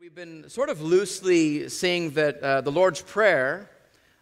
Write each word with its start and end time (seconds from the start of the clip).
We've 0.00 0.14
been 0.14 0.48
sort 0.48 0.68
of 0.68 0.80
loosely 0.80 1.68
seeing 1.68 2.10
that 2.10 2.40
uh, 2.40 2.60
the 2.60 2.70
Lord's 2.70 3.02
Prayer 3.02 3.68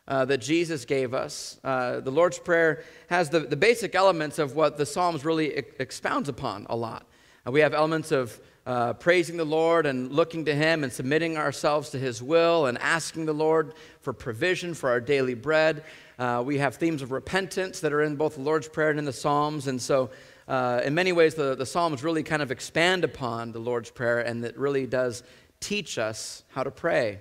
uh, 0.08 0.24
that 0.24 0.38
Jesus 0.38 0.86
gave 0.86 1.12
us, 1.12 1.60
uh, 1.64 2.00
the 2.00 2.10
Lord's 2.10 2.38
Prayer 2.38 2.82
has 3.08 3.28
the, 3.28 3.40
the 3.40 3.58
basic 3.58 3.94
elements 3.94 4.38
of 4.38 4.56
what 4.56 4.78
the 4.78 4.86
Psalms 4.86 5.22
really 5.22 5.52
ex- 5.52 5.74
expounds 5.78 6.30
upon 6.30 6.66
a 6.70 6.76
lot. 6.76 7.06
Uh, 7.46 7.50
we 7.50 7.60
have 7.60 7.74
elements 7.74 8.10
of 8.10 8.40
uh, 8.64 8.94
praising 8.94 9.36
the 9.36 9.44
Lord 9.44 9.84
and 9.84 10.10
looking 10.10 10.46
to 10.46 10.54
Him 10.54 10.82
and 10.82 10.90
submitting 10.90 11.36
ourselves 11.36 11.90
to 11.90 11.98
His 11.98 12.22
will 12.22 12.64
and 12.64 12.78
asking 12.78 13.26
the 13.26 13.34
Lord 13.34 13.74
for 14.00 14.14
provision 14.14 14.72
for 14.72 14.88
our 14.88 15.00
daily 15.00 15.34
bread. 15.34 15.84
Uh, 16.18 16.42
we 16.42 16.56
have 16.56 16.76
themes 16.76 17.02
of 17.02 17.10
repentance 17.10 17.80
that 17.80 17.92
are 17.92 18.00
in 18.00 18.16
both 18.16 18.36
the 18.36 18.40
Lord's 18.40 18.66
Prayer 18.66 18.88
and 18.88 18.98
in 18.98 19.04
the 19.04 19.12
Psalms. 19.12 19.66
And 19.66 19.82
so, 19.82 20.08
in 20.48 20.94
many 20.94 21.12
ways, 21.12 21.34
the, 21.34 21.54
the 21.54 21.66
Psalms 21.66 22.02
really 22.02 22.22
kind 22.22 22.40
of 22.40 22.50
expand 22.50 23.04
upon 23.04 23.52
the 23.52 23.58
Lord's 23.58 23.90
Prayer 23.90 24.20
and 24.20 24.42
it 24.42 24.56
really 24.56 24.86
does 24.86 25.22
teach 25.60 25.98
us 25.98 26.44
how 26.48 26.62
to 26.62 26.70
pray. 26.70 27.20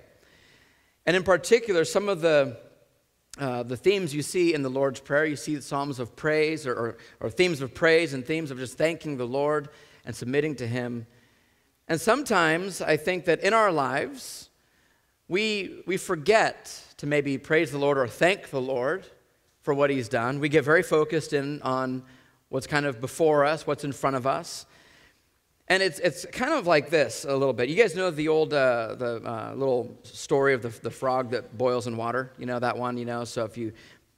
And 1.04 1.16
in 1.16 1.22
particular, 1.22 1.84
some 1.84 2.08
of 2.08 2.20
the 2.20 2.58
uh, 3.38 3.62
the 3.62 3.76
themes 3.76 4.14
you 4.14 4.22
see 4.22 4.54
in 4.54 4.62
the 4.62 4.70
Lord's 4.70 5.00
Prayer, 5.00 5.26
you 5.26 5.36
see 5.36 5.56
the 5.56 5.62
psalms 5.62 5.98
of 5.98 6.16
praise 6.16 6.66
or, 6.66 6.72
or, 6.72 6.96
or, 7.20 7.28
themes 7.28 7.60
of 7.60 7.74
praise 7.74 8.14
and 8.14 8.24
themes 8.24 8.50
of 8.50 8.56
just 8.56 8.78
thanking 8.78 9.18
the 9.18 9.26
Lord 9.26 9.68
and 10.06 10.16
submitting 10.16 10.54
to 10.56 10.66
Him. 10.66 11.06
And 11.86 12.00
sometimes 12.00 12.80
I 12.80 12.96
think 12.96 13.26
that 13.26 13.40
in 13.40 13.52
our 13.52 13.70
lives, 13.70 14.48
we, 15.28 15.82
we 15.86 15.98
forget 15.98 16.82
to 16.96 17.06
maybe 17.06 17.36
praise 17.36 17.70
the 17.70 17.78
Lord 17.78 17.98
or 17.98 18.08
thank 18.08 18.48
the 18.48 18.60
Lord 18.60 19.06
for 19.60 19.74
what 19.74 19.90
He's 19.90 20.08
done. 20.08 20.40
We 20.40 20.48
get 20.48 20.64
very 20.64 20.82
focused 20.82 21.34
in 21.34 21.60
on 21.60 22.04
what's 22.48 22.66
kind 22.66 22.86
of 22.86 23.02
before 23.02 23.44
us, 23.44 23.66
what's 23.66 23.84
in 23.84 23.92
front 23.92 24.16
of 24.16 24.26
us. 24.26 24.64
And 25.68 25.82
it's, 25.82 25.98
it's 25.98 26.24
kind 26.26 26.54
of 26.54 26.66
like 26.66 26.90
this 26.90 27.24
a 27.24 27.36
little 27.36 27.52
bit. 27.52 27.68
You 27.68 27.74
guys 27.74 27.96
know 27.96 28.10
the 28.10 28.28
old 28.28 28.54
uh, 28.54 28.94
the 28.94 29.16
uh, 29.16 29.54
little 29.56 29.96
story 30.04 30.54
of 30.54 30.62
the, 30.62 30.68
the 30.68 30.90
frog 30.90 31.30
that 31.30 31.58
boils 31.58 31.88
in 31.88 31.96
water? 31.96 32.30
You 32.38 32.46
know 32.46 32.60
that 32.60 32.78
one, 32.78 32.96
you 32.96 33.04
know? 33.04 33.24
So 33.24 33.44
if 33.44 33.56
you 33.58 33.72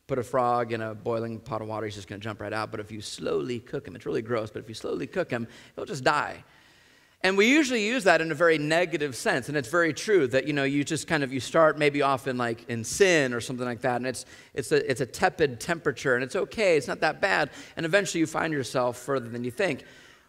put 0.06 0.18
a 0.18 0.22
frog 0.22 0.72
in 0.72 0.82
a 0.82 0.94
boiling 0.94 1.38
pot 1.38 1.62
of 1.62 1.68
water, 1.68 1.86
he's 1.86 1.94
just 1.94 2.08
going 2.08 2.20
to 2.20 2.24
jump 2.24 2.40
right 2.40 2.52
out. 2.52 2.70
But 2.70 2.80
if 2.80 2.92
you 2.92 3.00
slowly 3.00 3.60
cook 3.60 3.86
him, 3.86 3.96
it's 3.96 4.04
really 4.04 4.22
gross, 4.22 4.50
but 4.50 4.60
if 4.62 4.68
you 4.68 4.74
slowly 4.74 5.06
cook 5.06 5.30
him, 5.30 5.48
he'll 5.74 5.86
just 5.86 6.04
die. 6.04 6.44
And 7.22 7.36
we 7.36 7.48
usually 7.48 7.84
use 7.84 8.04
that 8.04 8.20
in 8.20 8.30
a 8.30 8.34
very 8.34 8.58
negative 8.58 9.16
sense, 9.16 9.48
and 9.48 9.56
it's 9.56 9.68
very 9.68 9.92
true 9.92 10.28
that 10.28 10.46
you 10.46 10.52
know 10.52 10.62
you 10.62 10.84
just 10.84 11.08
kind 11.08 11.24
of 11.24 11.32
you 11.32 11.40
start 11.40 11.76
maybe 11.76 12.00
often 12.00 12.38
like 12.38 12.64
in 12.68 12.84
sin 12.84 13.34
or 13.34 13.40
something 13.40 13.66
like 13.66 13.80
that, 13.80 13.96
and 13.96 14.06
it's 14.06 14.24
it's 14.54 14.70
a 14.70 14.88
it's 14.88 15.00
a 15.00 15.06
tepid 15.06 15.58
temperature, 15.58 16.14
and 16.14 16.22
it's 16.22 16.36
okay, 16.36 16.76
it's 16.76 16.86
not 16.86 17.00
that 17.00 17.20
bad, 17.20 17.50
and 17.76 17.84
eventually 17.84 18.20
you 18.20 18.26
find 18.26 18.52
yourself 18.52 18.98
further 18.98 19.28
than 19.28 19.42
you 19.42 19.50
think. 19.50 19.82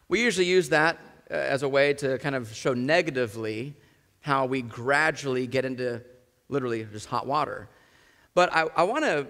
We 0.07 0.23
usually 0.23 0.47
use 0.47 0.69
that 0.69 0.99
Uh, 1.31 1.35
as 1.35 1.61
a 1.61 1.69
way 1.69 1.93
to 1.93 2.17
kind 2.17 2.33
of 2.33 2.51
show 2.55 2.73
negatively 2.73 3.75
how 4.21 4.47
we 4.47 4.63
gradually 4.63 5.45
get 5.45 5.63
into 5.63 6.01
literally 6.47 6.87
just 6.91 7.05
hot 7.05 7.27
water. 7.27 7.69
But 8.33 8.51
I, 8.51 8.63
I 8.75 8.81
want 8.83 9.03
to 9.05 9.27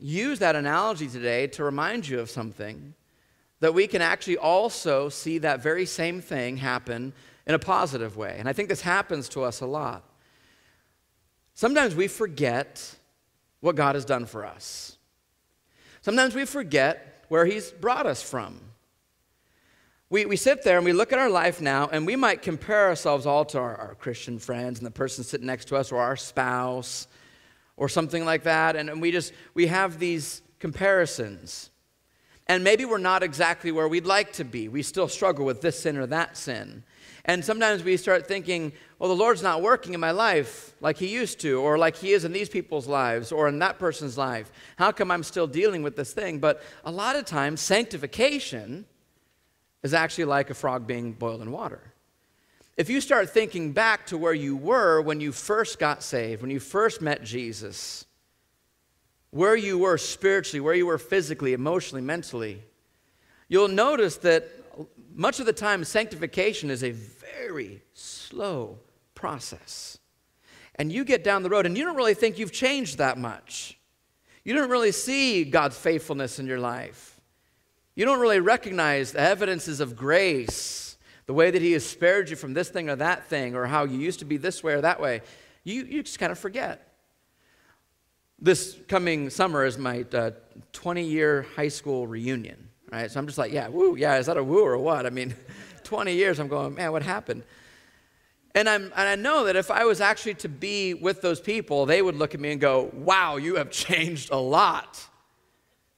use 0.00 0.38
that 0.38 0.56
analogy 0.56 1.08
today 1.08 1.46
to 1.48 1.62
remind 1.62 2.08
you 2.08 2.20
of 2.20 2.30
something 2.30 2.94
that 3.60 3.74
we 3.74 3.86
can 3.86 4.00
actually 4.00 4.38
also 4.38 5.10
see 5.10 5.38
that 5.38 5.62
very 5.62 5.84
same 5.84 6.22
thing 6.22 6.56
happen 6.56 7.12
in 7.46 7.54
a 7.54 7.58
positive 7.58 8.16
way. 8.16 8.36
And 8.38 8.48
I 8.48 8.54
think 8.54 8.70
this 8.70 8.80
happens 8.80 9.28
to 9.30 9.42
us 9.42 9.60
a 9.60 9.66
lot. 9.66 10.04
Sometimes 11.52 11.94
we 11.94 12.08
forget 12.08 12.96
what 13.60 13.76
God 13.76 13.94
has 13.94 14.06
done 14.06 14.24
for 14.24 14.46
us. 14.46 14.96
Sometimes 16.00 16.34
we 16.34 16.46
forget 16.46 17.26
where 17.28 17.44
He's 17.44 17.70
brought 17.70 18.06
us 18.06 18.22
from 18.22 18.71
we, 20.12 20.26
we 20.26 20.36
sit 20.36 20.62
there 20.62 20.76
and 20.76 20.84
we 20.84 20.92
look 20.92 21.10
at 21.14 21.18
our 21.18 21.30
life 21.30 21.62
now, 21.62 21.88
and 21.90 22.06
we 22.06 22.16
might 22.16 22.42
compare 22.42 22.86
ourselves 22.88 23.24
all 23.24 23.46
to 23.46 23.58
our, 23.58 23.74
our 23.76 23.94
Christian 23.94 24.38
friends 24.38 24.78
and 24.78 24.86
the 24.86 24.90
person 24.90 25.24
sitting 25.24 25.46
next 25.46 25.68
to 25.68 25.76
us, 25.76 25.90
or 25.90 26.02
our 26.02 26.16
spouse, 26.16 27.08
or 27.78 27.88
something 27.88 28.26
like 28.26 28.42
that. 28.42 28.76
And, 28.76 28.90
and 28.90 29.00
we 29.00 29.10
just, 29.10 29.32
we 29.54 29.68
have 29.68 29.98
these 29.98 30.42
comparisons. 30.58 31.70
And 32.46 32.62
maybe 32.62 32.84
we're 32.84 32.98
not 32.98 33.22
exactly 33.22 33.72
where 33.72 33.88
we'd 33.88 34.04
like 34.04 34.34
to 34.34 34.44
be. 34.44 34.68
We 34.68 34.82
still 34.82 35.08
struggle 35.08 35.46
with 35.46 35.62
this 35.62 35.80
sin 35.80 35.96
or 35.96 36.04
that 36.08 36.36
sin. 36.36 36.84
And 37.24 37.42
sometimes 37.42 37.82
we 37.82 37.96
start 37.96 38.28
thinking, 38.28 38.72
well, 38.98 39.08
the 39.08 39.16
Lord's 39.16 39.42
not 39.42 39.62
working 39.62 39.94
in 39.94 40.00
my 40.00 40.10
life 40.10 40.74
like 40.82 40.98
He 40.98 41.06
used 41.06 41.40
to, 41.40 41.58
or 41.58 41.78
like 41.78 41.96
He 41.96 42.12
is 42.12 42.26
in 42.26 42.32
these 42.32 42.50
people's 42.50 42.86
lives, 42.86 43.32
or 43.32 43.48
in 43.48 43.60
that 43.60 43.78
person's 43.78 44.18
life. 44.18 44.52
How 44.76 44.92
come 44.92 45.10
I'm 45.10 45.22
still 45.22 45.46
dealing 45.46 45.82
with 45.82 45.96
this 45.96 46.12
thing? 46.12 46.38
But 46.38 46.62
a 46.84 46.92
lot 46.92 47.16
of 47.16 47.24
times, 47.24 47.62
sanctification 47.62 48.84
is 49.82 49.94
actually 49.94 50.24
like 50.24 50.50
a 50.50 50.54
frog 50.54 50.86
being 50.86 51.12
boiled 51.12 51.42
in 51.42 51.50
water. 51.50 51.92
If 52.76 52.88
you 52.88 53.00
start 53.00 53.30
thinking 53.30 53.72
back 53.72 54.06
to 54.06 54.18
where 54.18 54.32
you 54.32 54.56
were 54.56 55.00
when 55.02 55.20
you 55.20 55.32
first 55.32 55.78
got 55.78 56.02
saved, 56.02 56.40
when 56.40 56.50
you 56.50 56.60
first 56.60 57.02
met 57.02 57.22
Jesus, 57.22 58.06
where 59.30 59.56
you 59.56 59.78
were 59.78 59.98
spiritually, 59.98 60.60
where 60.60 60.74
you 60.74 60.86
were 60.86 60.98
physically, 60.98 61.52
emotionally, 61.52 62.02
mentally, 62.02 62.62
you'll 63.48 63.68
notice 63.68 64.16
that 64.18 64.48
much 65.14 65.40
of 65.40 65.46
the 65.46 65.52
time 65.52 65.84
sanctification 65.84 66.70
is 66.70 66.82
a 66.82 66.92
very 66.92 67.82
slow 67.92 68.78
process. 69.14 69.98
And 70.76 70.90
you 70.90 71.04
get 71.04 71.22
down 71.22 71.42
the 71.42 71.50
road 71.50 71.66
and 71.66 71.76
you 71.76 71.84
don't 71.84 71.96
really 71.96 72.14
think 72.14 72.38
you've 72.38 72.52
changed 72.52 72.98
that 72.98 73.18
much. 73.18 73.78
You 74.44 74.54
don't 74.54 74.70
really 74.70 74.92
see 74.92 75.44
God's 75.44 75.76
faithfulness 75.76 76.38
in 76.38 76.46
your 76.46 76.58
life. 76.58 77.11
You 77.94 78.04
don't 78.04 78.20
really 78.20 78.40
recognize 78.40 79.12
the 79.12 79.20
evidences 79.20 79.80
of 79.80 79.96
grace, 79.96 80.96
the 81.26 81.34
way 81.34 81.50
that 81.50 81.60
He 81.60 81.72
has 81.72 81.84
spared 81.84 82.30
you 82.30 82.36
from 82.36 82.54
this 82.54 82.70
thing 82.70 82.88
or 82.88 82.96
that 82.96 83.28
thing, 83.28 83.54
or 83.54 83.66
how 83.66 83.84
you 83.84 83.98
used 83.98 84.20
to 84.20 84.24
be 84.24 84.38
this 84.38 84.62
way 84.62 84.72
or 84.74 84.80
that 84.80 85.00
way. 85.00 85.20
You, 85.64 85.84
you 85.84 86.02
just 86.02 86.18
kind 86.18 86.32
of 86.32 86.38
forget. 86.38 86.88
This 88.38 88.76
coming 88.88 89.30
summer 89.30 89.64
is 89.64 89.78
my 89.78 90.04
20 90.72 91.00
uh, 91.00 91.04
year 91.04 91.46
high 91.54 91.68
school 91.68 92.06
reunion, 92.06 92.68
right? 92.90 93.10
So 93.10 93.20
I'm 93.20 93.26
just 93.26 93.38
like, 93.38 93.52
yeah, 93.52 93.68
woo, 93.68 93.94
yeah, 93.94 94.16
is 94.16 94.26
that 94.26 94.36
a 94.36 94.42
woo 94.42 94.64
or 94.64 94.78
what? 94.78 95.06
I 95.06 95.10
mean, 95.10 95.34
20 95.84 96.14
years, 96.14 96.40
I'm 96.40 96.48
going, 96.48 96.74
man, 96.74 96.92
what 96.92 97.02
happened? 97.02 97.44
And, 98.54 98.68
I'm, 98.68 98.84
and 98.84 99.08
I 99.08 99.14
know 99.14 99.44
that 99.44 99.56
if 99.56 99.70
I 99.70 99.84
was 99.84 100.00
actually 100.00 100.34
to 100.34 100.48
be 100.48 100.94
with 100.94 101.22
those 101.22 101.40
people, 101.40 101.86
they 101.86 102.02
would 102.02 102.16
look 102.16 102.34
at 102.34 102.40
me 102.40 102.52
and 102.52 102.60
go, 102.60 102.90
wow, 102.94 103.36
you 103.36 103.56
have 103.56 103.70
changed 103.86 104.30
a 104.30 104.36
lot. 104.36 105.06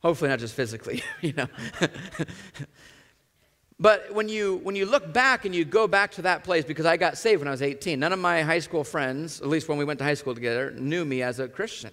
Hopefully, 0.05 0.29
not 0.29 0.39
just 0.39 0.55
physically, 0.55 1.03
you 1.23 1.33
know. 1.33 1.47
but 3.81 4.13
when 4.13 4.29
you, 4.29 4.61
when 4.63 4.77
you 4.77 4.85
look 4.85 5.15
back 5.15 5.47
and 5.47 5.55
you 5.55 5.65
go 5.65 5.89
back 5.89 6.11
to 6.13 6.23
that 6.23 6.45
place, 6.45 6.63
because 6.63 6.85
I 6.85 6.99
got 6.99 7.17
saved 7.17 7.41
when 7.41 7.49
I 7.49 7.53
was 7.53 7.63
18, 7.63 7.99
none 7.99 8.13
of 8.13 8.19
my 8.19 8.43
high 8.43 8.59
school 8.59 8.85
friends, 8.85 9.41
at 9.41 9.49
least 9.49 9.67
when 9.67 9.79
we 9.79 9.85
went 9.87 9.99
to 10.01 10.05
high 10.05 10.15
school 10.15 10.35
together, 10.35 10.73
knew 10.73 11.07
me 11.07 11.23
as 11.23 11.39
a 11.39 11.49
Christian. 11.49 11.91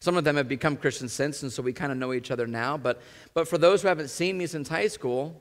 Some 0.00 0.16
of 0.16 0.24
them 0.24 0.36
have 0.36 0.48
become 0.48 0.74
Christians 0.74 1.12
since, 1.12 1.42
and 1.42 1.52
so 1.52 1.62
we 1.62 1.74
kind 1.74 1.92
of 1.92 1.98
know 1.98 2.14
each 2.14 2.30
other 2.30 2.46
now. 2.46 2.78
But, 2.78 3.02
but 3.34 3.46
for 3.46 3.58
those 3.58 3.82
who 3.82 3.88
haven't 3.88 4.08
seen 4.08 4.38
me 4.38 4.46
since 4.46 4.66
high 4.66 4.88
school, 4.88 5.38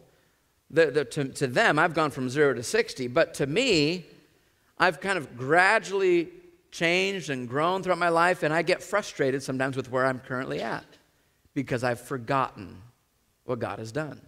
the, 0.69 0.87
the, 0.87 1.05
to, 1.05 1.25
to 1.29 1.47
them, 1.47 1.79
I've 1.79 1.93
gone 1.93 2.11
from 2.11 2.29
zero 2.29 2.53
to 2.53 2.63
60. 2.63 3.07
But 3.07 3.33
to 3.35 3.47
me, 3.47 4.07
I've 4.77 4.99
kind 4.99 5.17
of 5.17 5.37
gradually 5.37 6.31
changed 6.69 7.29
and 7.29 7.47
grown 7.47 7.81
throughout 7.81 7.99
my 7.99 8.09
life, 8.09 8.43
and 8.43 8.53
I 8.53 8.61
get 8.61 8.83
frustrated 8.83 9.41
sometimes 9.41 9.77
with 9.77 9.89
where 9.89 10.05
I'm 10.05 10.19
currently 10.19 10.61
at 10.61 10.83
because 11.53 11.83
I've 11.83 11.99
forgotten 11.99 12.81
what 13.45 13.59
God 13.59 13.79
has 13.79 13.91
done. 13.91 14.21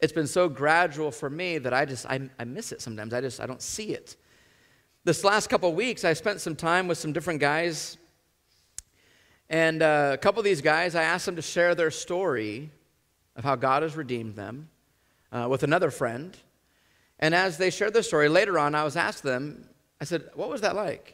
It's 0.00 0.12
been 0.12 0.26
so 0.26 0.48
gradual 0.48 1.10
for 1.10 1.30
me 1.30 1.58
that 1.58 1.72
I 1.72 1.84
just, 1.84 2.06
I, 2.06 2.28
I 2.38 2.44
miss 2.44 2.72
it 2.72 2.82
sometimes. 2.82 3.14
I 3.14 3.20
just, 3.20 3.40
I 3.40 3.46
don't 3.46 3.62
see 3.62 3.90
it. 3.94 4.16
This 5.04 5.24
last 5.24 5.48
couple 5.48 5.72
weeks, 5.74 6.04
I 6.04 6.12
spent 6.12 6.40
some 6.40 6.56
time 6.56 6.88
with 6.88 6.98
some 6.98 7.12
different 7.12 7.40
guys. 7.40 7.96
And 9.48 9.82
uh, 9.82 10.12
a 10.14 10.18
couple 10.18 10.40
of 10.40 10.44
these 10.44 10.60
guys, 10.60 10.94
I 10.94 11.02
asked 11.02 11.26
them 11.26 11.36
to 11.36 11.42
share 11.42 11.74
their 11.74 11.90
story 11.90 12.70
of 13.36 13.44
how 13.44 13.56
God 13.56 13.82
has 13.82 13.96
redeemed 13.96 14.36
them 14.36 14.68
uh, 15.32 15.46
with 15.50 15.62
another 15.62 15.90
friend. 15.90 16.36
And 17.18 17.34
as 17.34 17.58
they 17.58 17.70
shared 17.70 17.94
their 17.94 18.02
story, 18.02 18.28
later 18.28 18.58
on, 18.58 18.74
I 18.74 18.84
was 18.84 18.96
asked 18.96 19.22
them, 19.22 19.68
I 20.00 20.04
said, 20.04 20.28
What 20.34 20.48
was 20.48 20.60
that 20.62 20.74
like? 20.74 21.13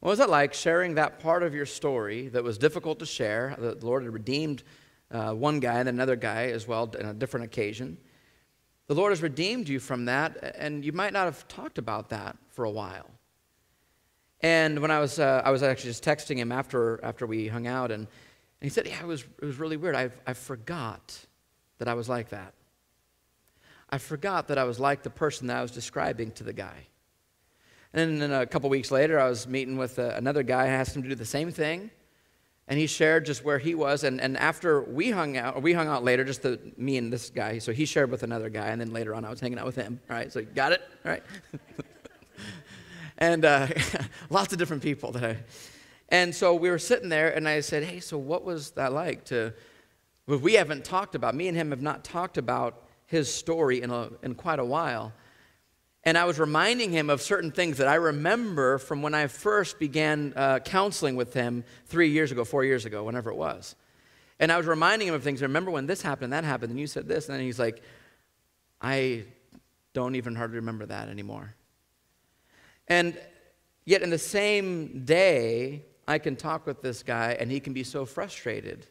What 0.00 0.10
was 0.10 0.20
it 0.20 0.30
like 0.30 0.54
sharing 0.54 0.94
that 0.94 1.18
part 1.18 1.42
of 1.42 1.54
your 1.54 1.66
story 1.66 2.28
that 2.28 2.44
was 2.44 2.56
difficult 2.56 3.00
to 3.00 3.06
share? 3.06 3.56
The 3.58 3.74
Lord 3.84 4.04
had 4.04 4.12
redeemed 4.12 4.62
uh, 5.10 5.32
one 5.32 5.58
guy 5.58 5.80
and 5.80 5.88
another 5.88 6.14
guy 6.14 6.46
as 6.46 6.68
well 6.68 6.92
on 6.98 7.06
a 7.06 7.14
different 7.14 7.46
occasion. 7.46 7.98
The 8.86 8.94
Lord 8.94 9.10
has 9.10 9.22
redeemed 9.22 9.68
you 9.68 9.80
from 9.80 10.04
that, 10.04 10.54
and 10.56 10.84
you 10.84 10.92
might 10.92 11.12
not 11.12 11.24
have 11.24 11.46
talked 11.48 11.78
about 11.78 12.10
that 12.10 12.36
for 12.50 12.64
a 12.64 12.70
while. 12.70 13.10
And 14.40 14.78
when 14.78 14.92
I 14.92 15.00
was, 15.00 15.18
uh, 15.18 15.42
I 15.44 15.50
was 15.50 15.62
actually 15.62 15.90
just 15.90 16.04
texting 16.04 16.36
him 16.36 16.52
after, 16.52 17.04
after 17.04 17.26
we 17.26 17.48
hung 17.48 17.66
out, 17.66 17.90
and, 17.90 18.02
and 18.02 18.08
he 18.60 18.68
said, 18.68 18.86
Yeah, 18.86 19.00
it 19.00 19.06
was, 19.06 19.24
it 19.42 19.44
was 19.44 19.58
really 19.58 19.76
weird. 19.76 19.96
I, 19.96 20.10
I 20.26 20.32
forgot 20.32 21.18
that 21.78 21.88
I 21.88 21.94
was 21.94 22.08
like 22.08 22.28
that. 22.28 22.54
I 23.90 23.98
forgot 23.98 24.48
that 24.48 24.58
I 24.58 24.64
was 24.64 24.78
like 24.78 25.02
the 25.02 25.10
person 25.10 25.48
that 25.48 25.56
I 25.56 25.62
was 25.62 25.70
describing 25.70 26.30
to 26.32 26.44
the 26.44 26.52
guy. 26.52 26.86
And 27.98 28.22
then 28.22 28.32
a 28.32 28.46
couple 28.46 28.70
weeks 28.70 28.90
later, 28.92 29.18
I 29.18 29.28
was 29.28 29.48
meeting 29.48 29.76
with 29.76 29.98
uh, 29.98 30.12
another 30.14 30.44
guy. 30.44 30.64
I 30.64 30.68
asked 30.68 30.94
him 30.94 31.02
to 31.02 31.08
do 31.08 31.16
the 31.16 31.24
same 31.24 31.50
thing. 31.50 31.90
And 32.68 32.78
he 32.78 32.86
shared 32.86 33.26
just 33.26 33.44
where 33.44 33.58
he 33.58 33.74
was. 33.74 34.04
And, 34.04 34.20
and 34.20 34.36
after 34.36 34.82
we 34.82 35.10
hung 35.10 35.36
out, 35.36 35.62
we 35.62 35.72
hung 35.72 35.88
out 35.88 36.04
later, 36.04 36.22
just 36.22 36.42
the, 36.42 36.60
me 36.76 36.96
and 36.98 37.12
this 37.12 37.30
guy. 37.30 37.58
So 37.58 37.72
he 37.72 37.86
shared 37.86 38.10
with 38.10 38.22
another 38.22 38.50
guy. 38.50 38.68
And 38.68 38.80
then 38.80 38.92
later 38.92 39.14
on, 39.14 39.24
I 39.24 39.30
was 39.30 39.40
hanging 39.40 39.58
out 39.58 39.66
with 39.66 39.74
him. 39.74 39.98
All 40.08 40.16
right, 40.16 40.32
so 40.32 40.44
got 40.44 40.72
it? 40.72 40.82
All 41.04 41.10
right. 41.10 41.22
and 43.18 43.44
uh, 43.44 43.66
lots 44.30 44.52
of 44.52 44.58
different 44.58 44.82
people 44.82 45.10
that 45.12 45.24
I. 45.24 45.38
And 46.10 46.34
so 46.34 46.54
we 46.54 46.70
were 46.70 46.78
sitting 46.78 47.08
there, 47.08 47.34
and 47.34 47.46
I 47.46 47.60
said, 47.60 47.84
"Hey, 47.84 48.00
so 48.00 48.16
what 48.16 48.42
was 48.42 48.70
that 48.72 48.94
like 48.94 49.24
to?" 49.26 49.52
Well, 50.26 50.38
we 50.38 50.54
haven't 50.54 50.84
talked 50.84 51.14
about. 51.14 51.34
Me 51.34 51.48
and 51.48 51.56
him 51.56 51.70
have 51.70 51.82
not 51.82 52.02
talked 52.02 52.38
about 52.38 52.84
his 53.06 53.32
story 53.32 53.82
in 53.82 53.90
a, 53.90 54.10
in 54.22 54.34
quite 54.34 54.58
a 54.58 54.64
while. 54.64 55.12
And 56.04 56.16
I 56.16 56.24
was 56.24 56.38
reminding 56.38 56.92
him 56.92 57.10
of 57.10 57.20
certain 57.20 57.50
things 57.50 57.78
that 57.78 57.88
I 57.88 57.96
remember 57.96 58.78
from 58.78 59.02
when 59.02 59.14
I 59.14 59.26
first 59.26 59.78
began 59.78 60.32
uh, 60.36 60.60
counseling 60.60 61.16
with 61.16 61.34
him 61.34 61.64
three 61.86 62.08
years 62.10 62.32
ago, 62.32 62.44
four 62.44 62.64
years 62.64 62.84
ago, 62.84 63.02
whenever 63.04 63.30
it 63.30 63.36
was. 63.36 63.74
And 64.38 64.52
I 64.52 64.56
was 64.56 64.66
reminding 64.66 65.08
him 65.08 65.14
of 65.14 65.22
things. 65.22 65.42
I 65.42 65.46
Remember 65.46 65.70
when 65.70 65.86
this 65.86 66.00
happened, 66.00 66.32
that 66.32 66.44
happened, 66.44 66.70
and 66.70 66.80
you 66.80 66.86
said 66.86 67.08
this, 67.08 67.28
and 67.28 67.36
then 67.36 67.44
he's 67.44 67.58
like, 67.58 67.82
I 68.80 69.24
don't 69.92 70.14
even 70.14 70.36
hardly 70.36 70.56
remember 70.56 70.86
that 70.86 71.08
anymore. 71.08 71.54
And 72.86 73.18
yet, 73.84 74.02
in 74.02 74.10
the 74.10 74.18
same 74.18 75.04
day, 75.04 75.82
I 76.06 76.18
can 76.18 76.36
talk 76.36 76.66
with 76.66 76.80
this 76.80 77.02
guy, 77.02 77.36
and 77.38 77.50
he 77.50 77.58
can 77.58 77.72
be 77.72 77.82
so 77.82 78.06
frustrated 78.06 78.86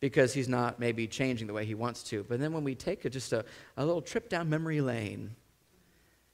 because 0.00 0.32
he's 0.32 0.48
not 0.48 0.78
maybe 0.78 1.06
changing 1.06 1.46
the 1.46 1.52
way 1.52 1.64
he 1.64 1.74
wants 1.74 2.02
to. 2.04 2.24
But 2.28 2.40
then 2.40 2.52
when 2.52 2.64
we 2.64 2.74
take 2.74 3.04
a, 3.04 3.10
just 3.10 3.32
a, 3.32 3.44
a 3.76 3.84
little 3.84 4.00
trip 4.00 4.28
down 4.28 4.48
memory 4.48 4.80
lane, 4.80 5.34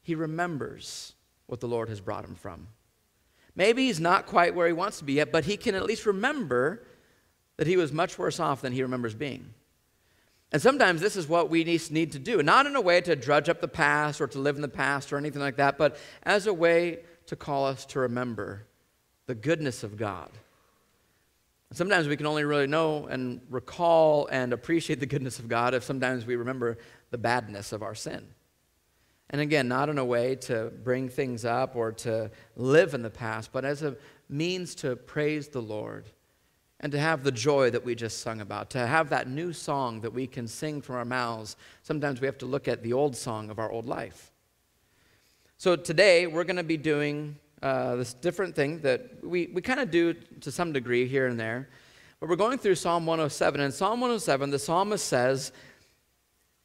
he 0.09 0.15
remembers 0.15 1.13
what 1.49 1.61
the 1.61 1.69
Lord 1.69 1.91
has 1.91 2.01
brought 2.01 2.25
him 2.25 2.35
from. 2.35 2.69
Maybe 3.55 3.89
he's 3.89 4.01
not 4.01 4.25
quite 4.25 4.55
where 4.55 4.67
he 4.67 4.73
wants 4.73 5.01
to 5.01 5.05
be 5.05 5.13
yet, 5.13 5.31
but 5.31 5.45
he 5.45 5.59
can 5.59 5.75
at 5.75 5.85
least 5.85 6.07
remember 6.07 6.83
that 7.59 7.67
he 7.67 7.77
was 7.77 7.93
much 7.93 8.19
worse 8.19 8.41
off 8.41 8.63
than 8.63 8.73
he 8.73 8.81
remembers 8.81 9.15
being. 9.15 9.53
And 10.51 10.63
sometimes 10.63 11.03
this 11.03 11.15
is 11.15 11.29
what 11.29 11.51
we 11.51 11.63
need 11.63 12.13
to 12.13 12.19
do, 12.19 12.43
not 12.43 12.65
in 12.65 12.75
a 12.75 12.81
way 12.81 13.03
to 13.03 13.15
drudge 13.15 13.51
up 13.51 13.61
the 13.61 13.69
past 13.69 14.23
or 14.23 14.27
to 14.29 14.39
live 14.39 14.57
in 14.57 14.63
the 14.63 14.67
past 14.67 15.13
or 15.13 15.19
anything 15.19 15.43
like 15.43 15.57
that, 15.57 15.77
but 15.77 15.99
as 16.23 16.47
a 16.47 16.55
way 16.55 17.01
to 17.27 17.37
call 17.37 17.67
us 17.67 17.85
to 17.85 18.01
remember 18.01 18.67
the 19.27 19.35
goodness 19.35 19.83
of 19.83 19.99
God. 19.99 20.31
Sometimes 21.73 22.09
we 22.09 22.17
can 22.17 22.25
only 22.25 22.45
really 22.45 22.67
know 22.67 23.09
and 23.09 23.43
recall 23.51 24.27
and 24.29 24.55
appreciate 24.55 25.01
the 25.01 25.07
goodness 25.07 25.39
of 25.39 25.49
God 25.49 25.75
if 25.75 25.85
sometimes 25.85 26.25
we 26.25 26.37
remember 26.37 26.79
the 27.11 27.19
badness 27.19 27.73
of 27.73 27.83
our 27.83 27.95
sin. 27.95 28.27
And 29.31 29.41
again, 29.41 29.69
not 29.69 29.89
in 29.89 29.99
a 29.99 30.05
way 30.05 30.37
to 30.37 30.73
bring 30.83 31.09
things 31.09 31.45
up 31.45 31.77
or 31.77 31.93
to 31.93 32.31
live 32.57 32.95
in 32.95 33.03
the 33.03 33.11
past, 33.11 33.53
but 33.53 33.65
as 33.65 33.83
a 33.83 33.97
means 34.29 34.75
to 34.77 34.97
praise 34.97 35.49
the 35.49 35.61
Lord 35.61 36.07
and 36.81 36.93
to 36.93 36.99
have 36.99 37.25
the 37.25 37.33
joy 37.33 37.71
that 37.71 37.85
we 37.85 37.95
just 37.95 38.21
sung 38.21 38.41
about, 38.41 38.71
to 38.71 38.87
have 38.87 39.11
that 39.11 39.29
new 39.29 39.53
song 39.53 40.01
that 40.01 40.13
we 40.13 40.27
can 40.27 40.47
sing 40.47 40.81
from 40.81 40.97
our 40.97 41.05
mouths. 41.05 41.57
Sometimes 41.83 42.21
we 42.21 42.27
have 42.27 42.39
to 42.39 42.47
look 42.47 42.69
at 42.69 42.83
the 42.83 42.93
old 42.93 43.17
song 43.17 43.51
of 43.51 43.59
our 43.59 43.71
old 43.71 43.87
life. 43.87 44.33
So 45.57 45.75
today 45.75 46.27
we're 46.27 46.45
going 46.45 46.57
to 46.57 46.63
be 46.63 46.77
doing 46.77 47.37
uh, 47.63 47.97
this 47.97 48.15
different 48.15 48.55
thing 48.55 48.81
that 48.83 49.25
we, 49.25 49.51
we 49.53 49.61
kind 49.61 49.81
of 49.81 49.91
do 49.91 50.15
to 50.41 50.53
some 50.53 50.73
degree 50.73 51.07
here 51.07 51.27
and 51.27 51.39
there. 51.39 51.69
But 52.21 52.29
we're 52.29 52.37
going 52.37 52.59
through 52.59 52.77
Psalm 52.77 53.07
107. 53.07 53.61
And 53.61 53.75
Psalm 53.75 54.01
107, 54.01 54.51
the 54.51 54.59
psalmist 54.59 55.07
says, 55.07 55.53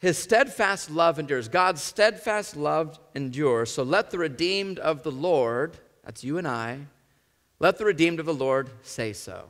His 0.03 0.17
steadfast 0.17 0.91
love 0.91 1.17
endures. 1.17 1.47
God's 1.47 1.81
steadfast 1.81 2.57
love 2.57 2.99
endures. 3.15 3.71
So 3.71 3.83
let 3.83 4.11
the 4.11 4.17
redeemed 4.17 4.77
of 4.79 5.01
the 5.01 5.13
Lord, 5.13 5.77
that's 6.03 6.25
you 6.25 6.37
and 6.37 6.45
I, 6.45 6.79
let 7.57 7.77
the 7.77 7.85
redeemed 7.85 8.19
of 8.19 8.25
the 8.25 8.33
Lord 8.33 8.69
say 8.81 9.13
so. 9.13 9.45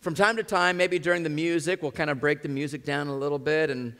From 0.00 0.14
time 0.14 0.36
to 0.36 0.42
time, 0.42 0.78
maybe 0.78 0.98
during 0.98 1.24
the 1.24 1.28
music, 1.28 1.82
we'll 1.82 1.90
kind 1.90 2.08
of 2.08 2.20
break 2.20 2.40
the 2.40 2.48
music 2.48 2.86
down 2.86 3.08
a 3.08 3.14
little 3.14 3.38
bit 3.38 3.68
and 3.68 3.94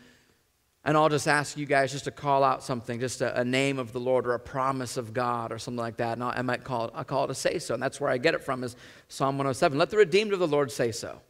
and 0.83 0.97
I'll 0.97 1.11
just 1.11 1.29
ask 1.29 1.59
you 1.59 1.67
guys 1.67 1.93
just 1.93 2.07
to 2.07 2.11
call 2.11 2.43
out 2.43 2.63
something, 2.63 2.99
just 2.99 3.21
a, 3.21 3.39
a 3.39 3.45
name 3.45 3.79
of 3.79 3.93
the 3.93 4.01
Lord 4.01 4.27
or 4.27 4.33
a 4.33 4.41
promise 4.41 4.97
of 4.97 5.13
God 5.13 5.53
or 5.53 5.59
something 5.59 5.79
like 5.79 5.99
that. 5.99 6.15
And 6.15 6.25
I'll, 6.25 6.33
I 6.35 6.41
might 6.41 6.65
call 6.65 6.87
it, 6.87 6.93
I'll 6.95 7.05
call 7.05 7.25
it 7.25 7.31
a 7.31 7.35
say 7.35 7.59
so. 7.59 7.75
And 7.75 7.83
that's 7.83 8.01
where 8.01 8.11
I 8.11 8.17
get 8.17 8.33
it 8.33 8.43
from 8.43 8.65
is 8.65 8.75
Psalm 9.09 9.37
107. 9.37 9.79
Let 9.79 9.91
the 9.91 9.99
redeemed 9.99 10.33
of 10.33 10.39
the 10.39 10.49
Lord 10.49 10.73
say 10.73 10.91
so. 10.91 11.21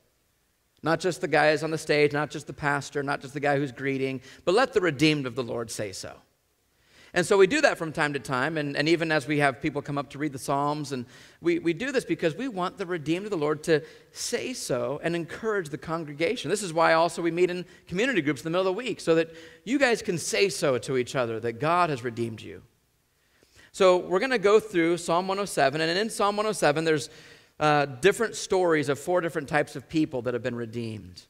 Not 0.83 1.01
just 1.01 1.21
the 1.21 1.29
guys 1.29 1.63
on 1.63 1.71
the 1.71 1.79
stage, 1.79 2.13
not 2.13 2.31
just 2.31 2.47
the 2.47 2.53
pastor, 2.53 3.03
not 3.03 3.21
just 3.21 3.35
the 3.35 3.41
guy 3.41 3.57
who's 3.57 3.73
greeting, 3.73 4.21
but 4.45 4.55
let 4.55 4.73
the 4.73 4.81
redeemed 4.81 5.27
of 5.27 5.37
the 5.37 5.45
Lord 5.45 5.71
say 5.71 5.93
so. 5.93 6.17
And 7.15 7.27
so 7.27 7.37
we 7.37 7.47
do 7.47 7.61
that 7.61 7.77
from 7.77 7.93
time 7.93 8.15
to 8.15 8.19
time, 8.19 8.57
and, 8.57 8.75
and 8.75 8.89
even 8.89 9.13
as 9.13 9.27
we 9.27 9.39
have 9.41 9.61
people 9.61 9.83
come 9.83 9.99
up 9.99 10.09
to 10.11 10.19
read 10.19 10.33
the 10.33 10.39
Psalms, 10.39 10.93
and 10.93 11.05
we, 11.43 11.59
we 11.59 11.75
do 11.75 11.93
this 11.93 12.07
because 12.07 12.35
we 12.35 12.49
want 12.49 12.79
the 12.79 12.87
redeemed 12.87 13.27
of 13.27 13.31
the 13.31 13.37
Lord 13.37 13.63
to 13.65 13.83
say 14.13 14.55
so 14.55 14.99
and 15.05 15.15
encourage 15.15 15.69
the 15.69 15.77
congregation. 15.77 16.49
This 16.49 16.63
is 16.63 16.73
why 16.73 16.95
also 16.95 17.21
we 17.21 17.31
meet 17.31 17.51
in 17.51 17.67
community 17.87 18.23
groups 18.23 18.41
in 18.41 18.45
the 18.45 18.51
middle 18.51 18.67
of 18.67 18.75
the 18.75 18.83
week, 18.83 18.99
so 18.99 19.15
that 19.17 19.31
you 19.65 19.79
guys 19.79 20.01
can 20.01 20.17
say 20.17 20.49
so 20.49 20.79
to 20.79 20.97
each 20.97 21.15
other 21.15 21.39
that 21.41 21.61
God 21.61 21.91
has 21.91 22.03
redeemed 22.03 22.41
you. 22.41 22.63
So 23.73 23.99
we're 23.99 24.19
going 24.19 24.31
to 24.31 24.39
go 24.39 24.59
through 24.59 24.97
Psalm 24.97 25.29
107, 25.29 25.83
and 25.83 25.99
in 25.99 26.09
Psalm 26.09 26.37
107, 26.37 26.85
there's 26.85 27.11
uh, 27.63 27.87
different 27.87 28.35
stories 28.35 28.91
of 28.91 28.99
four 28.99 29.23
different 29.23 29.49
types 29.49 29.75
of 29.75 29.89
people 29.89 30.21
that 30.23 30.35
have 30.35 30.43
been 30.43 30.55
redeemed. 30.55 31.23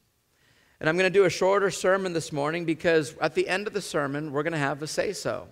And 0.81 0.89
I'm 0.89 0.97
going 0.97 1.13
to 1.13 1.17
do 1.17 1.27
a 1.27 1.31
shorter 1.31 1.71
sermon 1.71 2.13
this 2.13 2.33
morning 2.33 2.65
because 2.65 3.15
at 3.21 3.37
the 3.37 3.47
end 3.47 3.69
of 3.69 3.73
the 3.73 3.81
sermon, 3.81 4.33
we're 4.33 4.43
going 4.43 4.55
to 4.55 4.59
have 4.59 4.83
a 4.83 4.89
say 4.89 5.13
so 5.13 5.47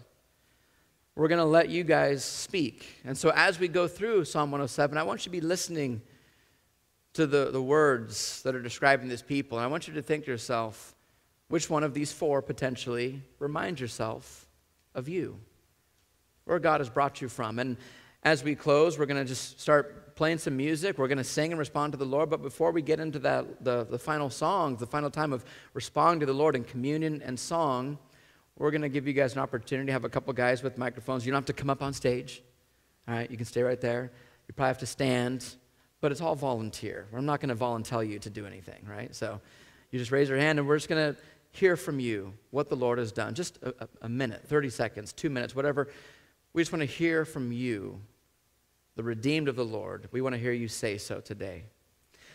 we're 1.20 1.28
going 1.28 1.38
to 1.38 1.44
let 1.44 1.68
you 1.68 1.84
guys 1.84 2.24
speak. 2.24 2.98
And 3.04 3.16
so 3.16 3.30
as 3.34 3.58
we 3.58 3.68
go 3.68 3.86
through 3.86 4.24
Psalm 4.24 4.50
107, 4.50 4.96
I 4.96 5.02
want 5.02 5.20
you 5.20 5.24
to 5.24 5.30
be 5.30 5.42
listening 5.42 6.00
to 7.12 7.26
the, 7.26 7.50
the 7.50 7.60
words 7.60 8.40
that 8.42 8.54
are 8.54 8.62
describing 8.62 9.08
these 9.08 9.20
people. 9.20 9.58
And 9.58 9.64
I 9.64 9.68
want 9.68 9.86
you 9.86 9.92
to 9.92 10.02
think 10.02 10.24
to 10.24 10.30
yourself, 10.30 10.94
which 11.48 11.68
one 11.68 11.84
of 11.84 11.92
these 11.92 12.10
four 12.10 12.40
potentially 12.40 13.22
reminds 13.38 13.82
yourself 13.82 14.48
of 14.94 15.10
you, 15.10 15.38
where 16.46 16.58
God 16.58 16.80
has 16.80 16.88
brought 16.88 17.20
you 17.20 17.28
from. 17.28 17.58
And 17.58 17.76
as 18.22 18.42
we 18.42 18.54
close, 18.54 18.98
we're 18.98 19.06
going 19.06 19.22
to 19.22 19.28
just 19.28 19.60
start 19.60 19.99
playing 20.20 20.36
some 20.36 20.54
music. 20.54 20.98
We're 20.98 21.08
going 21.08 21.16
to 21.16 21.24
sing 21.24 21.50
and 21.50 21.58
respond 21.58 21.94
to 21.94 21.96
the 21.96 22.04
Lord. 22.04 22.28
But 22.28 22.42
before 22.42 22.72
we 22.72 22.82
get 22.82 23.00
into 23.00 23.18
that, 23.20 23.64
the, 23.64 23.84
the 23.84 23.98
final 23.98 24.28
songs, 24.28 24.78
the 24.78 24.86
final 24.86 25.08
time 25.08 25.32
of 25.32 25.46
responding 25.72 26.20
to 26.20 26.26
the 26.26 26.34
Lord 26.34 26.54
in 26.54 26.62
communion 26.62 27.22
and 27.24 27.40
song, 27.40 27.96
we're 28.58 28.70
going 28.70 28.82
to 28.82 28.90
give 28.90 29.06
you 29.06 29.14
guys 29.14 29.32
an 29.32 29.38
opportunity 29.38 29.86
to 29.86 29.92
have 29.94 30.04
a 30.04 30.10
couple 30.10 30.30
guys 30.34 30.62
with 30.62 30.76
microphones. 30.76 31.24
You 31.24 31.32
don't 31.32 31.38
have 31.38 31.46
to 31.46 31.54
come 31.54 31.70
up 31.70 31.82
on 31.82 31.94
stage. 31.94 32.42
All 33.08 33.14
right, 33.14 33.30
you 33.30 33.38
can 33.38 33.46
stay 33.46 33.62
right 33.62 33.80
there. 33.80 34.12
You 34.46 34.52
probably 34.52 34.68
have 34.68 34.78
to 34.80 34.86
stand, 34.86 35.54
but 36.02 36.12
it's 36.12 36.20
all 36.20 36.34
volunteer. 36.34 37.06
I'm 37.16 37.24
not 37.24 37.40
going 37.40 37.48
to 37.48 37.54
volunteer 37.54 38.02
you 38.02 38.18
to 38.18 38.28
do 38.28 38.44
anything, 38.44 38.86
right? 38.86 39.14
So 39.14 39.40
you 39.90 39.98
just 39.98 40.12
raise 40.12 40.28
your 40.28 40.36
hand 40.36 40.58
and 40.58 40.68
we're 40.68 40.76
just 40.76 40.90
going 40.90 41.14
to 41.14 41.20
hear 41.52 41.78
from 41.78 41.98
you 41.98 42.34
what 42.50 42.68
the 42.68 42.76
Lord 42.76 42.98
has 42.98 43.10
done. 43.10 43.32
Just 43.34 43.58
a, 43.62 43.88
a 44.02 44.08
minute, 44.10 44.46
30 44.46 44.68
seconds, 44.68 45.14
two 45.14 45.30
minutes, 45.30 45.56
whatever. 45.56 45.88
We 46.52 46.60
just 46.60 46.72
want 46.72 46.82
to 46.82 46.86
hear 46.94 47.24
from 47.24 47.52
you, 47.52 48.02
the 49.00 49.04
redeemed 49.04 49.48
of 49.48 49.56
the 49.56 49.64
Lord. 49.64 50.10
We 50.12 50.20
want 50.20 50.34
to 50.34 50.38
hear 50.38 50.52
you 50.52 50.68
say 50.68 50.98
so 50.98 51.20
today. 51.20 51.64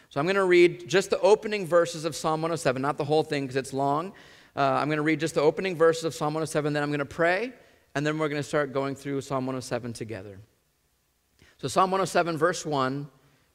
So 0.10 0.20
I'm 0.20 0.26
going 0.26 0.36
to 0.36 0.46
read 0.46 0.90
just 0.90 1.12
the 1.12 1.20
opening 1.20 1.68
verses 1.68 2.06
of 2.06 2.16
Psalm 2.16 2.42
107, 2.42 2.82
not 2.82 2.98
the 2.98 3.04
whole 3.04 3.22
thing 3.22 3.44
because 3.44 3.56
it's 3.56 3.72
long. 3.72 4.14
Uh, 4.56 4.62
I'm 4.62 4.88
going 4.88 4.98
to 4.98 5.04
read 5.04 5.20
just 5.20 5.36
the 5.36 5.42
opening 5.42 5.76
verses 5.76 6.06
of 6.06 6.16
Psalm 6.16 6.34
107, 6.34 6.74
then 6.74 6.82
I'm 6.82 6.90
going 6.90 6.98
to 6.98 7.06
pray, 7.06 7.54
and 7.94 8.04
then 8.04 8.18
we're 8.18 8.30
going 8.30 8.42
to 8.42 8.48
start 8.48 8.74
going 8.74 8.96
through 8.96 9.22
Psalm 9.22 9.46
107 9.46 9.94
together. 9.94 10.40
So, 11.60 11.68
Psalm 11.68 11.92
107, 11.92 12.36
verse 12.36 12.66
1, 12.66 13.08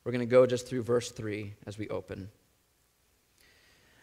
we're 0.04 0.12
going 0.12 0.20
to 0.20 0.26
go 0.26 0.46
just 0.46 0.68
through 0.68 0.84
verse 0.84 1.10
3 1.10 1.52
as 1.66 1.78
we 1.78 1.88
open. 1.88 2.30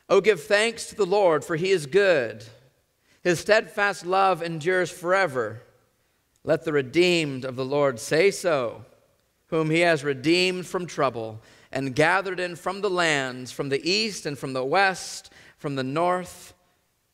Oh, 0.10 0.20
give 0.20 0.44
thanks 0.44 0.88
to 0.88 0.96
the 0.96 1.06
Lord, 1.06 1.46
for 1.46 1.56
he 1.56 1.72
is 1.72 1.86
good. 1.86 2.44
His 3.24 3.40
steadfast 3.40 4.06
love 4.06 4.44
endures 4.44 4.92
forever. 4.92 5.62
Let 6.48 6.64
the 6.64 6.72
redeemed 6.72 7.44
of 7.44 7.58
the 7.58 7.66
Lord 7.66 8.00
say 8.00 8.32
so, 8.32 8.86
whom 9.48 9.70
he 9.70 9.80
has 9.80 10.04
redeemed 10.04 10.66
from 10.66 10.86
trouble 10.86 11.42
and 11.72 11.96
gathered 11.96 12.40
in 12.40 12.56
from 12.56 12.82
the 12.82 12.90
lands, 12.90 13.52
from 13.52 13.70
the 13.70 13.90
east 13.90 14.26
and 14.26 14.38
from 14.38 14.54
the 14.54 14.64
west, 14.64 15.32
from 15.58 15.76
the 15.76 15.84
north 15.84 16.54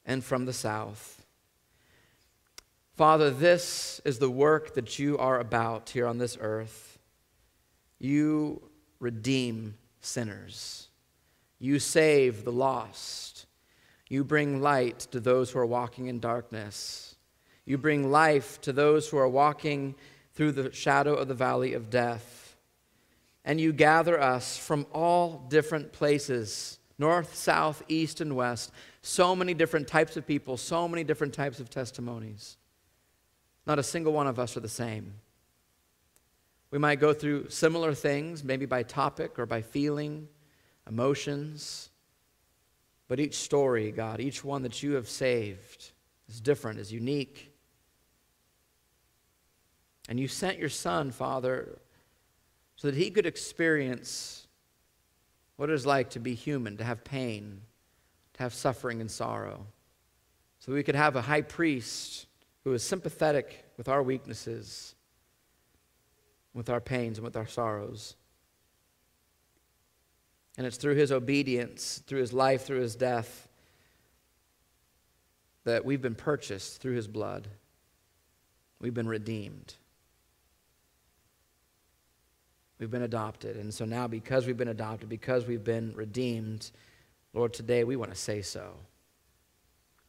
and 0.05 0.23
from 0.23 0.45
the 0.45 0.53
south. 0.53 1.25
Father, 2.95 3.31
this 3.31 3.99
is 4.05 4.19
the 4.19 4.29
work 4.29 4.75
that 4.75 4.99
you 4.99 5.17
are 5.17 5.39
about 5.39 5.89
here 5.89 6.05
on 6.05 6.19
this 6.19 6.37
earth. 6.39 6.99
You 7.97 8.61
redeem 8.99 9.75
sinners, 10.01 10.89
you 11.59 11.79
save 11.79 12.43
the 12.43 12.51
lost, 12.51 13.45
you 14.09 14.23
bring 14.23 14.61
light 14.61 14.99
to 14.99 15.19
those 15.19 15.49
who 15.49 15.59
are 15.59 15.65
walking 15.65 16.07
in 16.07 16.19
darkness, 16.19 17.15
you 17.65 17.77
bring 17.77 18.11
life 18.11 18.59
to 18.61 18.73
those 18.73 19.09
who 19.09 19.17
are 19.17 19.27
walking 19.27 19.95
through 20.33 20.53
the 20.53 20.71
shadow 20.71 21.13
of 21.13 21.27
the 21.27 21.33
valley 21.33 21.73
of 21.73 21.89
death. 21.89 22.55
And 23.45 23.59
you 23.59 23.73
gather 23.73 24.19
us 24.19 24.57
from 24.57 24.85
all 24.93 25.45
different 25.49 25.91
places 25.91 26.79
north, 26.99 27.35
south, 27.35 27.83
east, 27.87 28.21
and 28.21 28.35
west 28.35 28.71
so 29.01 29.35
many 29.35 29.53
different 29.53 29.87
types 29.87 30.15
of 30.15 30.25
people, 30.25 30.55
so 30.55 30.87
many 30.87 31.03
different 31.03 31.33
types 31.33 31.59
of 31.59 31.69
testimonies. 31.69 32.57
Not 33.67 33.77
a 33.77 33.83
single 33.83 34.13
one 34.13 34.27
of 34.27 34.39
us 34.39 34.55
are 34.55 34.61
the 34.61 34.69
same. 34.69 35.13
We 36.71 36.79
might 36.79 36.99
go 36.99 37.13
through 37.13 37.49
similar 37.49 37.93
things, 37.93 38.43
maybe 38.43 38.65
by 38.65 38.83
topic 38.83 39.37
or 39.37 39.45
by 39.45 39.61
feeling, 39.61 40.27
emotions. 40.87 41.89
But 43.07 43.19
each 43.19 43.35
story, 43.35 43.91
God, 43.91 44.19
each 44.19 44.43
one 44.43 44.63
that 44.63 44.81
you 44.81 44.93
have 44.93 45.09
saved 45.09 45.91
is 46.29 46.39
different, 46.39 46.79
is 46.79 46.91
unique. 46.91 47.52
And 50.09 50.19
you 50.19 50.27
sent 50.27 50.59
your 50.59 50.69
son, 50.69 51.11
Father, 51.11 51.79
so 52.75 52.89
that 52.89 52.97
he 52.97 53.09
could 53.09 53.25
experience 53.25 54.47
what 55.55 55.69
it 55.69 55.73
is 55.73 55.85
like 55.85 56.09
to 56.11 56.19
be 56.19 56.33
human, 56.33 56.77
to 56.77 56.83
have 56.83 57.03
pain, 57.03 57.61
to 58.33 58.43
have 58.43 58.53
suffering 58.53 58.99
and 58.99 59.09
sorrow. 59.09 59.65
So 60.59 60.73
we 60.73 60.83
could 60.83 60.95
have 60.95 61.15
a 61.15 61.21
high 61.21 61.41
priest 61.41 62.25
who 62.63 62.73
is 62.73 62.83
sympathetic 62.83 63.65
with 63.77 63.87
our 63.87 64.01
weaknesses, 64.01 64.95
with 66.53 66.69
our 66.69 66.81
pains, 66.81 67.17
and 67.17 67.25
with 67.25 67.37
our 67.37 67.47
sorrows. 67.47 68.15
And 70.57 70.67
it's 70.67 70.77
through 70.77 70.95
his 70.95 71.11
obedience, 71.11 72.01
through 72.05 72.19
his 72.19 72.33
life, 72.33 72.65
through 72.65 72.81
his 72.81 72.95
death, 72.95 73.47
that 75.63 75.85
we've 75.85 76.01
been 76.01 76.15
purchased 76.15 76.81
through 76.81 76.95
his 76.95 77.07
blood. 77.07 77.47
We've 78.79 78.93
been 78.93 79.07
redeemed. 79.07 79.75
We've 82.83 82.91
been 82.91 83.03
adopted. 83.03 83.55
And 83.55 83.73
so 83.73 83.85
now, 83.85 84.09
because 84.09 84.45
we've 84.45 84.57
been 84.57 84.67
adopted, 84.67 85.07
because 85.07 85.47
we've 85.47 85.63
been 85.63 85.93
redeemed, 85.95 86.69
Lord, 87.33 87.53
today 87.53 87.85
we 87.85 87.95
want 87.95 88.11
to 88.11 88.17
say 88.17 88.41
so. 88.41 88.73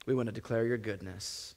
We 0.06 0.14
want 0.16 0.26
to 0.26 0.32
declare 0.32 0.66
your 0.66 0.76
goodness. 0.76 1.54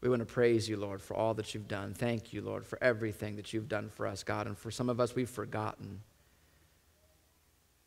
We 0.00 0.08
want 0.08 0.18
to 0.18 0.26
praise 0.26 0.68
you, 0.68 0.76
Lord, 0.76 1.00
for 1.00 1.14
all 1.16 1.34
that 1.34 1.54
you've 1.54 1.68
done. 1.68 1.94
Thank 1.94 2.32
you, 2.32 2.42
Lord, 2.42 2.66
for 2.66 2.82
everything 2.82 3.36
that 3.36 3.52
you've 3.52 3.68
done 3.68 3.90
for 3.90 4.08
us, 4.08 4.24
God. 4.24 4.48
And 4.48 4.58
for 4.58 4.72
some 4.72 4.90
of 4.90 4.98
us, 4.98 5.14
we've 5.14 5.30
forgotten. 5.30 6.00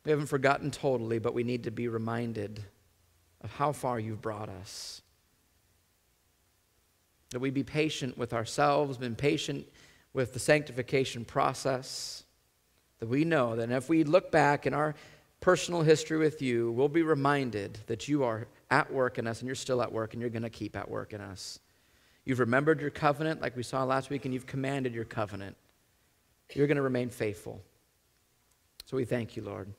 We 0.06 0.10
haven't 0.10 0.28
forgotten 0.28 0.70
totally, 0.70 1.18
but 1.18 1.34
we 1.34 1.44
need 1.44 1.64
to 1.64 1.70
be 1.70 1.86
reminded 1.86 2.64
of 3.42 3.52
how 3.52 3.72
far 3.72 4.00
you've 4.00 4.22
brought 4.22 4.48
us. 4.48 5.02
That 7.32 7.40
we 7.40 7.50
be 7.50 7.62
patient 7.62 8.16
with 8.16 8.32
ourselves, 8.32 8.96
been 8.96 9.16
patient 9.16 9.66
with 10.16 10.32
the 10.32 10.38
sanctification 10.38 11.26
process. 11.26 12.24
That 12.98 13.08
we 13.08 13.24
know 13.24 13.54
that 13.56 13.70
if 13.70 13.90
we 13.90 14.02
look 14.02 14.32
back 14.32 14.66
in 14.66 14.72
our 14.72 14.94
personal 15.40 15.82
history 15.82 16.16
with 16.16 16.40
you, 16.40 16.72
we'll 16.72 16.88
be 16.88 17.02
reminded 17.02 17.78
that 17.86 18.08
you 18.08 18.24
are 18.24 18.48
at 18.70 18.90
work 18.90 19.18
in 19.18 19.26
us 19.26 19.40
and 19.40 19.46
you're 19.46 19.54
still 19.54 19.82
at 19.82 19.92
work 19.92 20.14
and 20.14 20.20
you're 20.22 20.30
going 20.30 20.42
to 20.42 20.50
keep 20.50 20.74
at 20.74 20.90
work 20.90 21.12
in 21.12 21.20
us. 21.20 21.60
You've 22.24 22.40
remembered 22.40 22.80
your 22.80 22.90
covenant 22.90 23.42
like 23.42 23.54
we 23.54 23.62
saw 23.62 23.84
last 23.84 24.08
week 24.08 24.24
and 24.24 24.32
you've 24.32 24.46
commanded 24.46 24.94
your 24.94 25.04
covenant. 25.04 25.54
You're 26.54 26.66
going 26.66 26.76
to 26.76 26.82
remain 26.82 27.10
faithful. 27.10 27.60
So 28.86 28.96
we 28.96 29.04
thank 29.04 29.36
you, 29.36 29.42
Lord. 29.42 29.70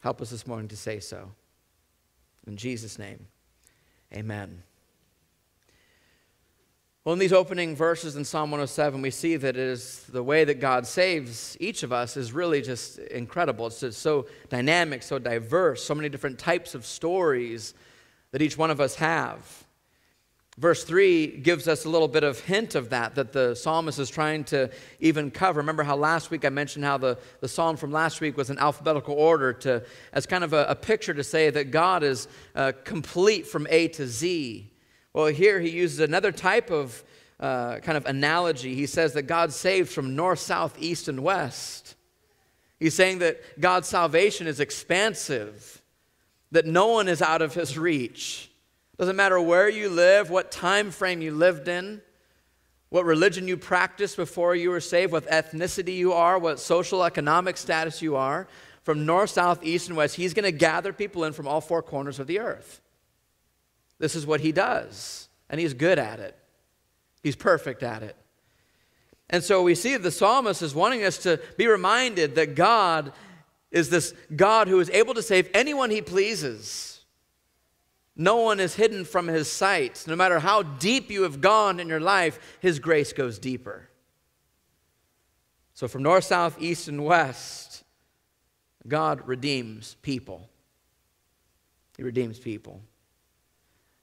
Help 0.00 0.22
us 0.22 0.30
this 0.30 0.46
morning 0.46 0.68
to 0.68 0.76
say 0.76 0.98
so. 0.98 1.30
In 2.46 2.56
Jesus' 2.56 2.98
name, 2.98 3.26
amen. 4.14 4.62
Well, 7.04 7.12
in 7.12 7.18
these 7.18 7.34
opening 7.34 7.76
verses 7.76 8.16
in 8.16 8.24
Psalm 8.24 8.50
107, 8.50 9.02
we 9.02 9.10
see 9.10 9.36
that 9.36 9.56
it 9.56 9.62
is 9.62 10.04
the 10.08 10.22
way 10.22 10.44
that 10.44 10.58
God 10.58 10.86
saves 10.86 11.54
each 11.60 11.82
of 11.82 11.92
us 11.92 12.16
is 12.16 12.32
really 12.32 12.62
just 12.62 12.96
incredible. 12.98 13.66
It's 13.66 13.80
just 13.80 14.00
so 14.00 14.24
dynamic, 14.48 15.02
so 15.02 15.18
diverse, 15.18 15.84
so 15.84 15.94
many 15.94 16.08
different 16.08 16.38
types 16.38 16.74
of 16.74 16.86
stories 16.86 17.74
that 18.30 18.40
each 18.40 18.56
one 18.56 18.70
of 18.70 18.80
us 18.80 18.94
have. 18.94 19.64
Verse 20.56 20.82
3 20.82 21.40
gives 21.42 21.68
us 21.68 21.84
a 21.84 21.90
little 21.90 22.08
bit 22.08 22.24
of 22.24 22.40
hint 22.40 22.74
of 22.74 22.88
that, 22.88 23.16
that 23.16 23.34
the 23.34 23.54
psalmist 23.54 23.98
is 23.98 24.08
trying 24.08 24.44
to 24.44 24.70
even 24.98 25.30
cover. 25.30 25.60
Remember 25.60 25.82
how 25.82 25.96
last 25.96 26.30
week 26.30 26.46
I 26.46 26.48
mentioned 26.48 26.86
how 26.86 26.96
the, 26.96 27.18
the 27.40 27.48
psalm 27.48 27.76
from 27.76 27.92
last 27.92 28.22
week 28.22 28.38
was 28.38 28.48
in 28.48 28.58
alphabetical 28.58 29.14
order 29.14 29.52
to, 29.52 29.84
as 30.14 30.24
kind 30.24 30.42
of 30.42 30.54
a, 30.54 30.64
a 30.70 30.74
picture 30.74 31.12
to 31.12 31.24
say 31.24 31.50
that 31.50 31.70
God 31.70 32.02
is 32.02 32.28
uh, 32.54 32.72
complete 32.84 33.46
from 33.46 33.66
A 33.68 33.88
to 33.88 34.06
Z. 34.06 34.70
Well, 35.14 35.26
here 35.26 35.60
he 35.60 35.70
uses 35.70 36.00
another 36.00 36.32
type 36.32 36.70
of 36.70 37.02
uh, 37.38 37.78
kind 37.78 37.96
of 37.96 38.04
analogy. 38.06 38.74
He 38.74 38.86
says 38.86 39.12
that 39.14 39.22
God 39.22 39.52
saves 39.52 39.92
from 39.94 40.16
north, 40.16 40.40
south, 40.40 40.76
east, 40.78 41.08
and 41.08 41.22
west. 41.22 41.94
He's 42.80 42.94
saying 42.94 43.20
that 43.20 43.60
God's 43.60 43.88
salvation 43.88 44.48
is 44.48 44.58
expansive, 44.58 45.80
that 46.50 46.66
no 46.66 46.88
one 46.88 47.08
is 47.08 47.22
out 47.22 47.42
of 47.42 47.54
his 47.54 47.78
reach. 47.78 48.50
Doesn't 48.98 49.16
matter 49.16 49.40
where 49.40 49.68
you 49.68 49.88
live, 49.88 50.30
what 50.30 50.50
time 50.50 50.90
frame 50.90 51.22
you 51.22 51.32
lived 51.32 51.68
in, 51.68 52.02
what 52.88 53.04
religion 53.04 53.46
you 53.48 53.56
practiced 53.56 54.16
before 54.16 54.54
you 54.54 54.70
were 54.70 54.80
saved, 54.80 55.12
what 55.12 55.26
ethnicity 55.28 55.96
you 55.96 56.12
are, 56.12 56.38
what 56.38 56.58
social 56.60 57.04
economic 57.04 57.56
status 57.56 58.02
you 58.02 58.16
are, 58.16 58.48
from 58.82 59.06
north, 59.06 59.30
south, 59.30 59.64
east, 59.64 59.88
and 59.88 59.96
west, 59.96 60.16
he's 60.16 60.34
going 60.34 60.44
to 60.44 60.52
gather 60.52 60.92
people 60.92 61.24
in 61.24 61.32
from 61.32 61.48
all 61.48 61.60
four 61.60 61.82
corners 61.82 62.18
of 62.18 62.26
the 62.26 62.38
earth. 62.38 62.80
This 64.04 64.14
is 64.14 64.26
what 64.26 64.42
he 64.42 64.52
does, 64.52 65.30
and 65.48 65.58
he's 65.58 65.72
good 65.72 65.98
at 65.98 66.20
it. 66.20 66.36
He's 67.22 67.36
perfect 67.36 67.82
at 67.82 68.02
it. 68.02 68.14
And 69.30 69.42
so 69.42 69.62
we 69.62 69.74
see 69.74 69.96
the 69.96 70.10
psalmist 70.10 70.60
is 70.60 70.74
wanting 70.74 71.04
us 71.04 71.16
to 71.22 71.40
be 71.56 71.68
reminded 71.68 72.34
that 72.34 72.54
God 72.54 73.14
is 73.70 73.88
this 73.88 74.12
God 74.36 74.68
who 74.68 74.78
is 74.78 74.90
able 74.90 75.14
to 75.14 75.22
save 75.22 75.48
anyone 75.54 75.88
he 75.88 76.02
pleases. 76.02 77.00
No 78.14 78.36
one 78.36 78.60
is 78.60 78.74
hidden 78.74 79.06
from 79.06 79.26
his 79.26 79.50
sight. 79.50 80.04
No 80.06 80.16
matter 80.16 80.38
how 80.38 80.62
deep 80.62 81.10
you 81.10 81.22
have 81.22 81.40
gone 81.40 81.80
in 81.80 81.88
your 81.88 81.98
life, 81.98 82.58
his 82.60 82.80
grace 82.80 83.14
goes 83.14 83.38
deeper. 83.38 83.88
So, 85.72 85.88
from 85.88 86.02
north, 86.02 86.24
south, 86.24 86.60
east, 86.60 86.88
and 86.88 87.06
west, 87.06 87.84
God 88.86 89.26
redeems 89.26 89.96
people. 90.02 90.50
He 91.96 92.02
redeems 92.02 92.38
people. 92.38 92.82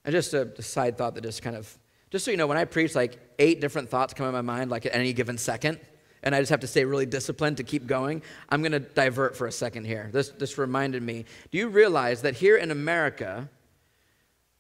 And 0.03 0.13
just 0.13 0.34
a, 0.34 0.51
a, 0.58 0.62
side 0.62 0.98
thought 0.98 1.15
that 1.15 1.22
just 1.22 1.41
kind 1.41 1.55
of, 1.55 1.77
just 2.10 2.25
so 2.25 2.31
you 2.31 2.38
know, 2.38 2.48
when 2.48 2.58
I 2.58 2.65
preach, 2.65 2.96
like 2.96 3.20
eight 3.39 3.62
different 3.62 3.89
thoughts 3.89 4.13
come 4.13 4.25
in 4.25 4.34
my 4.34 4.41
mind, 4.41 4.72
like 4.72 4.86
at 4.86 4.96
any 4.96 5.13
given 5.13 5.38
second, 5.38 5.79
and 6.24 6.36
I 6.36 6.39
just 6.39 6.50
have 6.50 6.60
to 6.62 6.67
stay 6.67 6.86
really 6.86 7.05
disciplined 7.05 7.58
to 7.58 7.63
keep 7.63 7.88
going, 7.88 8.22
I'm 8.50 8.62
going 8.62 8.72
to 8.74 8.79
divert 8.79 9.36
for 9.36 9.48
a 9.48 9.51
second 9.51 9.86
here. 9.86 10.10
This, 10.12 10.29
this 10.29 10.58
reminded 10.58 11.01
me. 11.03 11.25
Do 11.51 11.58
you 11.58 11.67
realize 11.67 12.22
that 12.22 12.36
here 12.36 12.58
in 12.58 12.72
America, 12.72 13.50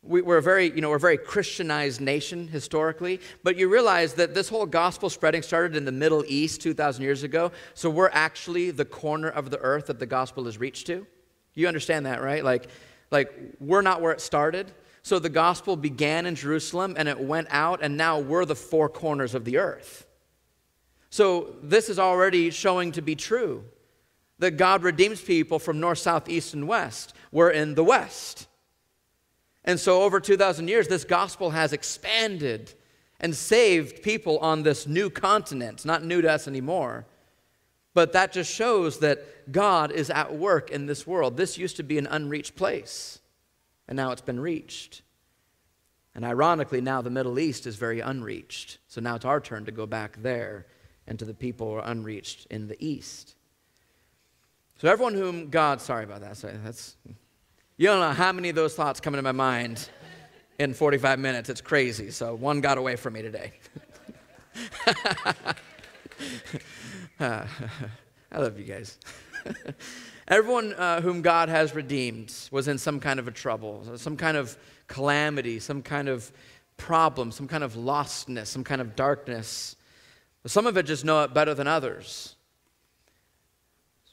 we, 0.03 0.21
are 0.21 0.37
a 0.37 0.41
very, 0.41 0.71
you 0.71 0.81
know, 0.81 0.89
we're 0.89 0.95
a 0.95 0.99
very 0.99 1.17
Christianized 1.17 2.01
nation 2.01 2.47
historically, 2.47 3.19
but 3.43 3.55
you 3.55 3.69
realize 3.69 4.15
that 4.15 4.33
this 4.33 4.49
whole 4.49 4.65
gospel 4.65 5.09
spreading 5.09 5.43
started 5.43 5.75
in 5.75 5.85
the 5.85 5.91
Middle 5.91 6.23
East 6.27 6.61
2,000 6.61 7.03
years 7.03 7.21
ago. 7.21 7.51
So 7.75 7.89
we're 7.89 8.09
actually 8.11 8.71
the 8.71 8.85
corner 8.85 9.29
of 9.29 9.51
the 9.51 9.59
earth 9.59 9.87
that 9.87 9.99
the 9.99 10.07
gospel 10.07 10.45
has 10.45 10.57
reached 10.57 10.87
to. 10.87 11.05
You 11.53 11.67
understand 11.67 12.07
that, 12.07 12.21
right? 12.21 12.43
Like, 12.43 12.67
like 13.11 13.31
we're 13.59 13.83
not 13.83 14.01
where 14.01 14.11
it 14.11 14.21
started. 14.21 14.71
So 15.03 15.19
the 15.19 15.29
gospel 15.29 15.75
began 15.75 16.25
in 16.25 16.35
Jerusalem 16.35 16.95
and 16.97 17.07
it 17.07 17.19
went 17.19 17.47
out, 17.49 17.81
and 17.81 17.97
now 17.97 18.19
we're 18.19 18.45
the 18.45 18.55
four 18.55 18.87
corners 18.89 19.33
of 19.33 19.45
the 19.45 19.57
earth. 19.57 20.05
So 21.09 21.55
this 21.61 21.89
is 21.89 21.99
already 21.99 22.51
showing 22.51 22.91
to 22.93 23.01
be 23.01 23.15
true 23.15 23.65
that 24.39 24.57
God 24.57 24.83
redeems 24.83 25.21
people 25.21 25.59
from 25.59 25.79
north, 25.79 25.99
south, 25.99 26.27
east, 26.27 26.53
and 26.53 26.67
west. 26.67 27.13
We're 27.31 27.51
in 27.51 27.75
the 27.75 27.83
west. 27.83 28.47
And 29.63 29.79
so, 29.79 30.01
over 30.01 30.19
2,000 30.19 30.67
years, 30.67 30.87
this 30.87 31.03
gospel 31.03 31.51
has 31.51 31.71
expanded 31.71 32.73
and 33.19 33.35
saved 33.35 34.01
people 34.01 34.39
on 34.39 34.63
this 34.63 34.87
new 34.87 35.11
continent. 35.11 35.73
It's 35.73 35.85
not 35.85 36.03
new 36.03 36.21
to 36.21 36.31
us 36.31 36.47
anymore. 36.47 37.05
But 37.93 38.13
that 38.13 38.31
just 38.31 38.51
shows 38.51 38.99
that 38.99 39.51
God 39.51 39.91
is 39.91 40.09
at 40.09 40.35
work 40.35 40.71
in 40.71 40.87
this 40.87 41.05
world. 41.05 41.37
This 41.37 41.57
used 41.57 41.77
to 41.77 41.83
be 41.83 41.99
an 41.99 42.07
unreached 42.07 42.55
place, 42.55 43.19
and 43.91 43.97
now 43.97 44.11
it's 44.11 44.21
been 44.21 44.39
reached. 44.39 45.01
And 46.15 46.23
ironically, 46.23 46.79
now 46.79 47.01
the 47.01 47.09
Middle 47.09 47.37
East 47.37 47.67
is 47.67 47.75
very 47.75 47.99
unreached. 47.99 48.77
So 48.87 49.01
now 49.01 49.15
it's 49.15 49.25
our 49.25 49.41
turn 49.41 49.65
to 49.65 49.71
go 49.73 49.85
back 49.85 50.15
there 50.21 50.65
and 51.07 51.19
to 51.19 51.25
the 51.25 51.33
people 51.33 51.67
who 51.67 51.73
are 51.73 51.83
unreached 51.85 52.47
in 52.49 52.69
the 52.69 52.77
East. 52.79 53.35
So, 54.77 54.87
everyone 54.87 55.13
whom 55.13 55.49
God, 55.49 55.81
sorry 55.81 56.05
about 56.05 56.21
that, 56.21 56.37
sorry, 56.37 56.57
that's 56.63 56.95
you 57.75 57.87
don't 57.87 57.99
know 57.99 58.13
how 58.13 58.31
many 58.31 58.47
of 58.47 58.55
those 58.55 58.75
thoughts 58.75 59.01
come 59.01 59.13
into 59.13 59.23
my 59.23 59.33
mind 59.33 59.89
in 60.57 60.73
45 60.73 61.19
minutes. 61.19 61.49
It's 61.49 61.59
crazy. 61.59 62.11
So 62.11 62.33
one 62.33 62.61
got 62.61 62.77
away 62.77 62.95
from 62.95 63.11
me 63.11 63.21
today. 63.21 63.51
I 67.19 67.45
love 68.33 68.57
you 68.57 68.63
guys. 68.63 68.97
Everyone 70.31 70.73
uh, 70.75 71.01
whom 71.01 71.21
God 71.21 71.49
has 71.49 71.75
redeemed 71.75 72.33
was 72.51 72.69
in 72.69 72.77
some 72.77 73.01
kind 73.01 73.19
of 73.19 73.27
a 73.27 73.31
trouble, 73.31 73.85
some 73.97 74.15
kind 74.15 74.37
of 74.37 74.57
calamity, 74.87 75.59
some 75.59 75.81
kind 75.81 76.07
of 76.07 76.31
problem, 76.77 77.33
some 77.33 77.49
kind 77.49 77.65
of 77.65 77.73
lostness, 77.73 78.47
some 78.47 78.63
kind 78.63 78.79
of 78.79 78.95
darkness. 78.95 79.75
Some 80.45 80.67
of 80.67 80.77
it 80.77 80.83
just 80.83 81.03
know 81.03 81.21
it 81.23 81.33
better 81.33 81.53
than 81.53 81.67
others. 81.67 82.35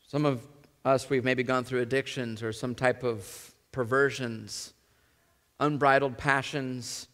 Some 0.08 0.26
of 0.26 0.44
us, 0.84 1.08
we've 1.08 1.22
maybe 1.22 1.44
gone 1.44 1.62
through 1.62 1.82
addictions 1.82 2.42
or 2.42 2.52
some 2.52 2.74
type 2.74 3.04
of 3.04 3.54
perversions, 3.70 4.74
unbridled 5.60 6.18
passions. 6.18 7.06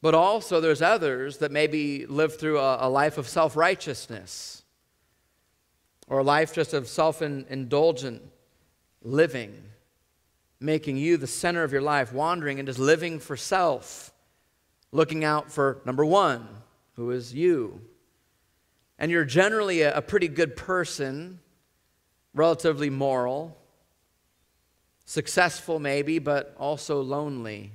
But 0.00 0.14
also, 0.14 0.60
there's 0.60 0.80
others 0.80 1.38
that 1.38 1.50
maybe 1.50 2.06
live 2.06 2.38
through 2.38 2.60
a, 2.60 2.86
a 2.86 2.88
life 2.88 3.18
of 3.18 3.26
self 3.26 3.56
righteousness 3.56 4.63
or 6.06 6.18
a 6.18 6.22
life 6.22 6.54
just 6.54 6.74
of 6.74 6.88
self 6.88 7.22
indulgent 7.22 8.22
living, 9.02 9.62
making 10.60 10.96
you 10.96 11.16
the 11.16 11.26
center 11.26 11.62
of 11.62 11.72
your 11.72 11.82
life, 11.82 12.12
wandering 12.12 12.58
and 12.58 12.66
just 12.66 12.78
living 12.78 13.18
for 13.18 13.36
self, 13.36 14.12
looking 14.92 15.24
out 15.24 15.50
for 15.50 15.80
number 15.84 16.04
one, 16.04 16.46
who 16.94 17.10
is 17.10 17.34
you. 17.34 17.80
And 18.98 19.10
you're 19.10 19.24
generally 19.24 19.82
a, 19.82 20.00
pretty 20.00 20.28
good 20.28 20.56
person, 20.56 21.40
relatively 22.32 22.90
moral, 22.90 23.56
successful 25.04 25.78
maybe, 25.78 26.18
but 26.18 26.54
also 26.58 27.02
lonely, 27.02 27.72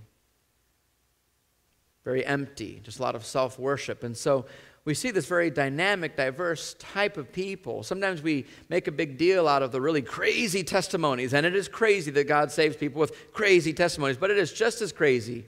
very 2.05 2.25
empty, 2.25 2.81
just 2.83 2.99
a 2.99 3.01
lot 3.01 3.15
of 3.15 3.25
self 3.25 3.59
worship. 3.59 4.03
And 4.03 4.15
so 4.15 4.45
we 4.89 4.95
see 4.95 5.11
this 5.11 5.27
very 5.27 5.51
dynamic, 5.51 6.17
diverse 6.17 6.73
type 6.79 7.17
of 7.17 7.31
people. 7.31 7.83
Sometimes 7.83 8.23
we 8.23 8.47
make 8.69 8.87
a 8.87 8.91
big 8.91 9.19
deal 9.19 9.47
out 9.47 9.61
of 9.61 9.71
the 9.71 9.79
really 9.79 10.01
crazy 10.01 10.63
testimonies, 10.63 11.35
and 11.35 11.45
it 11.45 11.55
is 11.55 11.67
crazy 11.67 12.09
that 12.09 12.27
God 12.27 12.51
saves 12.51 12.75
people 12.75 12.99
with 12.99 13.31
crazy 13.31 13.71
testimonies, 13.71 14.17
but 14.17 14.31
it 14.31 14.39
is 14.39 14.51
just 14.51 14.81
as 14.81 14.91
crazy 14.91 15.45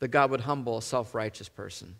that 0.00 0.08
God 0.08 0.32
would 0.32 0.40
humble 0.40 0.76
a 0.78 0.82
self 0.82 1.14
righteous 1.14 1.48
person. 1.48 1.94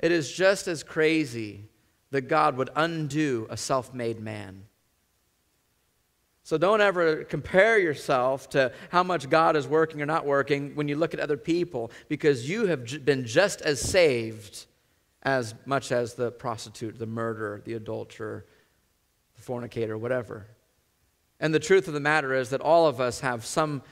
It 0.00 0.10
is 0.10 0.28
just 0.32 0.66
as 0.66 0.82
crazy 0.82 1.68
that 2.10 2.22
God 2.22 2.56
would 2.56 2.70
undo 2.74 3.46
a 3.48 3.56
self 3.56 3.94
made 3.94 4.18
man. 4.18 4.64
So 6.42 6.58
don't 6.58 6.80
ever 6.80 7.22
compare 7.22 7.78
yourself 7.78 8.50
to 8.50 8.72
how 8.90 9.04
much 9.04 9.30
God 9.30 9.54
is 9.54 9.68
working 9.68 10.02
or 10.02 10.06
not 10.06 10.26
working 10.26 10.74
when 10.74 10.88
you 10.88 10.96
look 10.96 11.14
at 11.14 11.20
other 11.20 11.36
people, 11.36 11.92
because 12.08 12.50
you 12.50 12.66
have 12.66 13.04
been 13.04 13.24
just 13.24 13.62
as 13.62 13.80
saved 13.80 14.66
as 15.22 15.54
much 15.66 15.92
as 15.92 16.14
the 16.14 16.30
prostitute, 16.32 16.98
the 16.98 17.06
murderer, 17.06 17.62
the 17.64 17.74
adulterer, 17.74 18.44
the 19.36 19.42
fornicator, 19.42 19.96
whatever. 19.96 20.46
And 21.38 21.54
the 21.54 21.60
truth 21.60 21.88
of 21.88 21.94
the 21.94 22.00
matter 22.00 22.34
is 22.34 22.50
that 22.50 22.60
all 22.60 22.86
of 22.86 23.00
us 23.00 23.20
have 23.20 23.44
some 23.44 23.82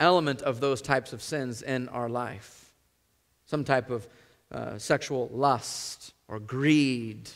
element 0.00 0.42
of 0.42 0.60
those 0.60 0.80
types 0.80 1.12
of 1.12 1.22
sins 1.22 1.62
in 1.62 1.88
our 1.88 2.08
life. 2.08 2.72
Some 3.46 3.64
type 3.64 3.90
of 3.90 4.08
uh, 4.50 4.78
sexual 4.78 5.28
lust 5.32 6.14
or 6.26 6.38
greed, 6.38 7.28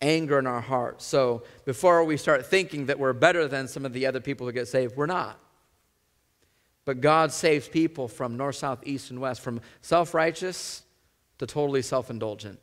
anger 0.00 0.38
in 0.38 0.46
our 0.46 0.60
heart. 0.60 1.02
So 1.02 1.44
before 1.64 2.04
we 2.04 2.16
start 2.16 2.46
thinking 2.46 2.86
that 2.86 2.98
we're 2.98 3.12
better 3.12 3.46
than 3.46 3.68
some 3.68 3.84
of 3.84 3.92
the 3.92 4.06
other 4.06 4.20
people 4.20 4.46
who 4.46 4.52
get 4.52 4.68
saved, 4.68 4.96
we're 4.96 5.06
not. 5.06 5.38
But 6.84 7.00
God 7.00 7.30
saves 7.30 7.68
people 7.68 8.08
from 8.08 8.36
north, 8.36 8.56
south, 8.56 8.80
east, 8.84 9.10
and 9.10 9.20
west, 9.20 9.42
from 9.42 9.60
self 9.80 10.14
righteous 10.14 10.82
to 11.40 11.46
totally 11.46 11.80
self 11.80 12.10
indulgent. 12.10 12.60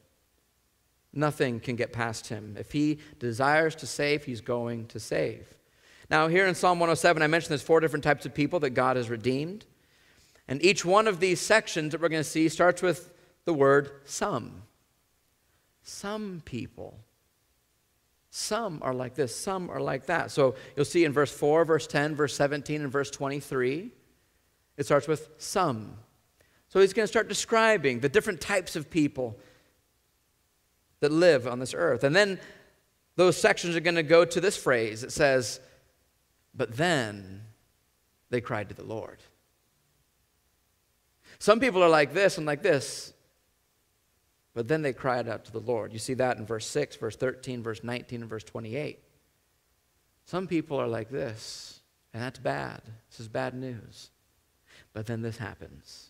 Nothing 1.12 1.60
can 1.60 1.76
get 1.76 1.92
past 1.92 2.28
him. 2.28 2.56
If 2.60 2.72
he 2.72 3.00
desires 3.18 3.76
to 3.78 3.88
save, 3.88 4.24
he's 4.24 4.40
going 4.40 4.86
to 4.88 5.00
save. 5.00 5.48
Now, 6.12 6.28
here 6.28 6.46
in 6.46 6.54
Psalm 6.54 6.80
107, 6.80 7.24
I 7.24 7.28
mentioned 7.28 7.50
there's 7.50 7.64
four 7.64 7.80
different 7.80 8.04
types 8.04 8.28
of 8.28 8.36
people 8.36 8.60
that 8.60 8.70
God 8.70 8.96
has 8.96 9.10
redeemed. 9.10 9.66
And 10.48 10.64
each 10.64 10.86
one 10.86 11.08
of 11.08 11.20
these 11.20 11.42
sections 11.42 11.92
that 11.92 12.02
we're 12.02 12.10
going 12.10 12.24
to 12.24 12.30
see 12.30 12.48
starts 12.50 12.84
with 12.84 13.12
the 13.46 13.54
word 13.54 13.90
some. 14.06 14.62
Some 15.82 16.44
people. 16.46 17.00
Some 18.30 18.80
are 18.84 18.94
like 18.94 19.16
this, 19.16 19.36
some 19.36 19.72
are 19.72 19.82
like 19.82 20.06
that. 20.06 20.30
So 20.30 20.54
you'll 20.76 20.86
see 20.86 21.04
in 21.04 21.14
verse 21.14 21.32
4, 21.32 21.66
verse 21.66 21.88
10, 21.88 22.14
verse 22.16 22.36
17, 22.36 22.84
and 22.84 22.92
verse 22.92 23.10
23, 23.10 23.92
it 24.78 24.86
starts 24.86 25.08
with 25.08 25.30
some. 25.40 25.98
So 26.70 26.82
he's 26.82 26.94
going 26.94 27.04
to 27.04 27.08
start 27.12 27.30
describing 27.30 28.00
the 28.00 28.10
different 28.10 28.42
types 28.42 28.76
of 28.76 28.90
people 28.90 29.40
that 31.00 31.12
live 31.12 31.48
on 31.48 31.60
this 31.60 31.74
earth. 31.74 32.04
And 32.04 32.16
then 32.16 32.40
those 33.16 33.38
sections 33.38 33.76
are 33.76 33.82
going 33.82 33.96
to 33.96 34.04
go 34.04 34.26
to 34.26 34.42
this 34.42 34.58
phrase. 34.58 35.04
It 35.04 35.12
says, 35.12 35.60
But 36.54 36.76
then 36.76 37.44
they 38.30 38.42
cried 38.42 38.70
to 38.70 38.76
the 38.76 38.84
Lord. 38.84 39.20
Some 41.40 41.60
people 41.60 41.84
are 41.84 41.90
like 41.90 42.14
this 42.14 42.38
and 42.38 42.48
like 42.48 42.64
this, 42.64 43.14
but 44.54 44.68
then 44.68 44.82
they 44.82 44.94
cried 44.94 45.28
out 45.28 45.46
to 45.46 45.52
the 45.52 45.60
Lord. 45.60 45.94
You 45.94 46.00
see 46.00 46.15
that 46.15 46.38
in 46.38 46.46
verse 46.46 46.65
6, 46.65 46.96
verse 46.96 47.15
13, 47.15 47.62
verse 47.62 47.84
19, 47.84 48.22
and 48.22 48.30
verse 48.30 48.44
28. 48.44 49.00
Some 50.26 50.48
people 50.48 50.78
are 50.78 50.88
like 50.88 51.10
this, 51.10 51.80
and 52.13 52.24
that's 52.24 52.39
bad. 52.39 52.82
This 53.10 53.20
is 53.20 53.28
bad 53.28 53.54
news. 53.54 54.10
But 54.94 55.06
then 55.06 55.22
this 55.22 55.38
happens. 55.38 56.10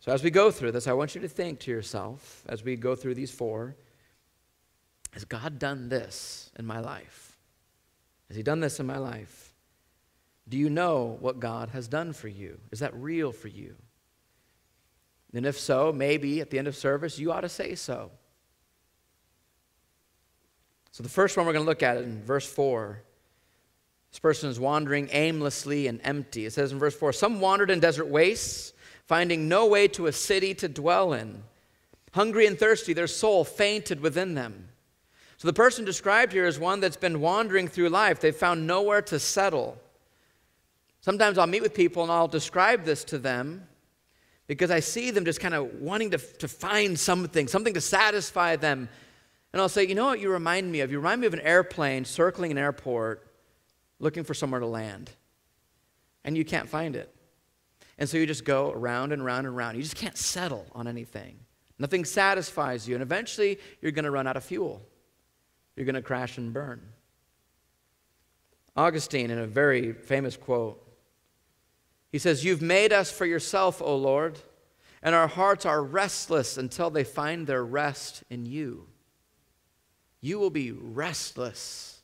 So, 0.00 0.12
as 0.12 0.22
we 0.22 0.30
go 0.30 0.50
through 0.50 0.72
this, 0.72 0.86
I 0.86 0.92
want 0.92 1.14
you 1.14 1.20
to 1.22 1.28
think 1.28 1.60
to 1.60 1.70
yourself, 1.70 2.44
as 2.48 2.62
we 2.62 2.76
go 2.76 2.94
through 2.94 3.14
these 3.14 3.30
four, 3.30 3.76
has 5.12 5.24
God 5.24 5.58
done 5.58 5.88
this 5.88 6.50
in 6.58 6.64
my 6.64 6.80
life? 6.80 7.36
Has 8.28 8.36
He 8.36 8.42
done 8.42 8.60
this 8.60 8.78
in 8.78 8.86
my 8.86 8.98
life? 8.98 9.54
Do 10.48 10.56
you 10.56 10.70
know 10.70 11.16
what 11.20 11.40
God 11.40 11.70
has 11.70 11.88
done 11.88 12.12
for 12.12 12.28
you? 12.28 12.58
Is 12.70 12.78
that 12.78 12.94
real 12.94 13.32
for 13.32 13.48
you? 13.48 13.74
And 15.34 15.44
if 15.44 15.58
so, 15.58 15.92
maybe 15.92 16.40
at 16.40 16.50
the 16.50 16.58
end 16.58 16.68
of 16.68 16.76
service, 16.76 17.18
you 17.18 17.32
ought 17.32 17.42
to 17.42 17.48
say 17.48 17.74
so. 17.74 18.10
So, 20.92 21.02
the 21.02 21.08
first 21.08 21.36
one 21.36 21.44
we're 21.44 21.52
going 21.52 21.64
to 21.64 21.68
look 21.68 21.82
at 21.82 21.98
in 21.98 22.22
verse 22.22 22.46
4. 22.46 23.02
This 24.10 24.18
person 24.20 24.48
is 24.48 24.58
wandering 24.58 25.08
aimlessly 25.12 25.86
and 25.86 26.00
empty. 26.02 26.46
It 26.46 26.52
says 26.52 26.72
in 26.72 26.78
verse 26.78 26.96
4 26.96 27.12
Some 27.12 27.40
wandered 27.40 27.70
in 27.70 27.80
desert 27.80 28.06
wastes 28.06 28.72
finding 29.08 29.48
no 29.48 29.66
way 29.66 29.88
to 29.88 30.06
a 30.06 30.12
city 30.12 30.54
to 30.54 30.68
dwell 30.68 31.14
in. 31.14 31.42
Hungry 32.12 32.46
and 32.46 32.58
thirsty, 32.58 32.92
their 32.92 33.06
soul 33.06 33.42
fainted 33.42 34.00
within 34.00 34.34
them. 34.34 34.68
So 35.38 35.48
the 35.48 35.54
person 35.54 35.84
described 35.84 36.32
here 36.32 36.46
is 36.46 36.58
one 36.58 36.80
that's 36.80 36.96
been 36.96 37.20
wandering 37.20 37.68
through 37.68 37.88
life. 37.88 38.20
They've 38.20 38.36
found 38.36 38.66
nowhere 38.66 39.00
to 39.02 39.18
settle. 39.18 39.78
Sometimes 41.00 41.38
I'll 41.38 41.46
meet 41.46 41.62
with 41.62 41.74
people 41.74 42.02
and 42.02 42.12
I'll 42.12 42.28
describe 42.28 42.84
this 42.84 43.02
to 43.04 43.18
them 43.18 43.66
because 44.46 44.70
I 44.70 44.80
see 44.80 45.10
them 45.10 45.24
just 45.24 45.40
kind 45.40 45.54
of 45.54 45.72
wanting 45.80 46.10
to, 46.10 46.18
to 46.18 46.48
find 46.48 46.98
something, 46.98 47.48
something 47.48 47.74
to 47.74 47.80
satisfy 47.80 48.56
them. 48.56 48.90
And 49.52 49.62
I'll 49.62 49.70
say, 49.70 49.86
you 49.86 49.94
know 49.94 50.06
what 50.06 50.20
you 50.20 50.30
remind 50.30 50.70
me 50.70 50.80
of? 50.80 50.90
You 50.90 50.98
remind 50.98 51.22
me 51.22 51.26
of 51.26 51.34
an 51.34 51.40
airplane 51.40 52.04
circling 52.04 52.50
an 52.50 52.58
airport 52.58 53.26
looking 54.00 54.24
for 54.24 54.34
somewhere 54.34 54.60
to 54.60 54.66
land. 54.66 55.10
And 56.24 56.36
you 56.36 56.44
can't 56.44 56.68
find 56.68 56.94
it. 56.94 57.14
And 57.98 58.08
so 58.08 58.16
you 58.16 58.26
just 58.26 58.44
go 58.44 58.70
around 58.70 59.12
and 59.12 59.20
around 59.20 59.46
and 59.46 59.54
around. 59.54 59.76
You 59.76 59.82
just 59.82 59.96
can't 59.96 60.16
settle 60.16 60.66
on 60.72 60.86
anything. 60.86 61.38
Nothing 61.78 62.04
satisfies 62.04 62.88
you. 62.88 62.94
And 62.94 63.02
eventually, 63.02 63.58
you're 63.80 63.92
going 63.92 64.04
to 64.04 64.10
run 64.10 64.26
out 64.26 64.36
of 64.36 64.44
fuel. 64.44 64.82
You're 65.76 65.86
going 65.86 65.94
to 65.94 66.02
crash 66.02 66.38
and 66.38 66.52
burn. 66.52 66.80
Augustine, 68.76 69.30
in 69.30 69.38
a 69.38 69.46
very 69.46 69.92
famous 69.92 70.36
quote, 70.36 70.84
he 72.10 72.18
says, 72.18 72.44
You've 72.44 72.62
made 72.62 72.92
us 72.92 73.10
for 73.10 73.26
yourself, 73.26 73.82
O 73.82 73.96
Lord, 73.96 74.38
and 75.02 75.14
our 75.14 75.28
hearts 75.28 75.66
are 75.66 75.82
restless 75.82 76.56
until 76.56 76.90
they 76.90 77.04
find 77.04 77.46
their 77.46 77.64
rest 77.64 78.22
in 78.30 78.46
you. 78.46 78.86
You 80.20 80.38
will 80.38 80.50
be 80.50 80.72
restless. 80.72 82.00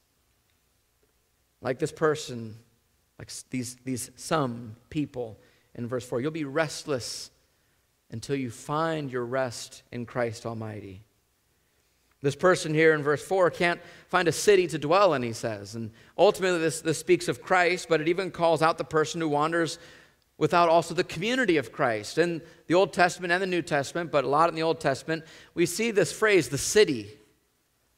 Like 1.61 1.78
this 1.78 1.92
person, 1.92 2.57
like 3.18 3.30
these, 3.50 3.76
these 3.85 4.11
some 4.16 4.76
people 4.90 5.38
in 5.74 5.87
verse 5.87 6.04
4. 6.04 6.20
You'll 6.20 6.30
be 6.30 6.44
restless 6.44 7.30
until 8.10 8.37
you 8.37 8.50
find 8.50 9.10
your 9.10 9.24
rest 9.24 9.82
in 9.90 10.06
Christ 10.06 10.46
Almighty. 10.46 11.02
This 12.22 12.37
person 12.37 12.72
here 12.72 12.94
in 12.94 13.02
verse 13.02 13.22
4 13.22 13.50
can't 13.50 13.80
find 14.08 14.28
a 14.28 14.32
city 14.32 14.66
to 14.68 14.78
dwell 14.78 15.12
in, 15.14 15.22
he 15.22 15.34
says. 15.34 15.74
And 15.74 15.90
ultimately, 16.16 16.58
this, 16.58 16.80
this 16.80 16.98
speaks 16.98 17.28
of 17.28 17.42
Christ, 17.42 17.87
but 17.88 18.00
it 18.00 18.08
even 18.08 18.30
calls 18.30 18.62
out 18.62 18.78
the 18.78 18.84
person 18.84 19.20
who 19.20 19.28
wanders 19.28 19.78
without 20.38 20.68
also 20.68 20.94
the 20.94 21.04
community 21.04 21.58
of 21.58 21.70
Christ. 21.70 22.16
In 22.16 22.40
the 22.66 22.74
Old 22.74 22.92
Testament 22.92 23.32
and 23.32 23.42
the 23.42 23.46
New 23.46 23.62
Testament, 23.62 24.10
but 24.10 24.24
a 24.24 24.28
lot 24.28 24.48
in 24.48 24.54
the 24.54 24.62
Old 24.62 24.80
Testament, 24.80 25.24
we 25.54 25.66
see 25.66 25.90
this 25.90 26.12
phrase, 26.12 26.48
the 26.48 26.58
city, 26.58 27.10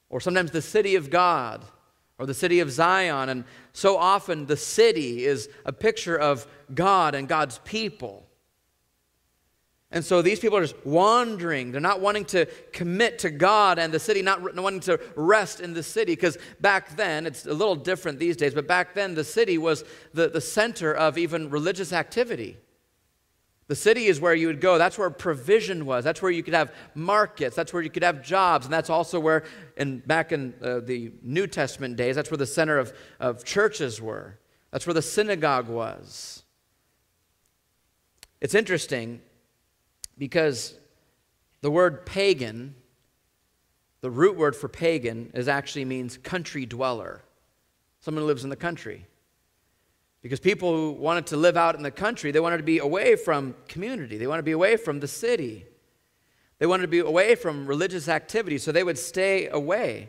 or 0.09 0.21
sometimes 0.21 0.51
the 0.51 0.62
city 0.62 0.97
of 0.97 1.09
God 1.09 1.65
or 2.19 2.27
the 2.27 2.35
city 2.35 2.61
of 2.61 2.71
Zion. 2.71 3.29
And 3.29 3.45
so 3.73 3.97
often 3.97 4.47
the 4.47 4.57
city 4.57 5.25
is 5.25 5.49
a 5.65 5.73
picture 5.73 6.17
of 6.17 6.47
God 6.75 7.15
and 7.15 7.29
God's 7.29 7.59
people. 7.65 8.27
And 9.93 10.05
so 10.05 10.21
these 10.21 10.41
people 10.41 10.59
are 10.59 10.63
just 10.63 10.85
wandering. 10.85 11.71
They're 11.71 11.81
not 11.81 12.01
wanting 12.01 12.25
to 12.27 12.47
commit 12.73 13.21
to 13.21 13.31
God 13.31 13.79
and 13.79 13.95
the 13.95 14.01
city, 14.01 14.21
not 14.21 14.43
wanting 14.55 14.81
to 14.81 15.01
rest 15.15 15.61
in 15.61 15.75
the 15.75 15.83
city. 15.83 16.13
Because 16.13 16.39
back 16.61 16.97
then, 16.97 17.25
it's 17.25 17.47
a 17.47 17.55
little 17.55 17.77
different 17.77 18.19
these 18.19 18.37
days, 18.37 18.53
but 18.53 18.67
back 18.67 18.95
then, 18.95 19.15
the 19.15 19.25
city 19.25 19.59
was 19.59 19.85
the, 20.13 20.29
the 20.29 20.41
center 20.41 20.93
of 20.93 21.17
even 21.17 21.51
religious 21.51 21.93
activity. 21.93 22.57
The 23.69 23.75
city 23.75 24.07
is 24.07 24.21
where 24.21 24.35
you 24.35 24.47
would 24.47 24.61
go. 24.61 24.79
That's 24.79 24.97
where 24.97 25.11
provision 25.11 25.87
was. 25.87 26.05
That's 26.05 26.23
where 26.23 26.31
you 26.31 26.45
could 26.45 26.55
have 26.55 26.73
markets. 26.95 27.57
That's 27.57 27.73
where 27.73 27.83
you 27.83 27.91
could 27.91 28.05
have 28.05 28.23
jobs. 28.23 28.67
And 28.67 28.73
that's 28.73 28.91
also 28.91 29.19
where, 29.19 29.43
in, 29.77 29.99
back 30.01 30.31
in 30.31 30.55
uh, 30.63 30.81
the 30.81 31.13
New 31.23 31.49
Testament 31.49 31.97
days, 31.97 32.15
that's 32.15 32.31
where 32.31 32.39
the 32.39 32.47
center 32.47 32.79
of, 32.79 32.93
of 33.19 33.45
churches 33.45 34.01
were. 34.01 34.39
That's 34.71 34.87
where 34.87 34.95
the 34.95 35.03
synagogue 35.03 35.69
was. 35.69 36.45
It's 38.41 38.55
interesting 38.55 39.21
because 40.17 40.75
the 41.61 41.71
word 41.71 42.07
pagan, 42.07 42.77
the 44.01 44.11
root 44.11 44.37
word 44.37 44.55
for 44.55 44.69
pagan, 44.69 45.33
is 45.35 45.49
actually 45.49 45.85
means 45.85 46.19
country 46.19 46.67
dweller, 46.67 47.25
someone 47.99 48.23
who 48.23 48.27
lives 48.29 48.45
in 48.45 48.51
the 48.51 48.57
country. 48.57 49.07
Because 50.27 50.41
people 50.41 50.75
who 50.75 50.91
wanted 50.91 51.25
to 51.29 51.37
live 51.37 51.57
out 51.57 51.77
in 51.77 51.85
the 51.85 51.91
country, 51.93 52.33
they 52.33 52.41
wanted 52.41 52.57
to 52.57 52.65
be 52.65 52.79
away 52.79 53.15
from 53.15 53.55
community, 53.69 54.19
they 54.19 54.27
wanted 54.27 54.43
to 54.43 54.47
be 54.47 54.51
away 54.51 54.77
from 54.77 54.99
the 54.99 55.07
city. 55.07 55.65
They 56.59 56.67
wanted 56.67 56.83
to 56.83 56.89
be 56.89 56.99
away 56.99 57.37
from 57.37 57.65
religious 57.65 58.09
activity, 58.09 58.59
so 58.59 58.73
they 58.73 58.83
would 58.83 58.99
stay 58.99 59.47
away. 59.47 60.09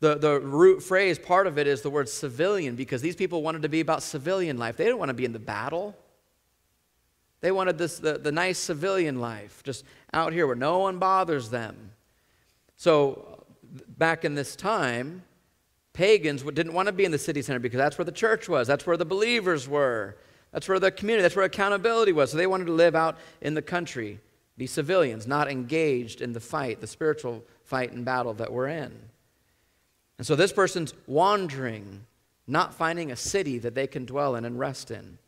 The, 0.00 0.16
the 0.16 0.38
root 0.38 0.82
phrase, 0.82 1.18
part 1.18 1.46
of 1.46 1.56
it, 1.56 1.66
is 1.66 1.80
the 1.80 1.88
word 1.88 2.10
civilian, 2.10 2.76
because 2.76 3.00
these 3.00 3.16
people 3.16 3.42
wanted 3.42 3.62
to 3.62 3.70
be 3.70 3.80
about 3.80 4.02
civilian 4.02 4.58
life. 4.58 4.76
They 4.76 4.84
didn't 4.84 4.98
want 4.98 5.08
to 5.08 5.14
be 5.14 5.24
in 5.24 5.32
the 5.32 5.38
battle. 5.38 5.96
They 7.40 7.50
wanted 7.50 7.78
this, 7.78 7.98
the, 7.98 8.18
the 8.18 8.32
nice 8.32 8.58
civilian 8.58 9.18
life, 9.18 9.62
just 9.64 9.82
out 10.12 10.34
here 10.34 10.46
where 10.46 10.56
no 10.56 10.80
one 10.80 10.98
bothers 10.98 11.48
them. 11.48 11.92
So, 12.76 13.46
back 13.96 14.26
in 14.26 14.34
this 14.34 14.54
time, 14.56 15.22
pagans 15.98 16.44
didn't 16.44 16.72
want 16.72 16.86
to 16.86 16.92
be 16.92 17.04
in 17.04 17.10
the 17.10 17.18
city 17.18 17.42
center 17.42 17.58
because 17.58 17.76
that's 17.76 17.98
where 17.98 18.04
the 18.04 18.12
church 18.12 18.48
was, 18.48 18.68
that's 18.68 18.86
where 18.86 18.96
the 18.96 19.04
believers 19.04 19.68
were, 19.68 20.16
that's 20.52 20.68
where 20.68 20.78
the 20.78 20.92
community, 20.92 21.22
that's 21.22 21.34
where 21.34 21.44
accountability 21.44 22.12
was. 22.12 22.30
So, 22.30 22.36
they 22.36 22.46
wanted 22.46 22.66
to 22.66 22.72
live 22.72 22.94
out 22.94 23.18
in 23.40 23.54
the 23.54 23.62
country, 23.62 24.20
be 24.56 24.68
civilians, 24.68 25.26
not 25.26 25.50
engaged 25.50 26.20
in 26.20 26.32
the 26.34 26.40
fight, 26.40 26.80
the 26.80 26.86
spiritual 26.86 27.42
fight 27.64 27.90
and 27.90 28.04
battle 28.04 28.32
that 28.34 28.52
we're 28.52 28.68
in. 28.68 28.96
And 30.18 30.26
so, 30.26 30.36
this 30.36 30.52
person's 30.52 30.94
wandering, 31.08 32.04
not 32.46 32.74
finding 32.74 33.10
a 33.10 33.16
city 33.16 33.58
that 33.58 33.74
they 33.74 33.88
can 33.88 34.04
dwell 34.04 34.36
in 34.36 34.44
and 34.44 34.56
rest 34.56 34.92
in. 34.92 35.18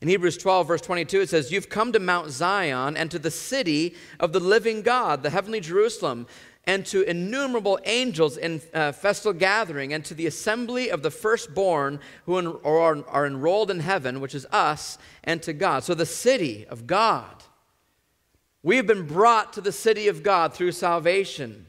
In 0.00 0.06
Hebrews 0.06 0.36
12, 0.36 0.68
verse 0.68 0.80
22, 0.80 1.22
it 1.22 1.28
says, 1.28 1.50
You've 1.50 1.68
come 1.68 1.90
to 1.90 1.98
Mount 1.98 2.30
Zion 2.30 2.96
and 2.96 3.10
to 3.10 3.18
the 3.18 3.32
city 3.32 3.96
of 4.20 4.32
the 4.32 4.38
living 4.38 4.82
God, 4.82 5.24
the 5.24 5.30
heavenly 5.30 5.58
Jerusalem, 5.58 6.28
and 6.68 6.84
to 6.84 7.00
innumerable 7.00 7.78
angels 7.86 8.36
in 8.36 8.60
uh, 8.74 8.92
festal 8.92 9.32
gathering, 9.32 9.94
and 9.94 10.04
to 10.04 10.12
the 10.12 10.26
assembly 10.26 10.90
of 10.90 11.02
the 11.02 11.10
firstborn 11.10 11.98
who 12.26 12.36
en- 12.36 12.46
are, 12.62 13.08
are 13.08 13.26
enrolled 13.26 13.70
in 13.70 13.80
heaven, 13.80 14.20
which 14.20 14.34
is 14.34 14.44
us, 14.52 14.98
and 15.24 15.42
to 15.42 15.54
God. 15.54 15.82
So 15.82 15.94
the 15.94 16.04
city 16.04 16.66
of 16.68 16.86
God. 16.86 17.42
We 18.62 18.76
have 18.76 18.86
been 18.86 19.06
brought 19.06 19.54
to 19.54 19.62
the 19.62 19.72
city 19.72 20.08
of 20.08 20.22
God 20.22 20.52
through 20.52 20.72
salvation. 20.72 21.64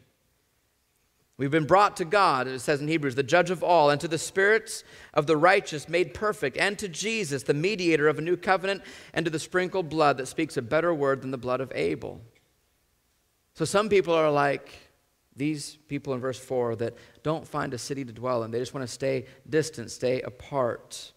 We've 1.37 1.49
been 1.49 1.65
brought 1.65 1.95
to 1.97 2.05
God, 2.05 2.47
it 2.47 2.59
says 2.59 2.81
in 2.81 2.89
Hebrews, 2.89 3.15
the 3.15 3.23
judge 3.23 3.51
of 3.51 3.63
all, 3.63 3.89
and 3.89 4.01
to 4.01 4.07
the 4.09 4.17
spirits 4.17 4.83
of 5.13 5.27
the 5.27 5.37
righteous 5.37 5.87
made 5.87 6.13
perfect, 6.13 6.57
and 6.57 6.77
to 6.77 6.89
Jesus, 6.89 7.43
the 7.43 7.53
mediator 7.53 8.09
of 8.09 8.19
a 8.19 8.21
new 8.21 8.35
covenant, 8.35 8.81
and 9.13 9.23
to 9.23 9.29
the 9.29 9.39
sprinkled 9.39 9.87
blood 9.87 10.17
that 10.17 10.25
speaks 10.25 10.57
a 10.57 10.61
better 10.61 10.93
word 10.93 11.21
than 11.21 11.31
the 11.31 11.37
blood 11.37 11.61
of 11.61 11.71
Abel. 11.73 12.19
So 13.53 13.63
some 13.63 13.87
people 13.87 14.13
are 14.13 14.29
like 14.29 14.73
these 15.39 15.77
people 15.87 16.13
in 16.13 16.19
verse 16.19 16.37
4 16.37 16.75
that 16.75 16.95
don't 17.23 17.47
find 17.47 17.73
a 17.73 17.77
city 17.77 18.05
to 18.05 18.13
dwell 18.13 18.43
in. 18.43 18.51
They 18.51 18.59
just 18.59 18.73
want 18.73 18.85
to 18.85 18.93
stay 18.93 19.25
distant, 19.49 19.89
stay 19.89 20.21
apart. 20.21 21.13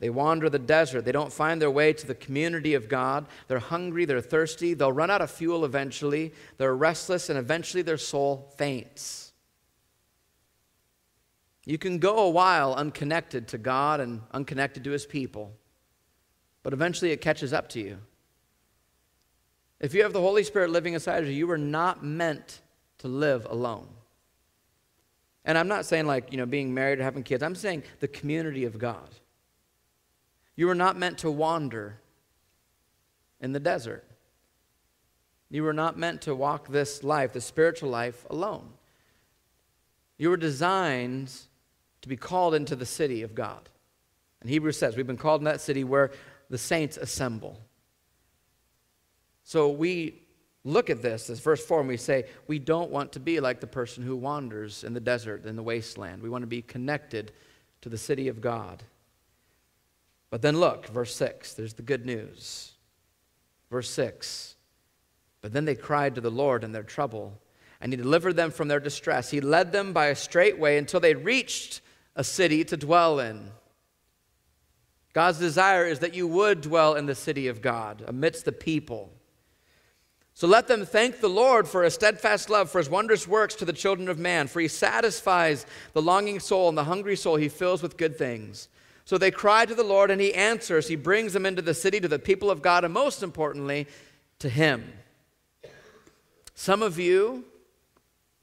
They 0.00 0.08
wander 0.08 0.48
the 0.48 0.58
desert. 0.58 1.04
They 1.04 1.12
don't 1.12 1.32
find 1.32 1.60
their 1.60 1.70
way 1.70 1.92
to 1.92 2.06
the 2.06 2.14
community 2.14 2.72
of 2.72 2.88
God. 2.88 3.26
They're 3.48 3.58
hungry, 3.58 4.06
they're 4.06 4.22
thirsty. 4.22 4.72
They'll 4.72 4.92
run 4.92 5.10
out 5.10 5.20
of 5.20 5.30
fuel 5.30 5.64
eventually. 5.64 6.32
They're 6.56 6.74
restless, 6.74 7.28
and 7.28 7.38
eventually 7.38 7.82
their 7.82 7.98
soul 7.98 8.50
faints. 8.56 9.32
You 11.66 11.76
can 11.76 11.98
go 11.98 12.16
a 12.16 12.30
while 12.30 12.72
unconnected 12.72 13.46
to 13.48 13.58
God 13.58 14.00
and 14.00 14.22
unconnected 14.32 14.82
to 14.84 14.90
His 14.90 15.04
people, 15.04 15.52
but 16.62 16.72
eventually 16.72 17.12
it 17.12 17.20
catches 17.20 17.52
up 17.52 17.68
to 17.70 17.80
you. 17.80 17.98
If 19.80 19.92
you 19.92 20.02
have 20.02 20.14
the 20.14 20.20
Holy 20.20 20.44
Spirit 20.44 20.70
living 20.70 20.94
inside 20.94 21.22
of 21.22 21.28
you, 21.28 21.34
you 21.34 21.46
were 21.46 21.58
not 21.58 22.02
meant 22.02 22.62
to 23.00 23.08
live 23.08 23.46
alone. 23.48 23.88
And 25.44 25.56
I'm 25.58 25.68
not 25.68 25.86
saying 25.86 26.06
like, 26.06 26.30
you 26.30 26.38
know, 26.38 26.46
being 26.46 26.72
married 26.72 27.00
or 27.00 27.02
having 27.02 27.22
kids. 27.22 27.42
I'm 27.42 27.54
saying 27.54 27.82
the 27.98 28.08
community 28.08 28.64
of 28.64 28.78
God. 28.78 29.08
You 30.54 30.66
were 30.66 30.74
not 30.74 30.98
meant 30.98 31.18
to 31.18 31.30
wander 31.30 31.98
in 33.40 33.52
the 33.52 33.60
desert. 33.60 34.04
You 35.50 35.62
were 35.62 35.72
not 35.72 35.98
meant 35.98 36.22
to 36.22 36.34
walk 36.34 36.68
this 36.68 37.02
life, 37.02 37.32
the 37.32 37.40
spiritual 37.40 37.90
life, 37.90 38.24
alone. 38.30 38.68
You 40.18 40.28
were 40.28 40.36
designed 40.36 41.32
to 42.02 42.08
be 42.08 42.16
called 42.16 42.54
into 42.54 42.76
the 42.76 42.86
city 42.86 43.22
of 43.22 43.34
God. 43.34 43.68
And 44.40 44.50
Hebrews 44.50 44.78
says 44.78 44.96
we've 44.96 45.06
been 45.06 45.16
called 45.16 45.40
in 45.40 45.46
that 45.46 45.60
city 45.60 45.84
where 45.84 46.12
the 46.50 46.58
saints 46.58 46.96
assemble. 46.96 47.58
So 49.42 49.70
we 49.70 50.22
look 50.64 50.90
at 50.90 51.02
this, 51.02 51.26
this 51.26 51.40
verse 51.40 51.64
4, 51.64 51.80
and 51.80 51.88
we 51.88 51.96
say, 51.96 52.26
we 52.46 52.58
don't 52.58 52.90
want 52.90 53.12
to 53.12 53.20
be 53.20 53.40
like 53.40 53.60
the 53.60 53.66
person 53.66 54.04
who 54.04 54.16
wanders 54.16 54.84
in 54.84 54.92
the 54.92 55.00
desert, 55.00 55.46
in 55.46 55.56
the 55.56 55.62
wasteland. 55.62 56.22
We 56.22 56.30
want 56.30 56.42
to 56.42 56.48
be 56.48 56.62
connected 56.62 57.32
to 57.80 57.88
the 57.88 57.98
city 57.98 58.28
of 58.28 58.40
God. 58.40 58.82
But 60.30 60.42
then 60.42 60.58
look, 60.58 60.86
verse 60.86 61.14
6, 61.16 61.54
there's 61.54 61.74
the 61.74 61.82
good 61.82 62.06
news. 62.06 62.72
Verse 63.70 63.90
6 63.90 64.56
But 65.40 65.52
then 65.52 65.64
they 65.64 65.74
cried 65.74 66.14
to 66.14 66.20
the 66.20 66.30
Lord 66.30 66.62
in 66.62 66.72
their 66.72 66.82
trouble, 66.82 67.38
and 67.80 67.92
he 67.92 67.96
delivered 67.96 68.36
them 68.36 68.50
from 68.50 68.68
their 68.68 68.80
distress. 68.80 69.30
He 69.30 69.40
led 69.40 69.72
them 69.72 69.92
by 69.92 70.06
a 70.06 70.16
straight 70.16 70.58
way 70.58 70.76
until 70.76 71.00
they 71.00 71.14
reached 71.14 71.80
a 72.14 72.22
city 72.22 72.64
to 72.64 72.76
dwell 72.76 73.18
in. 73.18 73.50
God's 75.12 75.38
desire 75.38 75.86
is 75.86 76.00
that 76.00 76.14
you 76.14 76.28
would 76.28 76.60
dwell 76.60 76.94
in 76.94 77.06
the 77.06 77.14
city 77.14 77.48
of 77.48 77.62
God 77.62 78.04
amidst 78.06 78.44
the 78.44 78.52
people. 78.52 79.10
So 80.34 80.46
let 80.46 80.68
them 80.68 80.86
thank 80.86 81.20
the 81.20 81.28
Lord 81.28 81.68
for 81.68 81.84
his 81.84 81.94
steadfast 81.94 82.48
love, 82.48 82.70
for 82.70 82.78
his 82.78 82.88
wondrous 82.88 83.28
works 83.28 83.54
to 83.56 83.64
the 83.64 83.72
children 83.72 84.08
of 84.08 84.18
man, 84.18 84.46
for 84.46 84.60
he 84.60 84.68
satisfies 84.68 85.66
the 85.92 86.00
longing 86.00 86.40
soul 86.40 86.68
and 86.68 86.78
the 86.78 86.84
hungry 86.84 87.16
soul 87.16 87.36
he 87.36 87.48
fills 87.48 87.82
with 87.82 87.96
good 87.96 88.16
things. 88.16 88.68
So 89.04 89.18
they 89.18 89.30
cry 89.30 89.66
to 89.66 89.74
the 89.74 89.82
Lord, 89.82 90.10
and 90.10 90.20
he 90.20 90.32
answers. 90.32 90.88
He 90.88 90.96
brings 90.96 91.32
them 91.32 91.44
into 91.44 91.62
the 91.62 91.74
city 91.74 92.00
to 92.00 92.08
the 92.08 92.18
people 92.18 92.50
of 92.50 92.62
God, 92.62 92.84
and 92.84 92.94
most 92.94 93.22
importantly, 93.22 93.86
to 94.38 94.48
him. 94.48 94.92
Some 96.54 96.82
of 96.82 96.98
you, 96.98 97.44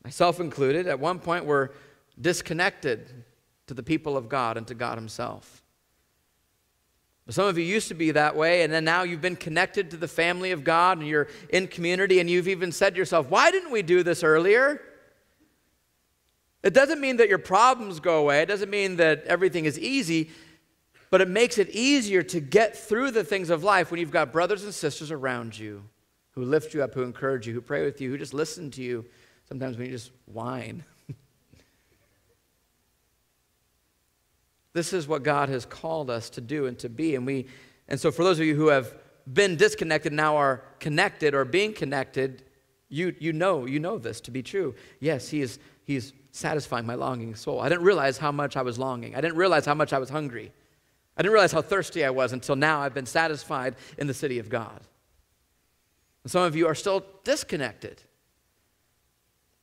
myself 0.04 0.40
included, 0.40 0.88
at 0.88 1.00
one 1.00 1.20
point 1.20 1.46
were 1.46 1.72
disconnected 2.20 3.24
to 3.68 3.74
the 3.74 3.84
people 3.84 4.18
of 4.18 4.28
God 4.28 4.58
and 4.58 4.66
to 4.68 4.74
God 4.74 4.98
Himself. 4.98 5.57
Some 7.30 7.46
of 7.46 7.58
you 7.58 7.66
used 7.66 7.90
to 7.90 7.94
be 7.94 8.12
that 8.12 8.38
way, 8.38 8.64
and 8.64 8.72
then 8.72 8.86
now 8.86 9.04
you've 9.04 9.22
been 9.22 9.36
connected 9.36 9.92
to 9.92 9.98
the 9.98 10.08
family 10.08 10.52
of 10.52 10.64
God 10.64 11.00
and 11.00 11.08
you're 11.08 11.28
in 11.50 11.68
community, 11.68 12.20
and 12.20 12.30
you've 12.30 12.48
even 12.48 12.72
said 12.72 12.94
to 12.94 12.98
yourself, 12.98 13.30
Why 13.30 13.52
didn't 13.52 13.72
we 13.72 13.82
do 13.82 14.02
this 14.02 14.24
earlier? 14.24 14.82
It 16.64 16.74
doesn't 16.74 17.02
mean 17.02 17.18
that 17.18 17.30
your 17.30 17.38
problems 17.38 18.00
go 18.00 18.20
away, 18.20 18.42
it 18.42 18.48
doesn't 18.48 18.70
mean 18.70 18.96
that 18.98 19.26
everything 19.26 19.66
is 19.66 19.78
easy, 19.78 20.32
but 21.10 21.22
it 21.22 21.28
makes 21.28 21.58
it 21.58 21.70
easier 21.70 22.24
to 22.24 22.40
get 22.40 22.78
through 22.78 23.12
the 23.12 23.24
things 23.24 23.50
of 23.50 23.64
life 23.64 23.92
when 23.92 24.00
you've 24.00 24.12
got 24.12 24.32
brothers 24.32 24.64
and 24.64 24.74
sisters 24.74 25.12
around 25.12 25.58
you 25.58 25.84
who 26.32 26.44
lift 26.44 26.74
you 26.74 26.84
up, 26.84 26.94
who 26.94 27.04
encourage 27.04 27.48
you, 27.48 27.54
who 27.54 27.62
pray 27.62 27.84
with 27.84 28.00
you, 28.00 28.10
who 28.10 28.18
just 28.18 28.34
listen 28.34 28.72
to 28.72 28.82
you 28.82 29.06
sometimes 29.48 29.78
when 29.78 29.88
you 29.88 29.92
just 29.92 30.12
whine. 30.26 30.84
This 34.78 34.94
is 34.94 35.08
what 35.08 35.24
God 35.24 35.50
has 35.50 35.66
called 35.66 36.12
us 36.12 36.30
to 36.30 36.40
do 36.40 36.68
and 36.68 36.78
to 36.78 36.88
be. 36.88 37.16
And, 37.16 37.26
we, 37.26 37.48
and 37.88 38.00
so, 38.00 38.12
for 38.12 38.24
those 38.24 38.40
of 38.40 38.46
you 38.46 38.54
who 38.54 38.68
have 38.68 38.94
been 39.26 39.56
disconnected, 39.56 40.14
now 40.14 40.36
are 40.38 40.64
connected 40.80 41.34
or 41.34 41.46
being 41.46 41.74
connected, 41.74 42.44
you, 42.88 43.16
you 43.18 43.34
know, 43.34 43.66
you 43.66 43.80
know 43.80 43.98
this 43.98 44.22
to 44.22 44.30
be 44.30 44.44
true. 44.44 44.76
Yes, 45.00 45.30
he 45.30 45.42
is, 45.42 45.58
he 45.84 45.96
is 45.96 46.14
satisfying 46.32 46.86
my 46.86 46.94
longing 46.94 47.34
soul. 47.34 47.60
I 47.60 47.70
didn't 47.70 47.86
realize 47.86 48.20
how 48.20 48.32
much 48.32 48.56
I 48.56 48.62
was 48.62 48.78
longing. 48.78 49.16
I 49.16 49.22
didn't 49.22 49.38
realize 49.38 49.66
how 49.66 49.74
much 49.74 49.94
I 49.94 49.98
was 49.98 50.12
hungry. 50.12 50.52
I 51.18 51.24
didn't 51.24 51.34
realize 51.34 51.54
how 51.54 51.64
thirsty 51.64 52.06
I 52.06 52.12
was 52.12 52.32
until 52.32 52.56
now 52.56 52.82
I've 52.82 52.94
been 52.94 53.08
satisfied 53.08 53.78
in 53.98 54.06
the 54.06 54.14
city 54.14 54.38
of 54.38 54.48
God. 54.48 54.80
And 56.24 56.32
some 56.32 56.44
of 56.44 56.56
you 56.56 56.68
are 56.68 56.76
still 56.76 57.04
disconnected. 57.24 58.00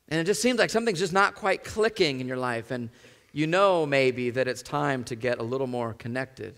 And 0.08 0.20
it 0.20 0.24
just 0.24 0.42
seems 0.42 0.58
like 0.58 0.70
something's 0.70 0.98
just 0.98 1.12
not 1.12 1.36
quite 1.36 1.62
clicking 1.62 2.18
in 2.18 2.26
your 2.26 2.36
life. 2.36 2.72
And 2.72 2.90
you 3.34 3.48
know 3.48 3.84
maybe 3.84 4.30
that 4.30 4.46
it's 4.46 4.62
time 4.62 5.02
to 5.02 5.16
get 5.16 5.40
a 5.40 5.42
little 5.42 5.66
more 5.66 5.92
connected 5.92 6.54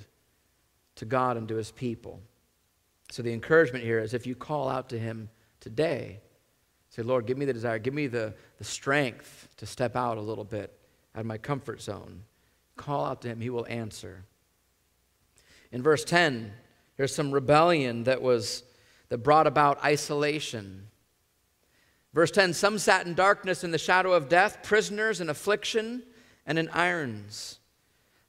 to 0.97 1.07
God 1.07 1.39
and 1.39 1.49
to 1.49 1.57
his 1.57 1.71
people. 1.71 2.21
So 3.11 3.23
the 3.23 3.33
encouragement 3.33 3.83
here 3.83 3.99
is 3.99 4.12
if 4.12 4.27
you 4.27 4.35
call 4.35 4.69
out 4.69 4.91
to 4.91 4.99
him 4.99 5.31
today, 5.59 6.21
say, 6.91 7.01
Lord, 7.01 7.25
give 7.25 7.39
me 7.39 7.47
the 7.47 7.55
desire, 7.55 7.79
give 7.79 7.95
me 7.95 8.09
the, 8.09 8.35
the 8.59 8.65
strength 8.65 9.49
to 9.57 9.65
step 9.65 9.97
out 9.97 10.19
a 10.19 10.21
little 10.21 10.45
bit 10.45 10.79
out 11.15 11.21
of 11.21 11.27
my 11.27 11.39
comfort 11.39 11.81
zone. 11.81 12.25
Call 12.77 13.07
out 13.07 13.23
to 13.23 13.29
him, 13.29 13.41
he 13.41 13.49
will 13.49 13.67
answer. 13.71 14.25
In 15.73 15.83
verse 15.83 16.05
10, 16.05 16.53
there's 16.99 17.15
some 17.15 17.33
rebellion 17.33 18.05
that 18.05 18.21
was 18.21 18.65
that 19.09 19.19
brought 19.19 19.47
about 19.47 19.83
isolation. 19.83 20.89
Verse 22.12 22.31
10 22.31 22.53
Some 22.53 22.79
sat 22.79 23.07
in 23.07 23.15
darkness 23.15 23.65
in 23.65 23.71
the 23.71 23.79
shadow 23.79 24.12
of 24.12 24.29
death, 24.29 24.62
prisoners 24.62 25.23
in 25.23 25.31
affliction 25.31 26.03
and 26.46 26.59
in 26.59 26.68
irons. 26.70 27.59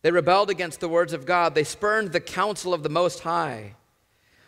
They 0.02 0.12
rebelled 0.12 0.50
against 0.50 0.80
the 0.80 0.90
words 0.90 1.14
of 1.14 1.26
God. 1.26 1.54
They 1.54 1.64
spurned 1.64 2.12
the 2.12 2.20
counsel 2.20 2.74
of 2.74 2.84
the 2.84 2.90
Most 2.90 3.22
High. 3.22 3.76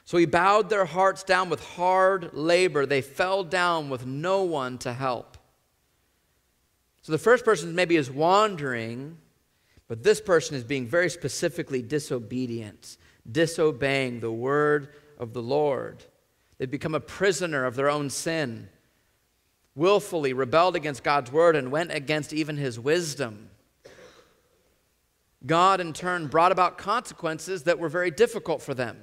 So 0.05 0.17
he 0.17 0.25
bowed 0.25 0.69
their 0.69 0.85
hearts 0.85 1.23
down 1.23 1.49
with 1.49 1.63
hard 1.75 2.33
labor. 2.33 2.85
They 2.85 3.01
fell 3.01 3.43
down 3.43 3.89
with 3.89 4.05
no 4.05 4.43
one 4.43 4.77
to 4.79 4.93
help. 4.93 5.37
So 7.01 7.11
the 7.11 7.17
first 7.17 7.45
person 7.45 7.75
maybe 7.75 7.95
is 7.95 8.09
wandering, 8.09 9.17
but 9.87 10.03
this 10.03 10.19
person 10.21 10.55
is 10.55 10.63
being 10.63 10.87
very 10.87 11.09
specifically 11.09 11.81
disobedient, 11.81 12.97
disobeying 13.31 14.19
the 14.19 14.31
word 14.31 14.93
of 15.17 15.33
the 15.33 15.41
Lord. 15.41 16.03
They've 16.57 16.69
become 16.69 16.95
a 16.95 16.99
prisoner 16.99 17.65
of 17.65 17.75
their 17.75 17.89
own 17.89 18.09
sin, 18.09 18.69
willfully 19.75 20.33
rebelled 20.33 20.75
against 20.75 21.03
God's 21.03 21.31
word 21.31 21.55
and 21.55 21.71
went 21.71 21.91
against 21.91 22.33
even 22.33 22.57
his 22.57 22.79
wisdom. 22.79 23.48
God, 25.45 25.79
in 25.79 25.93
turn, 25.93 26.27
brought 26.27 26.51
about 26.51 26.77
consequences 26.77 27.63
that 27.63 27.79
were 27.79 27.89
very 27.89 28.11
difficult 28.11 28.61
for 28.61 28.73
them. 28.73 28.97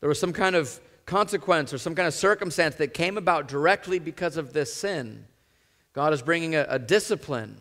There 0.00 0.08
was 0.08 0.20
some 0.20 0.32
kind 0.32 0.54
of 0.54 0.80
consequence 1.06 1.72
or 1.72 1.78
some 1.78 1.94
kind 1.94 2.06
of 2.06 2.14
circumstance 2.14 2.74
that 2.76 2.92
came 2.92 3.16
about 3.16 3.48
directly 3.48 3.98
because 3.98 4.36
of 4.36 4.52
this 4.52 4.72
sin. 4.72 5.24
God 5.94 6.12
is 6.12 6.22
bringing 6.22 6.54
a, 6.54 6.66
a 6.68 6.78
discipline. 6.78 7.56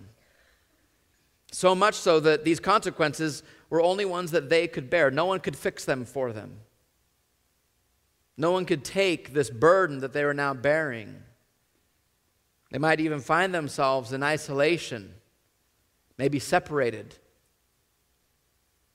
So 1.51 1.73
much 1.73 1.95
so 1.95 2.19
that 2.19 2.43
these 2.43 2.59
consequences 2.59 3.41
were 3.69 3.81
only 3.81 4.05
ones 4.05 4.31
that 4.31 4.49
they 4.49 4.67
could 4.67 4.89
bear. 4.89 5.09
No 5.09 5.25
one 5.25 5.39
could 5.39 5.55
fix 5.55 5.85
them 5.85 6.05
for 6.05 6.33
them. 6.33 6.59
No 8.35 8.51
one 8.51 8.65
could 8.65 8.83
take 8.83 9.33
this 9.33 9.49
burden 9.49 9.99
that 9.99 10.13
they 10.13 10.23
were 10.23 10.33
now 10.33 10.53
bearing. 10.53 11.23
They 12.71 12.77
might 12.77 12.99
even 12.99 13.19
find 13.19 13.55
themselves 13.55 14.13
in 14.13 14.21
isolation, 14.21 15.13
maybe 16.17 16.39
separated 16.39 17.15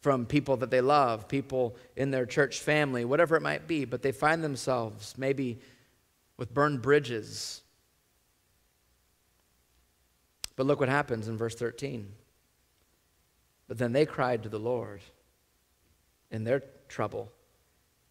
from 0.01 0.27
people 0.27 0.57
that 0.57 0.71
they 0.71 0.81
love, 0.81 1.29
people 1.29 1.77
in 1.97 2.11
their 2.11 2.27
church 2.27 2.59
family, 2.59 3.05
whatever 3.05 3.37
it 3.37 3.43
might 3.43 3.69
be, 3.69 3.85
but 3.85 4.03
they 4.03 4.11
find 4.11 4.43
themselves 4.43 5.15
maybe 5.17 5.61
with 6.37 6.53
burned 6.53 6.83
bridges. 6.83 7.63
But 10.57 10.67
look 10.67 10.81
what 10.81 10.89
happens 10.89 11.29
in 11.29 11.37
verse 11.37 11.55
13. 11.55 12.13
But 13.69 13.79
then 13.79 13.93
they 13.93 14.05
cried 14.05 14.43
to 14.43 14.49
the 14.49 14.59
Lord 14.59 15.03
in 16.33 16.43
their 16.43 16.65
trouble, 16.89 17.31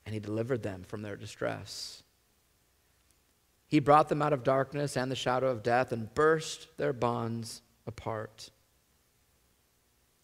and 0.06 0.14
He 0.14 0.20
delivered 0.20 0.64
them 0.64 0.84
from 0.88 1.02
their 1.02 1.18
distress. 1.18 2.04
He 3.68 3.80
brought 3.80 4.10
them 4.10 4.22
out 4.22 4.34
of 4.34 4.44
darkness 4.44 4.96
and 4.96 5.12
the 5.12 5.16
shadow 5.16 5.50
of 5.50 5.62
death 5.62 5.92
and 5.92 6.14
burst 6.14 6.68
their 6.78 6.94
bonds 6.94 7.62
apart. 7.86 8.50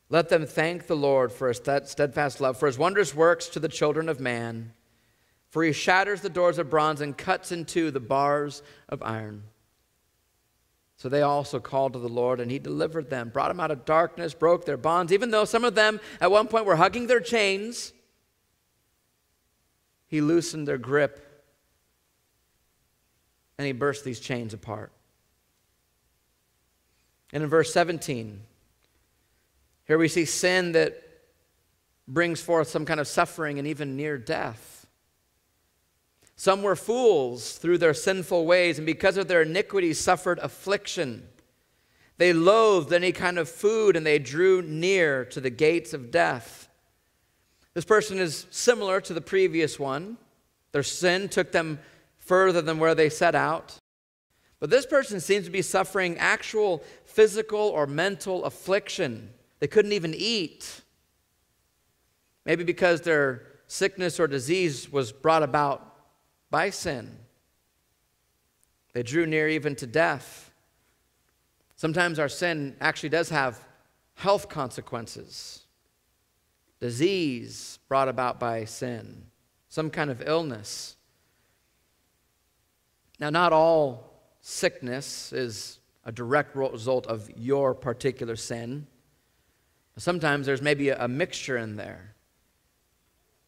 Let 0.09 0.29
them 0.29 0.45
thank 0.45 0.87
the 0.87 0.95
Lord 0.95 1.31
for 1.31 1.49
his 1.49 1.57
steadfast 1.57 2.39
love, 2.39 2.57
for 2.57 2.67
his 2.67 2.77
wondrous 2.77 3.13
works 3.13 3.47
to 3.49 3.59
the 3.59 3.67
children 3.67 4.07
of 4.07 4.19
man. 4.19 4.71
For 5.49 5.63
he 5.63 5.73
shatters 5.73 6.21
the 6.21 6.29
doors 6.29 6.57
of 6.57 6.69
bronze 6.69 7.01
and 7.01 7.17
cuts 7.17 7.51
in 7.51 7.65
two 7.65 7.91
the 7.91 7.99
bars 7.99 8.63
of 8.87 9.01
iron. 9.01 9.43
So 10.95 11.09
they 11.09 11.21
also 11.21 11.59
called 11.59 11.93
to 11.93 11.99
the 11.99 12.09
Lord, 12.09 12.39
and 12.39 12.49
he 12.49 12.57
delivered 12.57 13.09
them, 13.09 13.29
brought 13.29 13.49
them 13.49 13.59
out 13.59 13.69
of 13.69 13.85
darkness, 13.85 14.33
broke 14.33 14.65
their 14.65 14.77
bonds. 14.77 15.13
Even 15.13 15.29
though 15.29 15.45
some 15.45 15.63
of 15.63 15.75
them 15.75 15.99
at 16.19 16.31
one 16.31 16.47
point 16.47 16.65
were 16.65 16.75
hugging 16.75 17.07
their 17.07 17.19
chains, 17.19 17.93
he 20.07 20.21
loosened 20.21 20.67
their 20.67 20.77
grip 20.77 21.23
and 23.57 23.67
he 23.67 23.73
burst 23.73 24.05
these 24.05 24.19
chains 24.19 24.53
apart. 24.53 24.91
And 27.33 27.43
in 27.43 27.49
verse 27.49 27.73
17, 27.73 28.41
here 29.88 29.97
we 29.97 30.08
see 30.08 30.26
sin 30.26 30.73
that 30.73 31.02
brings 32.08 32.41
forth 32.41 32.67
some 32.67 32.86
kind 32.86 33.00
of 33.00 33.08
suffering 33.08 33.60
and 33.60 33.67
even 33.67 33.95
near 33.95 34.17
death. 34.17 34.88
Some 36.36 36.62
were 36.62 36.76
fools 36.76 37.58
through 37.58 37.80
their 37.80 37.93
sinful 37.93 38.45
ways, 38.45 38.78
and 38.78 38.86
because 38.86 39.17
of 39.17 39.28
their 39.28 39.41
iniquity, 39.41 39.93
suffered 39.93 40.39
affliction. 40.39 41.28
They 42.17 42.32
loathed 42.32 42.93
any 42.93 43.12
kind 43.12 43.39
of 43.39 43.50
food, 43.50 43.95
and 43.95 44.06
they 44.06 44.19
drew 44.19 44.62
near 44.62 45.26
to 45.26 45.41
the 45.41 45.50
gates 45.50 45.93
of 45.93 46.12
death. 46.12 46.69
This 47.73 47.86
person 47.86 48.19
is 48.19 48.45
similar 48.52 49.02
to 49.02 49.13
the 49.13 49.21
previous 49.21 49.80
one. 49.80 50.17
Their 50.73 50.84
sin 50.84 51.28
took 51.30 51.52
them 51.52 51.80
further 52.19 52.62
than 52.62 52.78
where 52.78 52.95
they 52.95 53.10
set 53.10 53.36
out. 53.36 53.78
But 54.60 54.69
this 54.69 54.86
person 54.86 55.19
seems 55.19 55.45
to 55.45 55.52
be 55.52 55.62
suffering 55.62 56.17
actual 56.17 56.84
physical 57.06 57.60
or 57.60 57.88
mental 57.88 58.45
affliction. 58.45 59.30
They 59.59 59.67
couldn't 59.67 59.93
even 59.93 60.13
eat. 60.15 60.81
Maybe 62.45 62.63
because 62.63 63.01
their 63.01 63.43
sickness 63.67 64.19
or 64.19 64.27
disease 64.27 64.91
was 64.91 65.11
brought 65.11 65.43
about 65.43 65.95
by 66.49 66.69
sin. 66.69 67.17
They 68.93 69.03
drew 69.03 69.25
near 69.25 69.47
even 69.49 69.75
to 69.75 69.87
death. 69.87 70.51
Sometimes 71.75 72.17
our 72.17 72.29
sin 72.29 72.75
actually 72.81 73.09
does 73.09 73.29
have 73.29 73.59
health 74.15 74.49
consequences, 74.49 75.65
disease 76.79 77.77
brought 77.87 78.07
about 78.07 78.39
by 78.39 78.65
sin, 78.65 79.27
some 79.69 79.91
kind 79.91 80.09
of 80.09 80.23
illness. 80.25 80.95
Now, 83.19 83.29
not 83.29 83.53
all 83.53 84.11
sickness 84.41 85.31
is 85.33 85.79
a 86.03 86.11
direct 86.11 86.55
result 86.55 87.05
of 87.05 87.29
your 87.37 87.75
particular 87.75 88.35
sin. 88.35 88.87
Sometimes 89.97 90.45
there's 90.45 90.62
maybe 90.62 90.89
a, 90.89 91.07
mixture 91.07 91.57
in 91.57 91.75
there. 91.75 92.13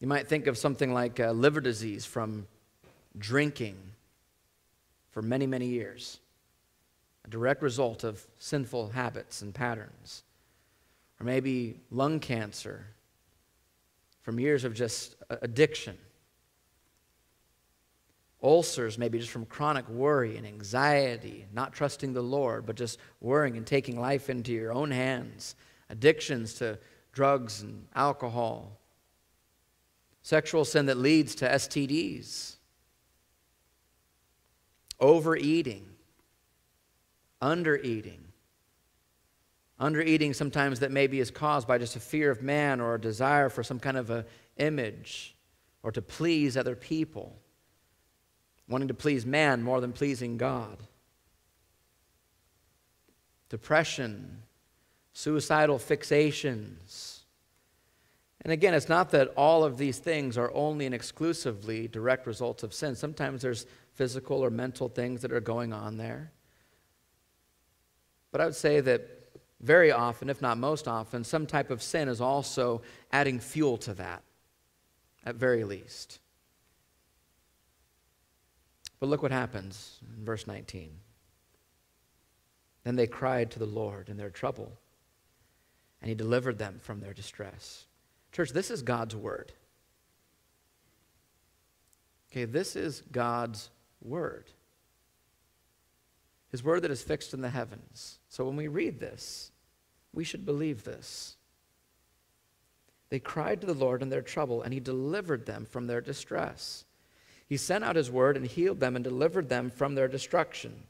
You 0.00 0.08
might 0.08 0.26
think 0.26 0.48
of 0.48 0.58
something 0.58 0.92
like 0.92 1.20
uh, 1.20 1.30
liver 1.30 1.60
disease 1.60 2.04
from 2.04 2.48
drinking 3.16 3.76
for 5.10 5.22
many, 5.22 5.46
many 5.46 5.66
years, 5.66 6.18
a 7.24 7.30
direct 7.30 7.62
result 7.62 8.02
of 8.02 8.26
sinful 8.38 8.90
habits 8.90 9.42
and 9.42 9.54
patterns. 9.54 10.24
Or 11.20 11.24
maybe 11.24 11.76
lung 11.90 12.18
cancer 12.18 12.86
from 14.22 14.40
years 14.40 14.64
of 14.64 14.74
just 14.74 15.14
uh, 15.30 15.36
addiction. 15.42 15.96
Ulcers, 18.42 18.98
maybe 18.98 19.18
just 19.18 19.30
from 19.30 19.44
chronic 19.46 19.88
worry 19.88 20.36
and 20.36 20.46
anxiety, 20.46 21.46
not 21.52 21.74
trusting 21.74 22.12
the 22.12 22.22
Lord, 22.22 22.66
but 22.66 22.74
just 22.74 22.98
worrying 23.20 23.56
and 23.56 23.66
taking 23.66 24.00
life 24.00 24.30
into 24.30 24.50
your 24.52 24.72
own 24.72 24.90
hands 24.90 25.54
addictions 25.90 26.54
to 26.54 26.78
drugs 27.12 27.60
and 27.60 27.86
alcohol, 27.94 28.78
sexual 30.22 30.64
sin 30.64 30.86
that 30.86 30.96
leads 30.96 31.34
to 31.34 31.48
STDs, 31.48 32.56
overeating, 34.98 35.86
undereating. 37.42 38.20
Undereating 39.80 40.34
sometimes 40.34 40.80
that 40.80 40.92
maybe 40.92 41.20
is 41.20 41.30
caused 41.30 41.66
by 41.66 41.78
just 41.78 41.96
a 41.96 42.00
fear 42.00 42.30
of 42.30 42.42
man 42.42 42.82
or 42.82 42.94
a 42.94 43.00
desire 43.00 43.48
for 43.48 43.62
some 43.62 43.80
kind 43.80 43.96
of 43.96 44.10
an 44.10 44.24
image 44.58 45.34
or 45.82 45.90
to 45.90 46.02
please 46.02 46.54
other 46.54 46.76
people, 46.76 47.38
wanting 48.68 48.88
to 48.88 48.94
please 48.94 49.24
man 49.24 49.62
more 49.62 49.80
than 49.80 49.92
pleasing 49.92 50.36
God. 50.36 50.76
Depression, 53.48 54.42
suicidal 55.12 55.78
fixations. 55.78 57.20
And 58.42 58.52
again, 58.52 58.72
it's 58.72 58.88
not 58.88 59.10
that 59.10 59.28
all 59.36 59.64
of 59.64 59.76
these 59.76 59.98
things 59.98 60.38
are 60.38 60.50
only 60.54 60.86
and 60.86 60.94
exclusively 60.94 61.88
direct 61.88 62.26
results 62.26 62.62
of 62.62 62.72
sin. 62.72 62.94
Sometimes 62.94 63.42
there's 63.42 63.66
physical 63.94 64.42
or 64.42 64.50
mental 64.50 64.88
things 64.88 65.22
that 65.22 65.32
are 65.32 65.40
going 65.40 65.72
on 65.72 65.98
there. 65.98 66.32
But 68.32 68.40
I 68.40 68.46
would 68.46 68.54
say 68.54 68.80
that 68.80 69.08
very 69.60 69.92
often, 69.92 70.30
if 70.30 70.40
not 70.40 70.56
most 70.56 70.88
often, 70.88 71.22
some 71.22 71.46
type 71.46 71.70
of 71.70 71.82
sin 71.82 72.08
is 72.08 72.20
also 72.20 72.80
adding 73.12 73.40
fuel 73.40 73.76
to 73.78 73.94
that, 73.94 74.22
at 75.26 75.34
very 75.34 75.64
least. 75.64 76.18
But 79.00 79.08
look 79.08 79.22
what 79.22 79.32
happens 79.32 79.98
in 80.16 80.24
verse 80.24 80.46
19. 80.46 80.92
Then 82.84 82.96
they 82.96 83.06
cried 83.06 83.50
to 83.50 83.58
the 83.58 83.66
Lord 83.66 84.08
in 84.08 84.16
their 84.16 84.30
trouble 84.30 84.78
and 86.00 86.08
he 86.08 86.14
delivered 86.14 86.58
them 86.58 86.78
from 86.80 87.00
their 87.00 87.12
distress. 87.12 87.86
Church, 88.32 88.50
this 88.50 88.70
is 88.70 88.82
God's 88.82 89.14
word. 89.14 89.52
Okay, 92.30 92.44
this 92.44 92.76
is 92.76 93.02
God's 93.10 93.70
word. 94.00 94.46
His 96.50 96.64
word 96.64 96.82
that 96.82 96.90
is 96.90 97.02
fixed 97.02 97.34
in 97.34 97.40
the 97.40 97.50
heavens. 97.50 98.18
So 98.28 98.44
when 98.44 98.56
we 98.56 98.68
read 98.68 99.00
this, 99.00 99.52
we 100.12 100.24
should 100.24 100.46
believe 100.46 100.84
this. 100.84 101.36
They 103.08 103.18
cried 103.18 103.60
to 103.60 103.66
the 103.66 103.74
Lord 103.74 104.02
in 104.02 104.08
their 104.08 104.22
trouble, 104.22 104.62
and 104.62 104.72
he 104.72 104.80
delivered 104.80 105.46
them 105.46 105.64
from 105.64 105.86
their 105.86 106.00
distress. 106.00 106.84
He 107.48 107.56
sent 107.56 107.82
out 107.82 107.96
his 107.96 108.10
word 108.10 108.36
and 108.36 108.46
healed 108.46 108.78
them 108.78 108.94
and 108.94 109.04
delivered 109.04 109.48
them 109.48 109.70
from 109.70 109.96
their 109.96 110.08
destruction. 110.08 110.84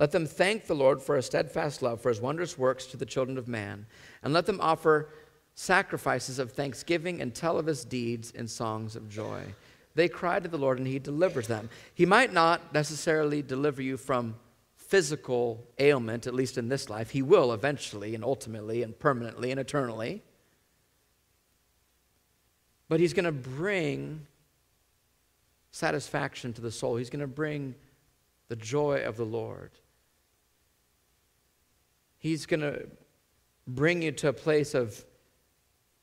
Let 0.00 0.12
them 0.12 0.24
thank 0.24 0.66
the 0.66 0.74
Lord 0.74 1.02
for 1.02 1.14
his 1.14 1.26
steadfast 1.26 1.82
love, 1.82 2.00
for 2.00 2.08
his 2.08 2.22
wondrous 2.22 2.56
works 2.56 2.86
to 2.86 2.96
the 2.96 3.04
children 3.04 3.36
of 3.36 3.46
man, 3.46 3.84
and 4.22 4.32
let 4.32 4.46
them 4.46 4.58
offer 4.62 5.10
sacrifices 5.54 6.38
of 6.38 6.52
thanksgiving 6.52 7.20
and 7.20 7.34
tell 7.34 7.58
of 7.58 7.66
his 7.66 7.84
deeds 7.84 8.30
in 8.30 8.48
songs 8.48 8.96
of 8.96 9.10
joy. 9.10 9.42
They 9.94 10.08
cry 10.08 10.40
to 10.40 10.48
the 10.48 10.56
Lord, 10.56 10.78
and 10.78 10.86
he 10.86 10.98
delivers 10.98 11.48
them. 11.48 11.68
He 11.94 12.06
might 12.06 12.32
not 12.32 12.72
necessarily 12.72 13.42
deliver 13.42 13.82
you 13.82 13.98
from 13.98 14.36
physical 14.74 15.66
ailment, 15.78 16.26
at 16.26 16.34
least 16.34 16.56
in 16.56 16.70
this 16.70 16.88
life. 16.88 17.10
He 17.10 17.20
will 17.20 17.52
eventually 17.52 18.14
and 18.14 18.24
ultimately 18.24 18.82
and 18.82 18.98
permanently 18.98 19.50
and 19.50 19.60
eternally. 19.60 20.22
But 22.88 23.00
he's 23.00 23.12
going 23.12 23.26
to 23.26 23.32
bring 23.32 24.26
satisfaction 25.72 26.54
to 26.54 26.62
the 26.62 26.72
soul. 26.72 26.96
He's 26.96 27.10
going 27.10 27.20
to 27.20 27.26
bring 27.26 27.74
the 28.48 28.56
joy 28.56 29.04
of 29.04 29.18
the 29.18 29.26
Lord. 29.26 29.70
He's 32.20 32.44
going 32.44 32.60
to 32.60 32.86
bring 33.66 34.02
you 34.02 34.12
to 34.12 34.28
a 34.28 34.32
place 34.32 34.74
of 34.74 35.04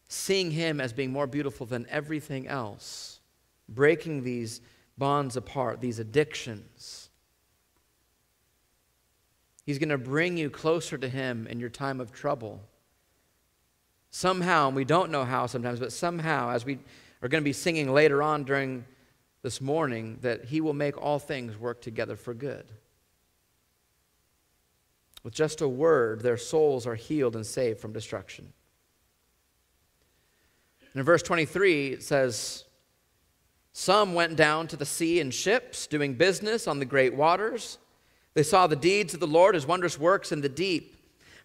seeing 0.10 0.52
Him 0.52 0.82
as 0.82 0.92
being 0.92 1.12
more 1.12 1.28
beautiful 1.28 1.66
than 1.66 1.86
everything 1.90 2.48
else, 2.48 3.20
breaking 3.70 4.24
these 4.24 4.60
bonds 4.98 5.38
apart, 5.38 5.80
these 5.80 6.00
addictions. 6.00 7.10
He's 9.64 9.78
going 9.78 9.90
to 9.90 9.98
bring 9.98 10.38
you 10.38 10.50
closer 10.50 10.98
to 10.98 11.08
Him 11.08 11.46
in 11.48 11.60
your 11.60 11.70
time 11.70 12.02
of 12.02 12.12
trouble. 12.12 12.62
Somehow, 14.10 14.68
and 14.68 14.76
we 14.76 14.86
don't 14.86 15.12
know 15.12 15.24
how 15.24 15.46
sometimes, 15.46 15.80
but 15.80 15.94
somehow, 15.94 16.50
as 16.50 16.66
we 16.66 16.80
are 17.22 17.28
going 17.28 17.44
to 17.44 17.48
be 17.48 17.54
singing 17.54 17.94
later 17.94 18.24
on 18.24 18.44
during 18.44 18.86
this 19.44 19.62
morning, 19.62 20.18
that 20.22 20.46
He 20.46 20.62
will 20.62 20.74
make 20.74 21.00
all 21.00 21.20
things 21.20 21.60
work 21.60 21.80
together 21.80 22.16
for 22.16 22.34
good. 22.34 22.66
With 25.28 25.34
just 25.34 25.60
a 25.60 25.68
word, 25.68 26.22
their 26.22 26.38
souls 26.38 26.88
are 26.88 26.96
healed 26.96 27.36
and 27.36 27.46
saved 27.46 27.82
from 27.82 27.92
destruction. 27.92 28.54
And 30.94 31.02
in 31.02 31.04
verse 31.04 31.22
23, 31.22 31.88
it 31.88 32.02
says, 32.02 32.64
Some 33.74 34.14
went 34.14 34.38
down 34.38 34.68
to 34.68 34.78
the 34.78 34.86
sea 34.86 35.20
in 35.20 35.32
ships, 35.32 35.86
doing 35.86 36.14
business 36.14 36.66
on 36.66 36.80
the 36.80 36.86
great 36.86 37.14
waters. 37.14 37.78
They 38.36 38.44
saw 38.44 38.68
the 38.68 38.78
deeds 38.78 39.14
of 39.14 39.20
the 39.20 39.28
Lord, 39.28 39.56
his 39.56 39.68
wondrous 39.68 40.00
works 40.00 40.32
in 40.32 40.40
the 40.40 40.48
deep. 40.48 40.96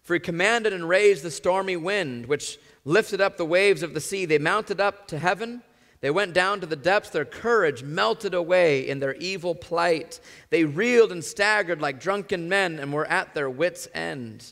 For 0.01 0.13
he 0.13 0.19
commanded 0.21 0.71
and 0.71 0.87
raised 0.87 1.23
the 1.23 1.29
stormy 1.29 1.75
wind, 1.75 2.27
which 2.27 2.59
lifted 2.85 3.19
up 3.19 3.35
the 3.35 3.43
waves 3.43 3.83
of 3.83 3.93
the 3.93 3.99
sea. 3.99 4.23
They 4.23 4.39
mounted 4.39 4.79
up 4.79 5.09
to 5.09 5.19
heaven. 5.19 5.61
They 6.03 6.11
went 6.11 6.33
down 6.33 6.59
to 6.59 6.65
the 6.65 6.75
depths. 6.75 7.11
Their 7.11 7.23
courage 7.23 7.81
melted 7.81 8.33
away 8.33 8.85
in 8.85 8.99
their 8.99 9.13
evil 9.13 9.55
plight. 9.55 10.19
They 10.49 10.65
reeled 10.65 11.13
and 11.13 11.23
staggered 11.23 11.81
like 11.81 12.01
drunken 12.01 12.49
men 12.49 12.77
and 12.77 12.91
were 12.91 13.05
at 13.05 13.33
their 13.33 13.49
wits' 13.49 13.87
end. 13.93 14.51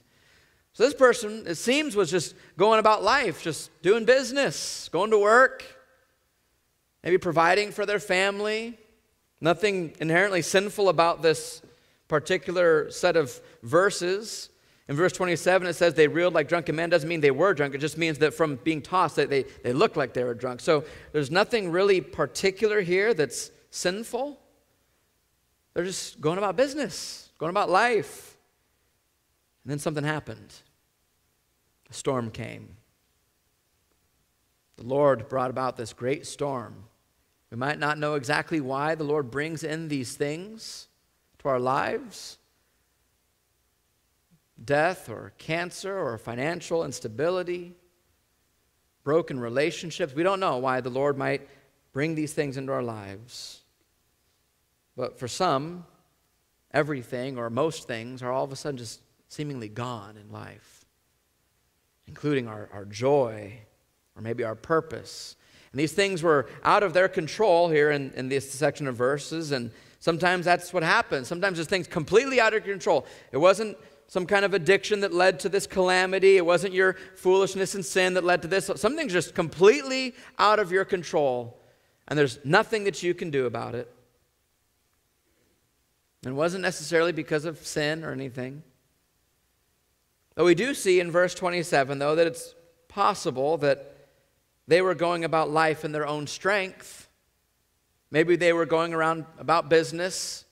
So 0.71 0.85
this 0.85 0.93
person, 0.93 1.43
it 1.45 1.55
seems, 1.55 1.93
was 1.93 2.09
just 2.09 2.35
going 2.55 2.79
about 2.79 3.03
life, 3.03 3.43
just 3.43 3.69
doing 3.81 4.05
business, 4.05 4.87
going 4.93 5.11
to 5.11 5.17
work, 5.19 5.65
maybe 7.03 7.17
providing 7.17 7.73
for 7.73 7.85
their 7.85 7.99
family. 7.99 8.77
Nothing 9.41 9.93
inherently 9.99 10.43
sinful 10.43 10.87
about 10.87 11.21
this 11.21 11.61
particular 12.07 12.89
set 12.91 13.17
of 13.17 13.41
verses. 13.61 14.50
In 14.91 14.97
verse 14.97 15.13
27, 15.13 15.69
it 15.69 15.73
says 15.75 15.93
they 15.93 16.09
reeled 16.09 16.33
like 16.33 16.49
drunken 16.49 16.75
men. 16.75 16.89
Doesn't 16.89 17.07
mean 17.07 17.21
they 17.21 17.31
were 17.31 17.53
drunk. 17.53 17.73
It 17.73 17.77
just 17.77 17.97
means 17.97 18.17
that 18.17 18.33
from 18.33 18.57
being 18.57 18.81
tossed, 18.81 19.15
they, 19.15 19.23
they, 19.23 19.43
they 19.63 19.71
looked 19.71 19.95
like 19.95 20.13
they 20.13 20.25
were 20.25 20.33
drunk. 20.33 20.59
So 20.59 20.83
there's 21.13 21.31
nothing 21.31 21.71
really 21.71 22.01
particular 22.01 22.81
here 22.81 23.13
that's 23.13 23.51
sinful. 23.69 24.37
They're 25.73 25.85
just 25.85 26.19
going 26.19 26.37
about 26.37 26.57
business, 26.57 27.29
going 27.37 27.51
about 27.51 27.69
life. 27.69 28.35
And 29.63 29.71
then 29.71 29.79
something 29.79 30.03
happened. 30.03 30.53
A 31.89 31.93
storm 31.93 32.29
came. 32.29 32.75
The 34.75 34.83
Lord 34.83 35.29
brought 35.29 35.51
about 35.51 35.77
this 35.77 35.93
great 35.93 36.27
storm. 36.27 36.83
We 37.49 37.55
might 37.55 37.79
not 37.79 37.97
know 37.97 38.15
exactly 38.15 38.59
why 38.59 38.95
the 38.95 39.05
Lord 39.05 39.31
brings 39.31 39.63
in 39.63 39.87
these 39.87 40.17
things 40.17 40.89
to 41.39 41.47
our 41.47 41.61
lives 41.61 42.39
death 44.63 45.09
or 45.09 45.33
cancer 45.37 45.97
or 45.97 46.17
financial 46.17 46.85
instability, 46.85 47.73
broken 49.03 49.39
relationships. 49.39 50.13
We 50.13 50.23
don't 50.23 50.39
know 50.39 50.57
why 50.57 50.81
the 50.81 50.89
Lord 50.89 51.17
might 51.17 51.47
bring 51.93 52.15
these 52.15 52.33
things 52.33 52.57
into 52.57 52.71
our 52.71 52.83
lives. 52.83 53.61
But 54.95 55.19
for 55.19 55.27
some, 55.27 55.85
everything 56.71 57.37
or 57.37 57.49
most 57.49 57.87
things 57.87 58.21
are 58.21 58.31
all 58.31 58.43
of 58.43 58.51
a 58.51 58.55
sudden 58.55 58.77
just 58.77 59.01
seemingly 59.27 59.69
gone 59.69 60.17
in 60.17 60.31
life, 60.31 60.85
including 62.07 62.47
our, 62.47 62.69
our 62.73 62.85
joy 62.85 63.53
or 64.15 64.21
maybe 64.21 64.43
our 64.43 64.55
purpose. 64.55 65.35
And 65.71 65.79
these 65.79 65.93
things 65.93 66.21
were 66.21 66.49
out 66.63 66.83
of 66.83 66.93
their 66.93 67.07
control 67.07 67.69
here 67.69 67.91
in, 67.91 68.11
in 68.11 68.27
this 68.27 68.51
section 68.51 68.87
of 68.87 68.95
verses, 68.95 69.51
and 69.53 69.71
sometimes 69.99 70.43
that's 70.43 70.73
what 70.73 70.83
happens. 70.83 71.29
Sometimes 71.29 71.57
there's 71.57 71.67
things 71.67 71.87
completely 71.87 72.41
out 72.41 72.53
of 72.53 72.65
control. 72.65 73.05
It 73.31 73.37
wasn't 73.37 73.77
some 74.11 74.25
kind 74.25 74.43
of 74.43 74.53
addiction 74.53 74.99
that 74.99 75.13
led 75.13 75.39
to 75.39 75.47
this 75.47 75.65
calamity. 75.65 76.35
It 76.35 76.45
wasn't 76.45 76.73
your 76.73 76.97
foolishness 77.15 77.75
and 77.75 77.85
sin 77.85 78.15
that 78.15 78.25
led 78.25 78.41
to 78.41 78.47
this. 78.49 78.69
Something's 78.75 79.13
just 79.13 79.33
completely 79.33 80.15
out 80.37 80.59
of 80.59 80.69
your 80.69 80.83
control, 80.83 81.57
and 82.09 82.19
there's 82.19 82.37
nothing 82.43 82.83
that 82.83 83.01
you 83.01 83.13
can 83.13 83.31
do 83.31 83.45
about 83.45 83.73
it. 83.73 83.89
And 86.25 86.33
it 86.33 86.35
wasn't 86.35 86.61
necessarily 86.61 87.13
because 87.13 87.45
of 87.45 87.65
sin 87.65 88.03
or 88.03 88.11
anything. 88.11 88.63
But 90.35 90.43
we 90.43 90.55
do 90.55 90.73
see 90.73 90.99
in 90.99 91.09
verse 91.09 91.33
27, 91.33 91.97
though, 91.97 92.15
that 92.15 92.27
it's 92.27 92.53
possible 92.89 93.55
that 93.59 93.95
they 94.67 94.81
were 94.81 94.93
going 94.93 95.23
about 95.23 95.49
life 95.49 95.85
in 95.85 95.93
their 95.93 96.05
own 96.05 96.27
strength. 96.27 97.07
Maybe 98.11 98.35
they 98.35 98.51
were 98.51 98.65
going 98.65 98.93
around 98.93 99.23
about 99.39 99.69
business, 99.69 100.43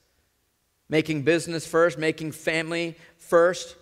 making 0.88 1.24
business 1.24 1.68
first, 1.68 1.98
making 1.98 2.32
family 2.32 2.96
first, 3.30 3.76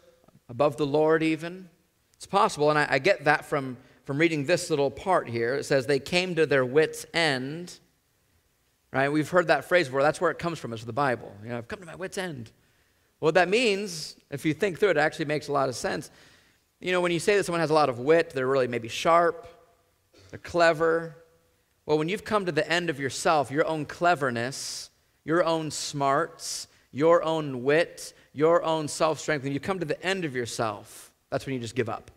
above 0.50 0.78
the 0.78 0.86
Lord, 0.86 1.24
even. 1.24 1.70
It's 2.16 2.26
possible, 2.26 2.70
and 2.70 2.78
I, 2.78 2.88
I, 2.90 3.00
get 3.00 3.26
that 3.26 3.46
from, 3.46 3.78
from 4.06 4.18
reading 4.18 4.46
this 4.46 4.70
little 4.70 4.92
part 4.92 5.30
here. 5.30 5.56
It 5.56 5.66
says, 5.66 5.86
They 5.86 6.00
came 6.00 6.36
to 6.36 6.46
their 6.46 6.66
wits' 6.66 7.06
end. 7.14 7.80
Right? 8.92 9.10
We've 9.10 9.30
heard 9.30 9.48
that 9.48 9.66
phrase 9.66 9.88
before. 9.88 10.02
That's 10.02 10.20
where 10.20 10.32
it 10.32 10.40
comes 10.40 10.60
from, 10.60 10.74
is 10.74 10.86
the 10.86 10.94
Bible. 10.94 11.32
You 11.44 11.50
know, 11.50 11.58
I've 11.58 11.68
come 11.68 11.80
to 11.80 11.86
my 11.86 11.96
wits' 11.96 12.18
end. 12.18 12.52
What 13.20 13.34
that 13.36 13.50
means, 13.50 14.16
if 14.30 14.46
you 14.46 14.54
think 14.54 14.80
through 14.80 14.90
it, 14.90 14.98
it 14.98 15.00
actually 15.00 15.26
makes 15.26 15.48
a 15.48 15.52
lot 15.52 15.70
of 15.70 15.76
sense. 15.76 16.12
You 16.80 16.92
know, 16.92 17.02
when 17.02 17.12
you 17.12 17.20
say 17.20 17.36
that 17.38 17.46
someone 17.46 17.62
has 17.62 17.72
a 17.72 17.74
lot 17.74 17.90
of 17.90 18.00
wit, 18.00 18.32
they're 18.32 18.48
really 18.48 18.68
maybe 18.68 18.88
sharp, 18.88 19.48
they're 20.30 20.40
clever. 20.40 21.16
Well, 21.86 21.98
when 21.98 22.10
you've 22.10 22.26
come 22.26 22.46
to 22.46 22.52
the 22.52 22.70
end 22.70 22.90
of 22.90 23.00
yourself, 23.00 23.50
your 23.50 23.66
own 23.66 23.86
cleverness, 23.86 24.92
your 25.24 25.44
own 25.44 25.72
smarts, 25.72 26.68
your 26.92 27.24
own 27.24 27.64
wit, 27.64 28.14
your 28.38 28.64
own 28.64 28.88
self 28.88 29.20
strength, 29.20 29.42
when 29.42 29.52
you 29.52 29.60
come 29.60 29.80
to 29.80 29.86
the 29.86 30.00
end 30.06 30.24
of 30.24 30.36
yourself, 30.36 31.12
that's 31.32 31.48
when 31.48 31.56
you 31.56 31.60
just 31.60 31.74
give 31.74 31.90
up. 31.90 32.12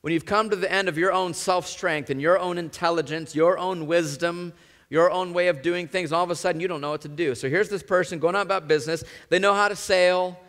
When 0.00 0.14
you've 0.14 0.24
come 0.24 0.48
to 0.48 0.56
the 0.56 0.72
end 0.72 0.88
of 0.88 0.96
your 0.96 1.12
own 1.12 1.34
self 1.34 1.66
strength 1.66 2.08
and 2.08 2.18
your 2.18 2.38
own 2.38 2.56
intelligence, 2.56 3.34
your 3.34 3.58
own 3.58 3.86
wisdom, 3.86 4.54
your 4.88 5.10
own 5.10 5.34
way 5.34 5.48
of 5.48 5.60
doing 5.60 5.86
things, 5.86 6.12
all 6.12 6.24
of 6.24 6.30
a 6.30 6.34
sudden 6.34 6.62
you 6.62 6.66
don't 6.66 6.80
know 6.80 6.92
what 6.92 7.02
to 7.02 7.08
do. 7.08 7.34
So 7.34 7.50
here's 7.50 7.68
this 7.68 7.82
person 7.82 8.18
going 8.18 8.36
on 8.36 8.40
about 8.40 8.68
business. 8.68 9.04
They 9.28 9.38
know 9.38 9.52
how 9.52 9.68
to 9.68 9.76
sail, 9.76 10.40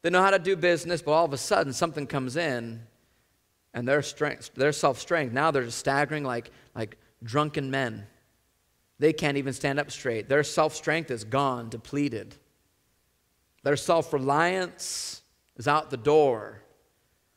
they 0.00 0.08
know 0.08 0.22
how 0.22 0.30
to 0.30 0.38
do 0.38 0.56
business, 0.56 1.02
but 1.02 1.12
all 1.12 1.26
of 1.26 1.34
a 1.34 1.38
sudden 1.38 1.74
something 1.74 2.06
comes 2.06 2.38
in 2.38 2.80
and 3.74 3.86
their 3.86 4.00
strength, 4.00 4.54
their 4.54 4.72
self 4.72 4.98
strength, 4.98 5.34
now 5.34 5.50
they're 5.50 5.64
just 5.64 5.78
staggering 5.78 6.24
like, 6.24 6.50
like 6.74 6.96
drunken 7.22 7.70
men. 7.70 8.06
They 8.98 9.12
can't 9.12 9.36
even 9.36 9.52
stand 9.52 9.78
up 9.78 9.90
straight. 9.90 10.26
Their 10.26 10.42
self 10.42 10.74
strength 10.74 11.10
is 11.10 11.22
gone, 11.22 11.68
depleted. 11.68 12.36
Their 13.62 13.76
self 13.76 14.12
reliance 14.12 15.22
is 15.56 15.68
out 15.68 15.90
the 15.90 15.96
door. 15.96 16.62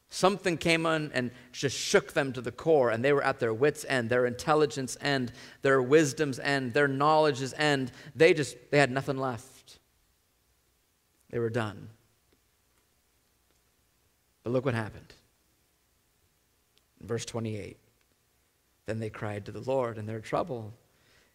Something 0.10 0.58
came 0.58 0.86
on 0.86 1.12
and 1.14 1.32
just 1.52 1.76
shook 1.76 2.14
them 2.14 2.34
to 2.34 2.42
the 2.42 2.52
core, 2.52 2.92
and 2.92 3.04
they 3.04 3.14
were 3.14 3.24
at 3.24 3.40
their 3.40 3.54
wits' 3.54 3.84
end, 3.90 4.10
their 4.10 4.28
intelligence 4.28 4.96
end, 5.02 5.32
their 5.64 5.82
wisdom's 5.82 6.40
end, 6.40 6.74
their 6.74 6.88
knowledge's 6.88 7.54
end. 7.58 7.92
They 8.16 8.34
just 8.34 8.56
they 8.70 8.78
had 8.78 8.92
nothing 8.92 9.18
left. 9.18 9.80
They 11.32 11.40
were 11.40 11.50
done. 11.50 11.90
But 14.44 14.54
look 14.54 14.65
what 14.65 14.76
happened. 14.76 15.13
In 17.02 17.08
verse 17.08 17.26
28. 17.26 17.78
Then 18.86 19.00
they 19.00 19.10
cried 19.10 19.46
to 19.46 19.52
the 19.52 19.62
Lord 19.62 19.98
in 19.98 20.06
their 20.06 20.19
trouble, 20.19 20.74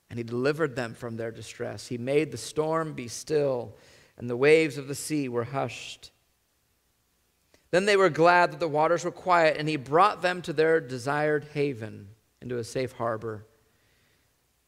and 0.09 0.19
he 0.19 0.23
delivered 0.23 0.77
them 0.77 0.95
from 0.95 1.17
their 1.17 1.31
distress. 1.31 1.89
He 1.89 1.99
made 1.99 2.31
the 2.31 2.39
storm 2.39 2.93
be 2.93 3.09
still 3.09 3.75
and 4.19 4.29
the 4.29 4.37
waves 4.37 4.77
of 4.77 4.89
the 4.89 4.95
sea 4.95 5.29
were 5.29 5.45
hushed. 5.45 6.11
Then 7.71 7.87
they 7.87 7.97
were 7.97 8.11
glad 8.11 8.53
that 8.53 8.61
the 8.61 8.69
waters 8.69 9.05
were 9.05 9.11
quiet, 9.11 9.57
and 9.57 9.69
he 9.69 9.77
brought 9.77 10.21
them 10.21 10.43
to 10.43 10.53
their 10.53 10.81
desired 10.81 11.47
haven, 11.55 12.09
into 12.41 12.59
a 12.59 12.65
safe 12.65 12.93
harbor. 12.93 13.47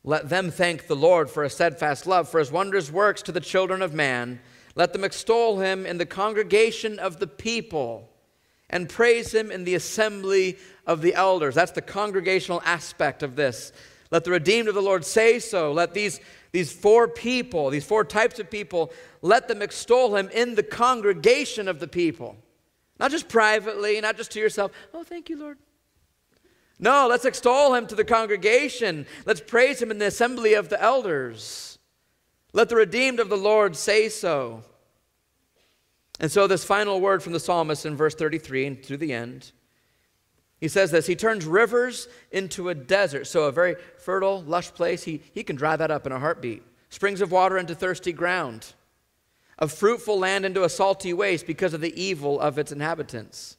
Let 0.02 0.28
them 0.28 0.50
thank 0.50 0.86
the 0.86 0.96
Lord 0.96 1.28
for 1.28 1.42
his 1.42 1.54
steadfast 1.54 2.06
love, 2.06 2.28
for 2.28 2.38
his 2.38 2.52
wondrous 2.52 2.90
works 2.90 3.22
to 3.22 3.32
the 3.32 3.40
children 3.40 3.82
of 3.82 3.92
man. 3.92 4.40
Let 4.74 4.92
them 4.92 5.04
extol 5.04 5.58
him 5.58 5.84
in 5.84 5.98
the 5.98 6.06
congregation 6.06 6.98
of 6.98 7.18
the 7.18 7.26
people 7.26 8.08
and 8.70 8.88
praise 8.88 9.34
him 9.34 9.50
in 9.50 9.64
the 9.64 9.74
assembly 9.74 10.56
of 10.86 11.02
the 11.02 11.14
elders. 11.14 11.54
That's 11.54 11.72
the 11.72 11.82
congregational 11.82 12.62
aspect 12.64 13.22
of 13.22 13.36
this. 13.36 13.72
Let 14.10 14.24
the 14.24 14.30
redeemed 14.30 14.68
of 14.68 14.74
the 14.74 14.82
Lord 14.82 15.04
say 15.04 15.38
so. 15.38 15.72
Let 15.72 15.92
these 15.92 16.20
these 16.52 16.72
four 16.72 17.06
people, 17.08 17.70
these 17.70 17.84
four 17.84 18.04
types 18.04 18.38
of 18.38 18.50
people, 18.50 18.92
let 19.22 19.48
them 19.48 19.62
extol 19.62 20.16
him 20.16 20.28
in 20.30 20.54
the 20.54 20.62
congregation 20.62 21.68
of 21.68 21.80
the 21.80 21.88
people. 21.88 22.36
Not 22.98 23.10
just 23.10 23.28
privately, 23.28 24.00
not 24.00 24.16
just 24.16 24.32
to 24.32 24.40
yourself. 24.40 24.72
Oh, 24.92 25.04
thank 25.04 25.30
you, 25.30 25.38
Lord. 25.38 25.58
No, 26.78 27.06
let's 27.08 27.24
extol 27.24 27.74
him 27.74 27.86
to 27.86 27.94
the 27.94 28.04
congregation. 28.04 29.06
Let's 29.26 29.40
praise 29.40 29.80
him 29.80 29.90
in 29.90 29.98
the 29.98 30.06
assembly 30.06 30.54
of 30.54 30.70
the 30.70 30.82
elders. 30.82 31.78
Let 32.52 32.68
the 32.68 32.76
redeemed 32.76 33.20
of 33.20 33.28
the 33.28 33.36
Lord 33.36 33.76
say 33.76 34.08
so. 34.08 34.62
And 36.18 36.32
so, 36.32 36.46
this 36.46 36.64
final 36.64 37.00
word 37.00 37.22
from 37.22 37.32
the 37.32 37.40
psalmist 37.40 37.86
in 37.86 37.96
verse 37.96 38.14
33 38.14 38.66
and 38.66 38.84
through 38.84 38.98
the 38.98 39.12
end, 39.12 39.52
he 40.60 40.68
says 40.68 40.90
this 40.90 41.06
He 41.06 41.16
turns 41.16 41.46
rivers 41.46 42.06
into 42.30 42.68
a 42.68 42.74
desert. 42.74 43.26
So, 43.26 43.44
a 43.44 43.52
very 43.52 43.76
fertile, 43.96 44.42
lush 44.42 44.72
place, 44.72 45.04
he, 45.04 45.22
he 45.32 45.42
can 45.42 45.56
dry 45.56 45.76
that 45.76 45.90
up 45.90 46.06
in 46.06 46.12
a 46.12 46.20
heartbeat. 46.20 46.62
Springs 46.90 47.20
of 47.20 47.32
water 47.32 47.56
into 47.56 47.74
thirsty 47.74 48.12
ground, 48.12 48.74
a 49.58 49.68
fruitful 49.68 50.18
land 50.18 50.44
into 50.44 50.64
a 50.64 50.68
salty 50.68 51.12
waste 51.12 51.46
because 51.46 51.72
of 51.72 51.80
the 51.80 52.00
evil 52.00 52.38
of 52.40 52.58
its 52.58 52.72
inhabitants. 52.72 53.56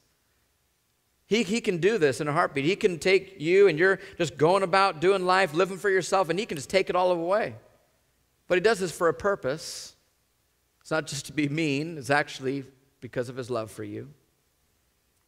He, 1.26 1.42
he 1.44 1.62
can 1.62 1.78
do 1.78 1.96
this 1.96 2.20
in 2.20 2.28
a 2.28 2.32
heartbeat. 2.32 2.66
He 2.66 2.76
can 2.76 2.98
take 2.98 3.40
you 3.40 3.66
and 3.66 3.78
you're 3.78 4.00
just 4.18 4.36
going 4.36 4.62
about 4.62 5.00
doing 5.00 5.24
life, 5.24 5.54
living 5.54 5.78
for 5.78 5.88
yourself, 5.88 6.28
and 6.28 6.38
he 6.38 6.44
can 6.44 6.58
just 6.58 6.68
take 6.68 6.90
it 6.90 6.96
all 6.96 7.10
away. 7.10 7.54
But 8.48 8.56
he 8.56 8.60
does 8.60 8.80
this 8.80 8.92
for 8.92 9.08
a 9.08 9.14
purpose. 9.14 9.96
It's 10.82 10.90
not 10.90 11.06
just 11.06 11.26
to 11.26 11.32
be 11.32 11.48
mean, 11.48 11.96
it's 11.96 12.10
actually 12.10 12.64
because 13.00 13.30
of 13.30 13.36
his 13.36 13.48
love 13.48 13.70
for 13.70 13.82
you. 13.82 14.10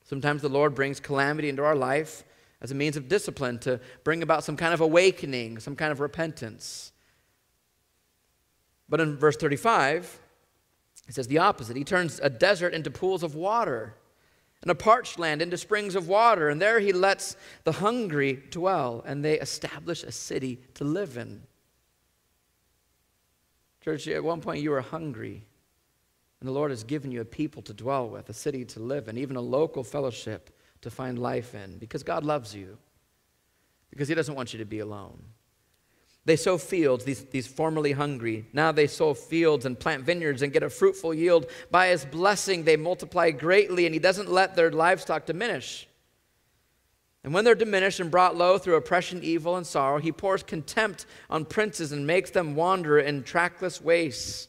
Sometimes 0.04 0.42
the 0.42 0.48
Lord 0.48 0.74
brings 0.74 1.00
calamity 1.00 1.48
into 1.48 1.64
our 1.64 1.74
life 1.74 2.24
as 2.60 2.70
a 2.70 2.74
means 2.74 2.96
of 2.96 3.08
discipline 3.08 3.58
to 3.60 3.80
bring 4.04 4.22
about 4.22 4.44
some 4.44 4.56
kind 4.56 4.72
of 4.72 4.80
awakening, 4.80 5.58
some 5.58 5.76
kind 5.76 5.92
of 5.92 6.00
repentance. 6.00 6.92
But 8.88 9.00
in 9.00 9.16
verse 9.16 9.36
35, 9.36 10.20
he 11.06 11.12
says 11.12 11.26
the 11.26 11.38
opposite. 11.38 11.76
He 11.76 11.84
turns 11.84 12.20
a 12.22 12.30
desert 12.30 12.74
into 12.74 12.90
pools 12.90 13.22
of 13.22 13.34
water 13.34 13.94
and 14.62 14.70
a 14.70 14.74
parched 14.74 15.18
land 15.18 15.42
into 15.42 15.58
springs 15.58 15.94
of 15.94 16.08
water. 16.08 16.48
And 16.48 16.60
there 16.60 16.80
he 16.80 16.92
lets 16.92 17.36
the 17.64 17.72
hungry 17.72 18.42
dwell, 18.50 19.02
and 19.06 19.22
they 19.22 19.38
establish 19.38 20.02
a 20.02 20.10
city 20.12 20.58
to 20.74 20.84
live 20.84 21.18
in. 21.18 21.42
Church, 23.82 24.08
at 24.08 24.24
one 24.24 24.40
point 24.40 24.62
you 24.62 24.70
were 24.70 24.80
hungry, 24.80 25.44
and 26.44 26.48
the 26.50 26.52
Lord 26.52 26.72
has 26.72 26.84
given 26.84 27.10
you 27.10 27.22
a 27.22 27.24
people 27.24 27.62
to 27.62 27.72
dwell 27.72 28.06
with, 28.06 28.28
a 28.28 28.34
city 28.34 28.66
to 28.66 28.78
live 28.78 29.08
in, 29.08 29.16
even 29.16 29.36
a 29.36 29.40
local 29.40 29.82
fellowship 29.82 30.50
to 30.82 30.90
find 30.90 31.18
life 31.18 31.54
in, 31.54 31.78
because 31.78 32.02
God 32.02 32.22
loves 32.22 32.54
you, 32.54 32.76
because 33.88 34.08
He 34.08 34.14
doesn't 34.14 34.34
want 34.34 34.52
you 34.52 34.58
to 34.58 34.66
be 34.66 34.80
alone. 34.80 35.24
They 36.26 36.36
sow 36.36 36.58
fields, 36.58 37.06
these, 37.06 37.24
these 37.24 37.46
formerly 37.46 37.92
hungry. 37.92 38.44
Now 38.52 38.72
they 38.72 38.86
sow 38.86 39.14
fields 39.14 39.64
and 39.64 39.80
plant 39.80 40.04
vineyards 40.04 40.42
and 40.42 40.52
get 40.52 40.62
a 40.62 40.68
fruitful 40.68 41.14
yield. 41.14 41.46
By 41.70 41.86
his 41.86 42.04
blessing, 42.04 42.64
they 42.64 42.76
multiply 42.76 43.30
greatly, 43.30 43.86
and 43.86 43.94
he 43.94 43.98
doesn't 43.98 44.30
let 44.30 44.54
their 44.54 44.70
livestock 44.70 45.24
diminish. 45.24 45.88
And 47.22 47.32
when 47.32 47.46
they're 47.46 47.54
diminished 47.54 48.00
and 48.00 48.10
brought 48.10 48.36
low 48.36 48.58
through 48.58 48.76
oppression, 48.76 49.22
evil, 49.22 49.56
and 49.56 49.66
sorrow, 49.66 49.98
he 49.98 50.12
pours 50.12 50.42
contempt 50.42 51.06
on 51.30 51.46
princes 51.46 51.90
and 51.90 52.06
makes 52.06 52.28
them 52.28 52.54
wander 52.54 52.98
in 52.98 53.22
trackless 53.22 53.80
wastes. 53.80 54.48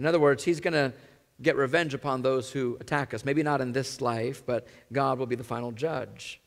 In 0.00 0.06
other 0.06 0.18
words, 0.18 0.44
he's 0.44 0.60
going 0.60 0.72
to 0.72 0.94
get 1.42 1.56
revenge 1.56 1.92
upon 1.92 2.22
those 2.22 2.50
who 2.50 2.78
attack 2.80 3.12
us. 3.12 3.22
Maybe 3.22 3.42
not 3.42 3.60
in 3.60 3.72
this 3.72 4.00
life, 4.00 4.42
but 4.46 4.66
God 4.90 5.18
will 5.18 5.26
be 5.26 5.36
the 5.36 5.44
final 5.44 5.72
judge. 5.72 6.40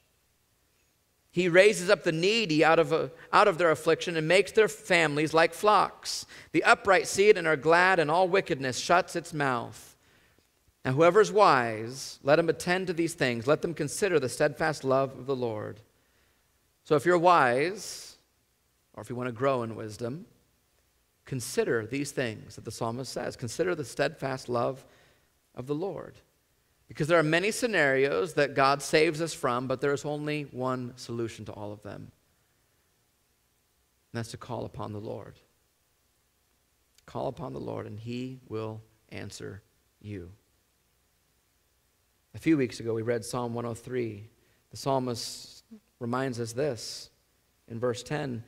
He 1.29 1.49
raises 1.49 1.87
up 1.87 2.03
the 2.03 2.11
needy 2.11 2.65
out 2.65 2.79
of, 2.79 2.91
a, 2.91 3.11
out 3.31 3.47
of 3.47 3.59
their 3.59 3.69
affliction 3.69 4.17
and 4.17 4.27
makes 4.27 4.51
their 4.51 4.67
families 4.67 5.35
like 5.35 5.53
flocks. 5.53 6.25
The 6.51 6.63
upright 6.63 7.05
see 7.05 7.29
it 7.29 7.37
and 7.37 7.45
are 7.45 7.55
glad, 7.55 7.99
and 7.99 8.09
all 8.09 8.27
wickedness 8.27 8.79
shuts 8.79 9.15
its 9.15 9.33
mouth. 9.35 9.95
Now, 10.83 10.93
whoever 10.93 11.21
is 11.21 11.31
wise, 11.31 12.17
let 12.23 12.39
him 12.39 12.49
attend 12.49 12.87
to 12.87 12.93
these 12.93 13.13
things. 13.13 13.45
Let 13.45 13.61
them 13.61 13.75
consider 13.75 14.19
the 14.19 14.29
steadfast 14.29 14.83
love 14.83 15.11
of 15.11 15.27
the 15.27 15.35
Lord. 15.35 15.79
So, 16.85 16.95
if 16.95 17.05
you're 17.05 17.19
wise, 17.19 18.17
or 18.95 19.01
if 19.03 19.11
you 19.11 19.15
want 19.15 19.27
to 19.27 19.31
grow 19.31 19.61
in 19.61 19.75
wisdom, 19.75 20.25
consider 21.25 21.85
these 21.85 22.11
things 22.11 22.55
that 22.55 22.65
the 22.65 22.71
psalmist 22.71 23.11
says. 23.11 23.35
Consider 23.35 23.75
the 23.75 23.85
steadfast 23.85 24.49
love 24.49 24.85
of 25.55 25.67
the 25.67 25.75
Lord. 25.75 26.15
Because 26.87 27.07
there 27.07 27.19
are 27.19 27.23
many 27.23 27.51
scenarios 27.51 28.33
that 28.33 28.55
God 28.55 28.81
saves 28.81 29.21
us 29.21 29.33
from, 29.33 29.67
but 29.67 29.81
there 29.81 29.93
is 29.93 30.05
only 30.05 30.43
one 30.51 30.93
solution 30.95 31.45
to 31.45 31.51
all 31.53 31.71
of 31.71 31.81
them. 31.81 32.11
And 34.11 34.19
that's 34.19 34.31
to 34.31 34.37
call 34.37 34.65
upon 34.65 34.93
the 34.93 34.99
Lord. 34.99 35.39
Call 37.05 37.27
upon 37.27 37.53
the 37.53 37.59
Lord, 37.59 37.87
and 37.87 37.99
He 37.99 38.39
will 38.47 38.81
answer 39.09 39.63
you. 40.01 40.29
A 42.35 42.39
few 42.39 42.57
weeks 42.57 42.79
ago, 42.79 42.93
we 42.93 43.01
read 43.01 43.23
Psalm 43.23 43.53
103. 43.53 44.29
The 44.71 44.77
psalmist 44.77 45.63
reminds 45.99 46.39
us 46.39 46.51
this 46.53 47.09
in 47.67 47.79
verse 47.79 48.03
10 48.03 48.43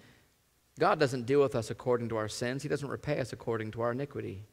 God 0.80 1.00
doesn't 1.00 1.26
deal 1.26 1.42
with 1.42 1.56
us 1.56 1.70
according 1.70 2.10
to 2.10 2.18
our 2.18 2.28
sins, 2.28 2.64
He 2.64 2.70
doesn't 2.70 2.90
repay 2.90 3.20
us 3.20 3.34
according 3.34 3.72
to 3.72 3.82
our 3.82 3.92
iniquity. 3.92 4.44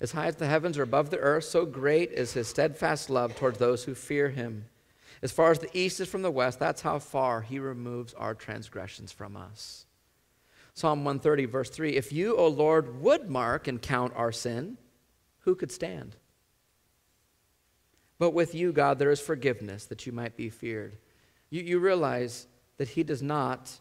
As 0.00 0.12
high 0.12 0.26
as 0.26 0.36
the 0.36 0.46
heavens 0.46 0.76
are 0.78 0.82
above 0.82 1.10
the 1.10 1.18
earth, 1.18 1.44
so 1.44 1.64
great 1.64 2.12
is 2.12 2.32
His 2.32 2.48
steadfast 2.48 3.10
love 3.10 3.36
towards 3.36 3.58
those 3.58 3.84
who 3.84 3.94
fear 3.94 4.30
Him. 4.30 4.66
As 5.22 5.32
far 5.32 5.50
as 5.50 5.58
the 5.58 5.76
east 5.76 6.00
is 6.00 6.08
from 6.08 6.22
the 6.22 6.30
west, 6.30 6.58
that's 6.58 6.82
how 6.82 6.98
far 6.98 7.42
He 7.42 7.58
removes 7.58 8.14
our 8.14 8.34
transgressions 8.34 9.12
from 9.12 9.36
us. 9.36 9.86
Psalm 10.74 11.04
130, 11.04 11.44
verse 11.46 11.70
3 11.70 11.96
If 11.96 12.12
you, 12.12 12.36
O 12.36 12.46
Lord, 12.48 13.00
would 13.00 13.28
mark 13.28 13.68
and 13.68 13.80
count 13.82 14.12
our 14.16 14.32
sin, 14.32 14.78
who 15.40 15.54
could 15.54 15.72
stand? 15.72 16.16
But 18.18 18.30
with 18.30 18.54
you, 18.54 18.72
God, 18.72 18.98
there 18.98 19.10
is 19.10 19.20
forgiveness 19.20 19.86
that 19.86 20.06
you 20.06 20.12
might 20.12 20.36
be 20.36 20.50
feared. 20.50 20.96
You, 21.48 21.62
you 21.62 21.78
realize 21.78 22.46
that 22.76 22.90
He 22.90 23.02
does 23.02 23.22
not 23.22 23.78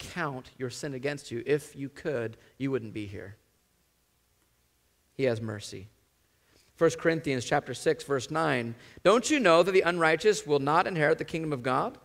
count 0.00 0.50
your 0.58 0.70
sin 0.70 0.94
against 0.94 1.30
you. 1.30 1.44
If 1.46 1.76
you 1.76 1.88
could, 1.88 2.36
you 2.58 2.72
wouldn't 2.72 2.92
be 2.92 3.06
here. 3.06 3.36
He 5.14 5.24
has 5.24 5.40
mercy. 5.40 5.86
1 6.78 6.90
Corinthians 6.98 7.44
chapter 7.44 7.74
6 7.74 8.04
verse 8.04 8.30
9 8.30 8.74
Don't 9.04 9.30
you 9.30 9.38
know 9.38 9.62
that 9.62 9.72
the 9.72 9.82
unrighteous 9.82 10.46
will 10.46 10.58
not 10.58 10.86
inherit 10.86 11.18
the 11.18 11.24
kingdom 11.24 11.52
of 11.52 11.62
God? 11.62 11.98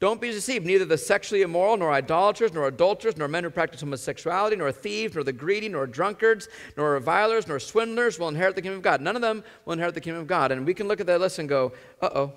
Don't 0.00 0.20
be 0.20 0.32
deceived. 0.32 0.66
Neither 0.66 0.84
the 0.84 0.98
sexually 0.98 1.42
immoral, 1.42 1.76
nor 1.76 1.92
idolaters, 1.92 2.52
nor 2.52 2.66
adulterers, 2.66 3.16
nor 3.16 3.28
men 3.28 3.44
who 3.44 3.50
practice 3.50 3.82
homosexuality, 3.82 4.56
nor 4.56 4.72
thieves, 4.72 5.14
nor 5.14 5.22
the 5.22 5.32
greedy, 5.32 5.68
nor 5.68 5.86
drunkards, 5.86 6.48
nor 6.76 6.90
revilers, 6.90 7.46
nor 7.46 7.60
swindlers 7.60 8.18
will 8.18 8.26
inherit 8.26 8.56
the 8.56 8.62
kingdom 8.62 8.78
of 8.78 8.82
God. 8.82 9.00
None 9.00 9.14
of 9.14 9.22
them 9.22 9.44
will 9.64 9.74
inherit 9.74 9.94
the 9.94 10.00
kingdom 10.00 10.20
of 10.20 10.26
God. 10.26 10.50
And 10.50 10.66
we 10.66 10.74
can 10.74 10.88
look 10.88 11.00
at 11.00 11.06
that 11.06 11.20
list 11.20 11.38
and 11.38 11.48
go, 11.48 11.72
uh 12.00 12.10
oh. 12.16 12.32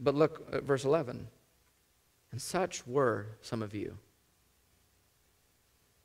But 0.00 0.14
look 0.14 0.48
at 0.52 0.64
verse 0.64 0.84
11. 0.84 1.28
And 2.30 2.42
such 2.42 2.86
were 2.86 3.26
some 3.40 3.62
of 3.62 3.74
you. 3.74 3.98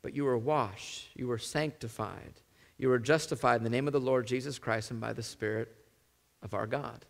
But 0.02 0.14
you 0.14 0.24
were 0.24 0.38
washed, 0.38 1.08
you 1.14 1.28
were 1.28 1.38
sanctified, 1.38 2.34
you 2.76 2.88
were 2.88 2.98
justified 2.98 3.56
in 3.56 3.64
the 3.64 3.70
name 3.70 3.86
of 3.86 3.92
the 3.92 4.00
Lord 4.00 4.26
Jesus 4.26 4.58
Christ 4.58 4.90
and 4.90 5.00
by 5.00 5.12
the 5.12 5.22
Spirit 5.22 5.74
of 6.42 6.52
our 6.52 6.66
God. 6.66 7.06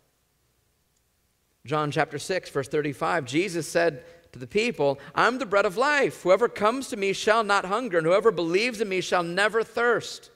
John 1.65 1.91
chapter 1.91 2.19
6, 2.19 2.49
verse 2.51 2.67
35, 2.67 3.25
Jesus 3.25 3.67
said 3.67 4.03
to 4.31 4.39
the 4.39 4.47
people, 4.47 4.99
I'm 5.15 5.39
the 5.39 5.45
bread 5.45 5.65
of 5.65 5.77
life. 5.77 6.21
Whoever 6.21 6.47
comes 6.47 6.87
to 6.89 6.97
me 6.97 7.11
shall 7.11 7.43
not 7.43 7.65
hunger, 7.65 7.97
and 7.97 8.05
whoever 8.05 8.31
believes 8.31 8.79
in 8.79 8.87
me 8.87 9.01
shall 9.01 9.23
never 9.23 9.63
thirst. 9.63 10.29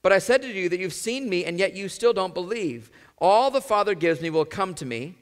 But 0.00 0.12
I 0.12 0.18
said 0.18 0.42
to 0.42 0.48
you 0.48 0.68
that 0.70 0.80
you've 0.80 0.92
seen 0.92 1.28
me, 1.28 1.44
and 1.44 1.58
yet 1.58 1.76
you 1.76 1.88
still 1.88 2.12
don't 2.12 2.34
believe. 2.34 2.90
All 3.18 3.50
the 3.50 3.60
Father 3.60 3.94
gives 3.94 4.20
me 4.20 4.30
will 4.30 4.44
come 4.44 4.74
to 4.74 4.86
me, 4.86 5.18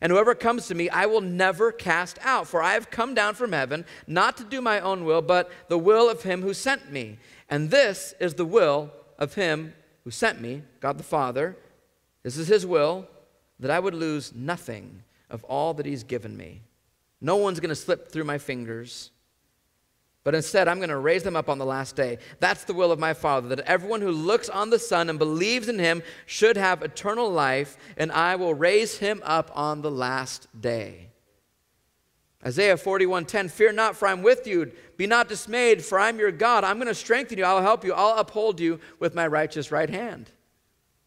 and 0.00 0.12
whoever 0.12 0.34
comes 0.34 0.66
to 0.66 0.74
me 0.74 0.88
I 0.90 1.06
will 1.06 1.20
never 1.20 1.72
cast 1.72 2.18
out. 2.22 2.48
For 2.48 2.62
I 2.62 2.74
have 2.74 2.90
come 2.90 3.14
down 3.14 3.34
from 3.34 3.52
heaven, 3.52 3.84
not 4.06 4.36
to 4.38 4.44
do 4.44 4.60
my 4.60 4.80
own 4.80 5.04
will, 5.04 5.22
but 5.22 5.50
the 5.68 5.78
will 5.78 6.08
of 6.08 6.22
him 6.22 6.42
who 6.42 6.54
sent 6.54 6.92
me. 6.92 7.18
And 7.48 7.70
this 7.70 8.14
is 8.20 8.34
the 8.34 8.44
will 8.44 8.90
of 9.18 9.34
him 9.34 9.74
who 10.04 10.10
sent 10.10 10.40
me, 10.40 10.62
God 10.80 10.98
the 10.98 11.04
Father. 11.04 11.56
This 12.22 12.36
is 12.36 12.48
his 12.48 12.66
will 12.66 13.06
that 13.60 13.70
I 13.70 13.80
would 13.80 13.94
lose 13.94 14.34
nothing 14.34 15.02
of 15.30 15.44
all 15.44 15.74
that 15.74 15.86
He's 15.86 16.04
given 16.04 16.36
me. 16.36 16.62
No 17.20 17.36
one's 17.36 17.60
going 17.60 17.70
to 17.70 17.74
slip 17.74 18.10
through 18.10 18.24
my 18.24 18.38
fingers, 18.38 19.10
but 20.28 20.34
instead 20.34 20.68
I'm 20.68 20.76
going 20.76 20.90
to 20.90 20.98
raise 20.98 21.22
them 21.22 21.36
up 21.36 21.48
on 21.48 21.56
the 21.56 21.64
last 21.64 21.96
day. 21.96 22.18
That's 22.38 22.64
the 22.64 22.74
will 22.74 22.92
of 22.92 22.98
my 22.98 23.14
Father, 23.14 23.48
that 23.48 23.60
everyone 23.60 24.02
who 24.02 24.10
looks 24.10 24.50
on 24.50 24.68
the 24.68 24.78
Son 24.78 25.08
and 25.08 25.18
believes 25.18 25.70
in 25.70 25.78
Him 25.78 26.02
should 26.26 26.58
have 26.58 26.82
eternal 26.82 27.30
life, 27.30 27.78
and 27.96 28.12
I 28.12 28.36
will 28.36 28.52
raise 28.52 28.98
him 28.98 29.22
up 29.24 29.50
on 29.54 29.80
the 29.80 29.90
last 29.90 30.46
day. 30.60 31.08
Isaiah 32.44 32.76
41:10 32.76 33.50
Fear 33.50 33.72
not 33.72 33.96
for 33.96 34.06
I'm 34.06 34.22
with 34.22 34.46
you 34.46 34.70
be 34.98 35.06
not 35.06 35.30
dismayed 35.30 35.82
for 35.82 35.98
I'm 35.98 36.18
your 36.18 36.30
God 36.30 36.62
I'm 36.62 36.76
going 36.76 36.88
to 36.88 36.94
strengthen 36.94 37.38
you 37.38 37.44
I'll 37.46 37.62
help 37.62 37.82
you 37.82 37.94
I'll 37.94 38.18
uphold 38.18 38.60
you 38.60 38.80
with 38.98 39.14
my 39.14 39.26
righteous 39.26 39.72
right 39.72 39.88
hand 39.88 40.30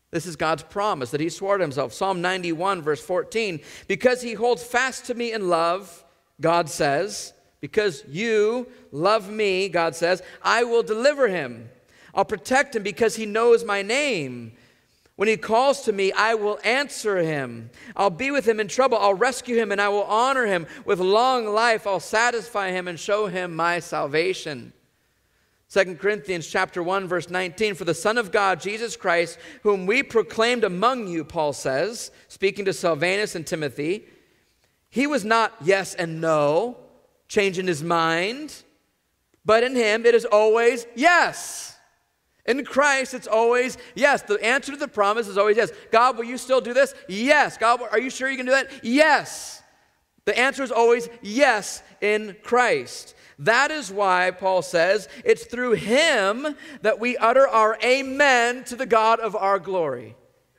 this 0.10 0.26
is 0.26 0.36
God's 0.36 0.64
promise 0.64 1.12
that 1.12 1.22
He 1.22 1.30
swore 1.30 1.60
to 1.60 1.64
Himself. 1.64 1.94
Psalm 1.94 2.22
91, 2.22 2.82
verse 2.82 3.02
14. 3.02 3.62
Because 3.88 4.22
He 4.22 4.34
holds 4.34 4.62
fast 4.62 5.06
to 5.06 5.14
me 5.14 5.32
in 5.32 5.48
love, 5.48 6.04
God 6.42 6.70
says, 6.70 7.34
because 7.62 8.04
you 8.10 8.68
love 8.92 9.30
me, 9.30 9.70
God 9.70 9.96
says, 9.96 10.22
I 10.42 10.64
will 10.64 10.84
deliver 10.84 11.28
him. 11.28 11.70
I'll 12.14 12.26
protect 12.26 12.76
him 12.76 12.84
because 12.84 13.16
he 13.16 13.26
knows 13.26 13.64
my 13.64 13.82
name. 13.84 14.54
When 15.16 15.28
he 15.28 15.38
calls 15.38 15.82
to 15.82 15.94
me, 15.94 16.12
I 16.12 16.34
will 16.34 16.60
answer 16.64 17.18
him. 17.20 17.70
I'll 17.96 18.10
be 18.10 18.32
with 18.32 18.48
him 18.48 18.60
in 18.60 18.68
trouble. 18.68 18.98
I'll 18.98 19.14
rescue 19.14 19.56
him 19.56 19.72
and 19.72 19.80
I 19.80 19.90
will 19.90 20.04
honor 20.04 20.48
him. 20.48 20.66
With 20.84 21.00
long 21.00 21.46
life, 21.46 21.86
I'll 21.86 22.00
satisfy 22.00 22.72
him 22.72 22.88
and 22.88 23.00
show 23.00 23.28
him 23.28 23.56
my 23.56 23.80
salvation. 23.80 24.74
2 25.72 25.96
Corinthians 25.96 26.48
chapter 26.48 26.84
1 26.84 27.08
verse 27.08 27.30
19 27.30 27.76
for 27.76 27.86
the 27.86 27.94
son 27.94 28.18
of 28.18 28.34
God 28.34 28.60
Jesus 28.60 28.98
Christ 28.98 29.40
whom 29.64 29.86
we 29.86 30.04
proclaimed 30.04 30.66
among 30.66 31.08
you 31.08 31.24
Paul 31.24 31.54
says 31.54 32.12
speaking 32.28 32.66
to 32.66 32.74
Silvanus 32.74 33.36
and 33.36 33.48
Timothy 33.48 34.04
he 34.90 35.08
was 35.08 35.24
not 35.24 35.54
yes 35.62 35.96
and 35.96 36.20
no 36.20 36.76
changing 37.32 37.66
his 37.66 37.82
mind 37.82 38.64
but 39.46 39.64
in 39.64 39.76
him 39.76 40.06
it 40.06 40.16
is 40.16 40.26
always 40.26 40.86
yes. 40.96 41.78
In 42.46 42.64
Christ 42.66 43.14
it's 43.14 43.28
always 43.28 43.78
yes. 43.96 44.22
The 44.24 44.44
answer 44.44 44.72
to 44.72 44.78
the 44.78 44.88
promise 44.88 45.28
is 45.28 45.38
always 45.38 45.58
yes. 45.58 45.72
God 45.92 46.18
will 46.18 46.26
you 46.26 46.38
still 46.38 46.62
do 46.62 46.74
this? 46.74 46.94
Yes. 47.08 47.58
God 47.58 47.82
are 47.92 48.00
you 48.00 48.10
sure 48.10 48.30
you 48.30 48.38
can 48.38 48.46
do 48.46 48.52
that? 48.52 48.70
Yes. 48.84 49.62
The 50.26 50.38
answer 50.38 50.64
is 50.64 50.72
always 50.72 51.10
yes 51.22 51.82
in 52.02 52.36
Christ. 52.44 53.16
That 53.40 53.72
is 53.72 53.92
why 53.92 54.30
Paul 54.32 54.62
says 54.62 55.10
it's 55.26 55.46
through 55.46 55.74
him 55.74 56.56
that 56.82 57.00
we 57.00 57.18
utter 57.18 57.48
our 57.48 57.78
amen 57.84 58.64
to 58.66 58.76
the 58.76 58.86
God 58.86 59.20
of 59.20 59.36
our 59.36 59.58
glory. 59.58 60.16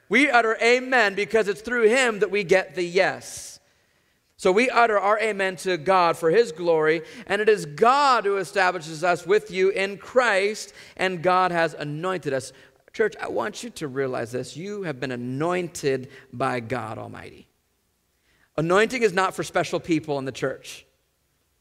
We 0.09 0.29
utter 0.29 0.59
amen 0.61 1.15
because 1.15 1.47
it's 1.47 1.61
through 1.61 1.89
him 1.89 2.19
that 2.19 2.31
we 2.31 2.43
get 2.43 2.75
the 2.75 2.83
yes. 2.83 3.52
So 4.43 4.51
we 4.51 4.69
utter 4.71 4.99
our 4.99 5.21
amen 5.21 5.55
to 5.59 5.77
God 5.77 6.17
for 6.17 6.29
his 6.29 6.51
glory, 6.51 7.03
and 7.29 7.41
it 7.41 7.49
is 7.49 7.65
God 7.65 8.25
who 8.25 8.39
establishes 8.39 9.05
us 9.05 9.25
with 9.25 9.53
you 9.53 9.69
in 9.69 9.99
Christ, 9.99 10.75
and 10.97 11.23
God 11.23 11.53
has 11.53 11.75
anointed 11.75 12.33
us. 12.33 12.53
Church, 12.93 13.15
I 13.21 13.29
want 13.29 13.63
you 13.63 13.71
to 13.71 13.87
realize 13.87 14.33
this. 14.33 14.57
You 14.57 14.83
have 14.83 14.99
been 14.99 15.13
anointed 15.13 16.09
by 16.33 16.59
God 16.59 16.99
Almighty. 16.99 17.47
Anointing 18.57 19.05
is 19.05 19.13
not 19.13 19.33
for 19.33 19.45
special 19.45 19.79
people 19.79 20.19
in 20.19 20.25
the 20.25 20.33
church. 20.33 20.87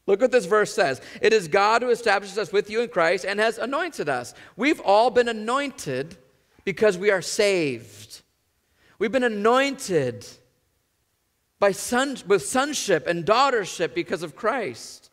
Look 0.08 0.20
what 0.20 0.32
this 0.32 0.46
verse 0.46 0.74
says. 0.74 1.00
It 1.20 1.32
is 1.32 1.46
God 1.46 1.82
who 1.82 1.90
establishes 1.90 2.36
us 2.36 2.50
with 2.50 2.68
you 2.68 2.80
in 2.80 2.88
Christ 2.88 3.24
and 3.24 3.38
has 3.38 3.58
anointed 3.58 4.08
us. 4.08 4.34
We've 4.56 4.80
all 4.80 5.10
been 5.10 5.28
anointed 5.28 6.16
because 6.64 6.98
we 6.98 7.12
are 7.12 7.22
saved. 7.22 8.22
We've 8.98 9.12
been 9.12 9.22
anointed 9.22 10.26
by 11.62 11.70
son, 11.70 12.16
with 12.26 12.44
sonship 12.44 13.06
and 13.06 13.24
daughtership 13.24 13.94
because 13.94 14.24
of 14.24 14.34
Christ, 14.34 15.12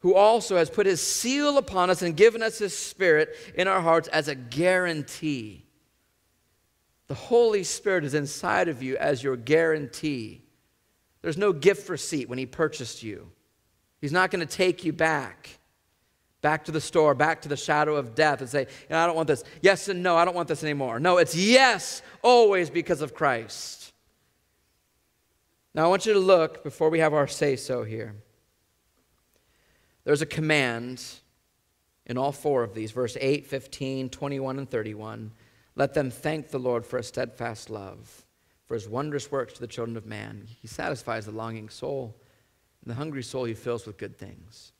who 0.00 0.12
also 0.12 0.56
has 0.56 0.68
put 0.68 0.86
his 0.86 1.00
seal 1.00 1.56
upon 1.56 1.88
us 1.88 2.02
and 2.02 2.16
given 2.16 2.42
us 2.42 2.58
his 2.58 2.76
spirit 2.76 3.36
in 3.54 3.68
our 3.68 3.80
hearts 3.80 4.08
as 4.08 4.26
a 4.26 4.34
guarantee. 4.34 5.64
The 7.06 7.14
Holy 7.14 7.62
Spirit 7.62 8.02
is 8.02 8.12
inside 8.12 8.66
of 8.66 8.82
you 8.82 8.96
as 8.96 9.22
your 9.22 9.36
guarantee. 9.36 10.42
There's 11.20 11.38
no 11.38 11.52
gift 11.52 11.88
receipt 11.88 12.28
when 12.28 12.38
he 12.38 12.46
purchased 12.46 13.04
you. 13.04 13.30
He's 14.00 14.10
not 14.10 14.32
going 14.32 14.44
to 14.44 14.52
take 14.52 14.84
you 14.84 14.92
back, 14.92 15.60
back 16.40 16.64
to 16.64 16.72
the 16.72 16.80
store, 16.80 17.14
back 17.14 17.42
to 17.42 17.48
the 17.48 17.56
shadow 17.56 17.94
of 17.94 18.16
death 18.16 18.40
and 18.40 18.50
say, 18.50 18.66
I 18.90 19.06
don't 19.06 19.14
want 19.14 19.28
this. 19.28 19.44
Yes 19.60 19.86
and 19.86 20.02
no, 20.02 20.16
I 20.16 20.24
don't 20.24 20.34
want 20.34 20.48
this 20.48 20.64
anymore. 20.64 20.98
No, 20.98 21.18
it's 21.18 21.36
yes, 21.36 22.02
always 22.20 22.68
because 22.68 23.00
of 23.00 23.14
Christ. 23.14 23.81
Now, 25.74 25.84
I 25.84 25.88
want 25.88 26.04
you 26.04 26.12
to 26.12 26.18
look 26.18 26.62
before 26.62 26.90
we 26.90 26.98
have 26.98 27.14
our 27.14 27.26
say 27.26 27.56
so 27.56 27.82
here. 27.82 28.14
There's 30.04 30.22
a 30.22 30.26
command 30.26 31.02
in 32.04 32.18
all 32.18 32.32
four 32.32 32.62
of 32.62 32.74
these 32.74 32.90
verse 32.90 33.16
8, 33.20 33.46
15, 33.46 34.10
21, 34.10 34.58
and 34.58 34.70
31. 34.70 35.32
Let 35.74 35.94
them 35.94 36.10
thank 36.10 36.48
the 36.48 36.58
Lord 36.58 36.84
for 36.84 36.98
a 36.98 37.02
steadfast 37.02 37.70
love, 37.70 38.26
for 38.66 38.74
his 38.74 38.88
wondrous 38.88 39.30
works 39.30 39.54
to 39.54 39.60
the 39.60 39.66
children 39.66 39.96
of 39.96 40.04
man. 40.04 40.46
He 40.60 40.68
satisfies 40.68 41.24
the 41.24 41.32
longing 41.32 41.68
soul. 41.68 42.16
And 42.82 42.90
the 42.90 42.96
hungry 42.96 43.22
soul 43.22 43.44
he 43.44 43.54
fills 43.54 43.86
with 43.86 43.96
good 43.96 44.18
things. 44.18 44.72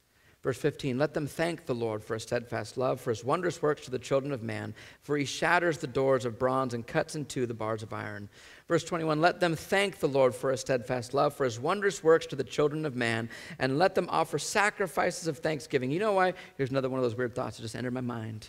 Verse 0.43 0.59
15, 0.59 0.99
let 0.99 1.15
them 1.15 1.29
thank 1.29 1.67
the 1.67 1.75
Lord 1.75 2.03
for 2.03 2.15
his 2.15 2.25
steadfast 2.25 2.77
love, 2.77 3.01
for 3.01 3.11
his 3.11 3.25
wondrous 3.25 3.63
works 3.63 3.85
to 3.85 3.93
the 3.93 3.99
children 3.99 4.33
of 4.33 4.43
man, 4.43 4.75
for 5.01 5.17
he 5.17 5.25
shatters 5.25 5.79
the 5.79 5.87
doors 5.87 6.25
of 6.25 6.37
bronze 6.37 6.75
and 6.75 6.85
cuts 6.85 7.15
in 7.15 7.27
two 7.27 7.47
the 7.47 7.55
bars 7.55 7.85
of 7.85 7.93
iron. 7.93 8.29
Verse 8.67 8.83
21, 8.83 9.21
let 9.21 9.39
them 9.39 9.55
thank 9.55 10.01
the 10.01 10.09
Lord 10.09 10.35
for 10.35 10.51
his 10.51 10.61
steadfast 10.61 11.15
love, 11.15 11.33
for 11.33 11.45
his 11.45 11.61
wondrous 11.61 12.03
works 12.03 12.27
to 12.27 12.35
the 12.35 12.43
children 12.43 12.85
of 12.85 12.97
man, 12.97 13.31
and 13.61 13.79
let 13.79 13.95
them 13.95 14.09
offer 14.11 14.37
sacrifices 14.37 15.29
of 15.29 15.39
thanksgiving. 15.39 15.93
You 15.93 16.01
know 16.01 16.15
why? 16.15 16.35
Here's 16.57 16.71
another 16.71 16.91
one 16.91 16.99
of 16.99 17.05
those 17.05 17.17
weird 17.17 17.37
thoughts 17.37 17.59
that 17.59 17.63
just 17.63 17.77
entered 17.77 17.95
my 17.95 18.01
mind. 18.01 18.49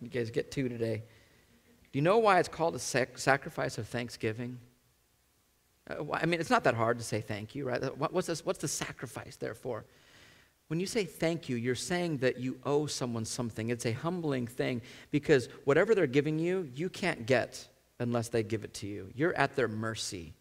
You 0.00 0.08
guys 0.08 0.30
get 0.30 0.52
two 0.52 0.68
today. 0.68 1.02
Do 1.92 1.98
you 1.98 2.02
know 2.02 2.18
why 2.18 2.38
it's 2.38 2.48
called 2.48 2.76
a 2.76 2.78
sac- 2.78 3.18
sacrifice 3.18 3.76
of 3.76 3.88
thanksgiving? 3.88 4.58
Uh, 5.88 6.04
I 6.12 6.26
mean, 6.26 6.38
it's 6.38 6.50
not 6.50 6.62
that 6.62 6.74
hard 6.74 6.98
to 6.98 7.04
say 7.04 7.20
thank 7.20 7.56
you, 7.56 7.66
right? 7.66 7.82
What's, 7.98 8.28
this, 8.28 8.46
what's 8.46 8.60
the 8.60 8.68
sacrifice 8.68 9.34
there 9.34 9.54
for? 9.54 9.84
When 10.70 10.78
you 10.78 10.86
say 10.86 11.04
thank 11.04 11.48
you, 11.48 11.56
you're 11.56 11.74
saying 11.74 12.18
that 12.18 12.38
you 12.38 12.56
owe 12.64 12.86
someone 12.86 13.24
something. 13.24 13.70
It's 13.70 13.86
a 13.86 13.92
humbling 13.92 14.46
thing 14.46 14.82
because 15.10 15.48
whatever 15.64 15.96
they're 15.96 16.06
giving 16.06 16.38
you, 16.38 16.70
you 16.76 16.88
can't 16.88 17.26
get 17.26 17.66
unless 17.98 18.28
they 18.28 18.44
give 18.44 18.62
it 18.62 18.72
to 18.74 18.86
you. 18.86 19.10
You're 19.16 19.36
at 19.36 19.56
their 19.56 19.66
mercy. 19.66 20.32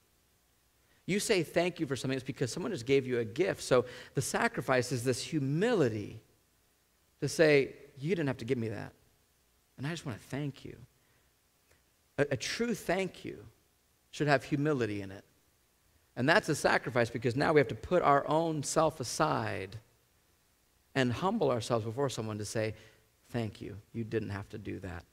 You 1.08 1.20
say 1.20 1.42
thank 1.42 1.80
you 1.80 1.88
for 1.88 1.96
something, 1.96 2.16
it's 2.16 2.24
because 2.24 2.52
someone 2.52 2.72
just 2.72 2.86
gave 2.86 3.08
you 3.08 3.18
a 3.18 3.26
gift. 3.26 3.64
So 3.64 3.86
the 4.14 4.22
sacrifice 4.22 4.92
is 4.92 5.04
this 5.04 5.20
humility 5.20 6.22
to 7.22 7.28
say, 7.28 7.74
You 7.98 8.12
didn't 8.12 8.28
have 8.28 8.38
to 8.38 8.46
give 8.46 8.60
me 8.60 8.68
that. 8.68 8.94
And 9.80 9.88
I 9.88 9.90
just 9.90 10.06
want 10.06 10.22
to 10.22 10.28
thank 10.28 10.64
you. 10.64 10.78
A, 12.20 12.28
a 12.34 12.38
true 12.38 12.76
thank 12.76 13.26
you 13.26 13.44
should 14.12 14.28
have 14.28 14.44
humility 14.44 15.02
in 15.02 15.10
it. 15.10 15.24
And 16.16 16.30
that's 16.30 16.50
a 16.50 16.56
sacrifice 16.56 17.10
because 17.10 17.36
now 17.36 17.52
we 17.52 17.60
have 17.60 17.70
to 17.70 17.76
put 17.76 18.04
our 18.04 18.30
own 18.30 18.62
self 18.62 19.00
aside 19.00 19.80
and 20.96 21.12
humble 21.12 21.52
ourselves 21.52 21.86
before 21.86 22.10
someone 22.10 22.38
to 22.38 22.46
say, 22.46 22.74
Thank 23.32 23.62
you. 23.62 23.78
You 23.94 24.04
didn't 24.04 24.30
have 24.30 24.50
to 24.50 24.58
do 24.58 24.80
that. 24.80 25.06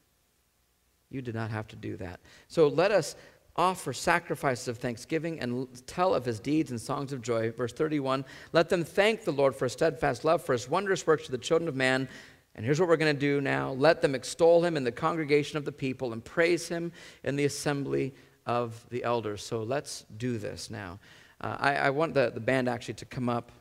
You 1.10 1.20
did 1.20 1.34
not 1.34 1.50
have 1.50 1.68
to 1.68 1.76
do 1.76 1.96
that. 1.98 2.20
So 2.48 2.68
let 2.68 2.90
us 2.90 3.14
offer 3.56 3.92
sacrifices 3.92 4.68
of 4.68 4.78
thanksgiving 4.78 5.40
and 5.40 5.68
tell 5.86 6.14
of 6.14 6.24
his 6.24 6.40
deeds 6.40 6.70
and 6.70 6.80
songs 6.80 7.12
of 7.12 7.22
joy. 7.22 7.50
Verse 7.50 7.72
31 7.72 8.24
Let 8.52 8.68
them 8.68 8.84
thank 8.84 9.24
the 9.24 9.32
Lord 9.32 9.54
for 9.54 9.66
his 9.66 9.72
steadfast 9.72 10.24
love, 10.24 10.42
for 10.42 10.52
his 10.52 10.68
wondrous 10.68 11.06
works 11.06 11.26
to 11.26 11.30
the 11.30 11.38
children 11.38 11.68
of 11.68 11.76
man. 11.76 12.08
And 12.54 12.64
here's 12.64 12.80
what 12.80 12.88
we're 12.88 12.96
going 12.96 13.14
to 13.14 13.20
do 13.20 13.40
now 13.40 13.72
let 13.72 14.02
them 14.02 14.14
extol 14.14 14.64
him 14.64 14.76
in 14.76 14.84
the 14.84 14.92
congregation 14.92 15.58
of 15.58 15.64
the 15.64 15.72
people 15.72 16.12
and 16.12 16.24
praise 16.24 16.68
him 16.68 16.92
in 17.24 17.36
the 17.36 17.44
assembly 17.44 18.14
of 18.46 18.84
the 18.90 19.04
elders. 19.04 19.44
So 19.44 19.62
let's 19.62 20.04
do 20.16 20.38
this 20.38 20.70
now. 20.70 20.98
Uh, 21.40 21.56
I, 21.58 21.74
I, 21.74 21.90
want 21.90 22.14
the, 22.14 22.30
the 22.32 22.40
band 22.40 22.66
actually 22.66 22.94
to 22.94 23.04
come 23.04 23.28
up 23.28 23.52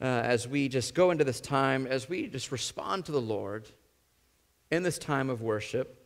uh, 0.00 0.04
as 0.04 0.46
we 0.46 0.68
just 0.68 0.94
go 0.94 1.10
into 1.10 1.24
this 1.24 1.40
time, 1.40 1.86
as 1.86 2.08
we 2.08 2.26
just 2.28 2.52
respond 2.52 3.06
to 3.06 3.12
the 3.12 3.20
Lord 3.20 3.68
in 4.70 4.82
this 4.82 4.98
time 4.98 5.30
of 5.30 5.42
worship. 5.42 6.02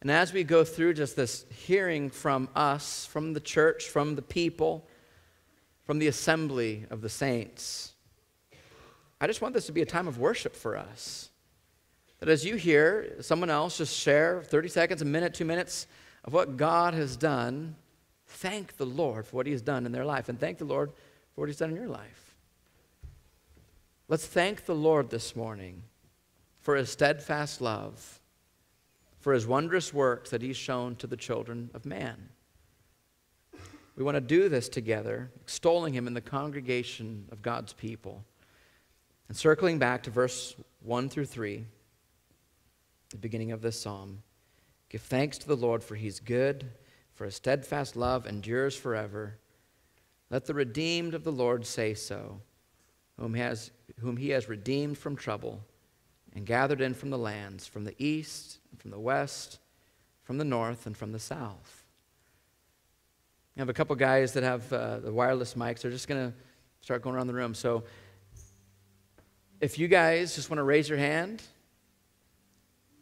And 0.00 0.10
as 0.10 0.32
we 0.32 0.44
go 0.44 0.64
through 0.64 0.94
just 0.94 1.16
this 1.16 1.46
hearing 1.50 2.10
from 2.10 2.48
us, 2.54 3.06
from 3.06 3.32
the 3.32 3.40
church, 3.40 3.88
from 3.88 4.14
the 4.14 4.22
people, 4.22 4.86
from 5.84 5.98
the 5.98 6.06
assembly 6.06 6.86
of 6.90 7.00
the 7.00 7.08
saints, 7.08 7.92
I 9.20 9.26
just 9.26 9.40
want 9.40 9.54
this 9.54 9.66
to 9.66 9.72
be 9.72 9.82
a 9.82 9.86
time 9.86 10.08
of 10.08 10.18
worship 10.18 10.54
for 10.54 10.76
us. 10.76 11.30
That 12.20 12.28
as 12.28 12.44
you 12.44 12.56
hear 12.56 13.16
someone 13.20 13.50
else 13.50 13.78
just 13.78 13.98
share 13.98 14.42
30 14.42 14.68
seconds, 14.68 15.02
a 15.02 15.06
minute, 15.06 15.34
two 15.34 15.44
minutes, 15.44 15.86
of 16.24 16.32
what 16.32 16.56
God 16.56 16.94
has 16.94 17.16
done, 17.16 17.76
thank 18.26 18.76
the 18.76 18.86
Lord 18.86 19.26
for 19.26 19.36
what 19.36 19.46
He 19.46 19.52
has 19.52 19.62
done 19.62 19.86
in 19.86 19.92
their 19.92 20.04
life, 20.04 20.28
and 20.28 20.38
thank 20.38 20.58
the 20.58 20.64
Lord 20.64 20.90
for 21.34 21.42
what 21.42 21.48
He's 21.48 21.58
done 21.58 21.70
in 21.70 21.76
your 21.76 21.88
life. 21.88 22.25
Let's 24.08 24.26
thank 24.26 24.66
the 24.66 24.74
Lord 24.74 25.10
this 25.10 25.34
morning 25.34 25.82
for 26.60 26.76
His 26.76 26.90
steadfast 26.90 27.60
love, 27.60 28.20
for 29.18 29.32
His 29.32 29.48
wondrous 29.48 29.92
works 29.92 30.30
that 30.30 30.42
He's 30.42 30.56
shown 30.56 30.94
to 30.96 31.08
the 31.08 31.16
children 31.16 31.70
of 31.74 31.84
man. 31.84 32.28
We 33.96 34.04
want 34.04 34.14
to 34.14 34.20
do 34.20 34.48
this 34.48 34.68
together, 34.68 35.30
extolling 35.40 35.92
Him 35.92 36.06
in 36.06 36.14
the 36.14 36.20
congregation 36.20 37.24
of 37.32 37.42
God's 37.42 37.72
people. 37.72 38.24
And 39.26 39.36
circling 39.36 39.78
back 39.78 40.04
to 40.04 40.10
verse 40.10 40.54
1 40.82 41.08
through 41.08 41.26
3, 41.26 41.64
the 43.10 43.16
beginning 43.16 43.50
of 43.50 43.60
this 43.60 43.80
psalm. 43.80 44.22
Give 44.88 45.02
thanks 45.02 45.36
to 45.38 45.48
the 45.48 45.56
Lord, 45.56 45.82
for 45.82 45.96
he's 45.96 46.20
good, 46.20 46.70
for 47.12 47.24
his 47.24 47.34
steadfast 47.34 47.96
love 47.96 48.24
endures 48.24 48.76
forever. 48.76 49.38
Let 50.30 50.46
the 50.46 50.54
redeemed 50.54 51.14
of 51.14 51.24
the 51.24 51.32
Lord 51.32 51.66
say 51.66 51.94
so, 51.94 52.40
whom, 53.18 53.34
has, 53.34 53.70
whom 54.00 54.16
he 54.16 54.30
has 54.30 54.48
redeemed 54.48 54.98
from 54.98 55.16
trouble 55.16 55.64
and 56.34 56.44
gathered 56.44 56.80
in 56.80 56.94
from 56.94 57.10
the 57.10 57.18
lands, 57.18 57.66
from 57.66 57.84
the 57.84 57.94
east, 57.98 58.58
and 58.70 58.80
from 58.80 58.90
the 58.90 59.00
west, 59.00 59.58
from 60.22 60.38
the 60.38 60.44
north, 60.44 60.86
and 60.86 60.96
from 60.96 61.12
the 61.12 61.18
south. 61.18 61.84
I 63.56 63.60
have 63.60 63.70
a 63.70 63.72
couple 63.72 63.96
guys 63.96 64.32
that 64.32 64.42
have 64.42 64.70
uh, 64.70 64.98
the 64.98 65.12
wireless 65.12 65.54
mics. 65.54 65.80
They're 65.80 65.90
just 65.90 66.08
going 66.08 66.30
to 66.30 66.36
start 66.82 67.00
going 67.00 67.16
around 67.16 67.28
the 67.28 67.34
room. 67.34 67.54
So 67.54 67.84
if 69.60 69.78
you 69.78 69.88
guys 69.88 70.34
just 70.34 70.50
want 70.50 70.58
to 70.58 70.64
raise 70.64 70.88
your 70.88 70.98
hand, 70.98 71.42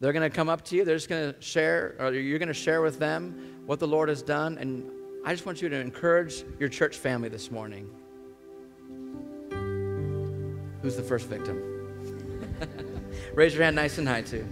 They're 0.01 0.12
going 0.12 0.29
to 0.29 0.37
come 0.37 0.49
up 0.49 0.62
to 0.67 0.77
you. 0.77 0.85
They're 0.85 0.97
just 0.97 1.09
going 1.09 1.33
to 1.33 1.41
share, 1.41 1.97
or 1.99 2.12
you're 2.12 2.39
going 2.39 2.49
to 2.49 2.55
share 2.55 2.83
with 2.83 2.99
them 2.99 3.62
what 3.65 3.81
the 3.81 3.89
Lord 3.89 4.09
has 4.09 4.23
done. 4.23 4.59
And 4.59 4.91
I 5.25 5.33
just 5.33 5.47
want 5.47 5.62
you 5.62 5.69
to 5.69 5.77
encourage 5.77 6.45
your 6.59 6.69
church 6.69 6.99
family 6.99 7.29
this 7.29 7.51
morning. 7.51 7.89
Who's 10.85 10.97
the 10.97 11.03
first 11.03 11.28
victim? 11.28 11.62
Raise 13.35 13.55
your 13.55 13.64
hand 13.64 13.74
nice 13.74 13.97
and 13.97 14.07
high, 14.07 14.20
too. 14.20 14.47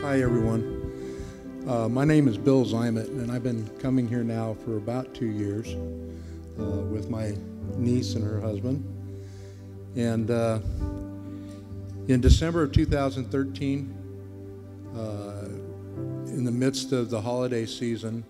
Hi, 0.00 0.20
everyone. 0.20 1.62
Uh, 1.68 1.88
my 1.88 2.04
name 2.04 2.26
is 2.26 2.36
Bill 2.36 2.64
Zymet, 2.64 3.06
and 3.06 3.30
I've 3.30 3.44
been 3.44 3.68
coming 3.78 4.08
here 4.08 4.24
now 4.24 4.56
for 4.64 4.76
about 4.76 5.14
two 5.14 5.28
years 5.28 5.76
uh, 6.58 6.64
with 6.64 7.08
my 7.08 7.36
niece 7.76 8.16
and 8.16 8.24
her 8.24 8.40
husband. 8.40 8.82
And 9.94 10.32
uh, 10.32 10.58
in 12.08 12.20
December 12.20 12.64
of 12.64 12.72
2013, 12.72 13.94
uh, 14.96 14.98
in 16.26 16.42
the 16.42 16.50
midst 16.50 16.90
of 16.90 17.08
the 17.08 17.20
holiday 17.20 17.66
season, 17.66 18.24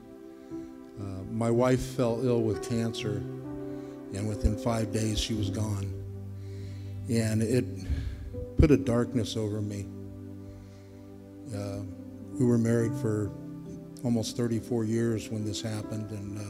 my 1.32 1.50
wife 1.50 1.80
fell 1.80 2.20
ill 2.24 2.42
with 2.42 2.68
cancer, 2.68 3.22
and 4.14 4.28
within 4.28 4.56
five 4.56 4.92
days 4.92 5.18
she 5.18 5.34
was 5.34 5.50
gone. 5.50 5.92
And 7.10 7.42
it 7.42 7.64
put 8.58 8.70
a 8.70 8.76
darkness 8.76 9.36
over 9.36 9.60
me. 9.60 9.86
Uh, 11.54 11.80
we 12.38 12.44
were 12.44 12.58
married 12.58 12.94
for 12.94 13.30
almost 14.04 14.36
34 14.36 14.84
years 14.84 15.30
when 15.30 15.44
this 15.44 15.62
happened, 15.62 16.10
and 16.10 16.38
uh, 16.38 16.42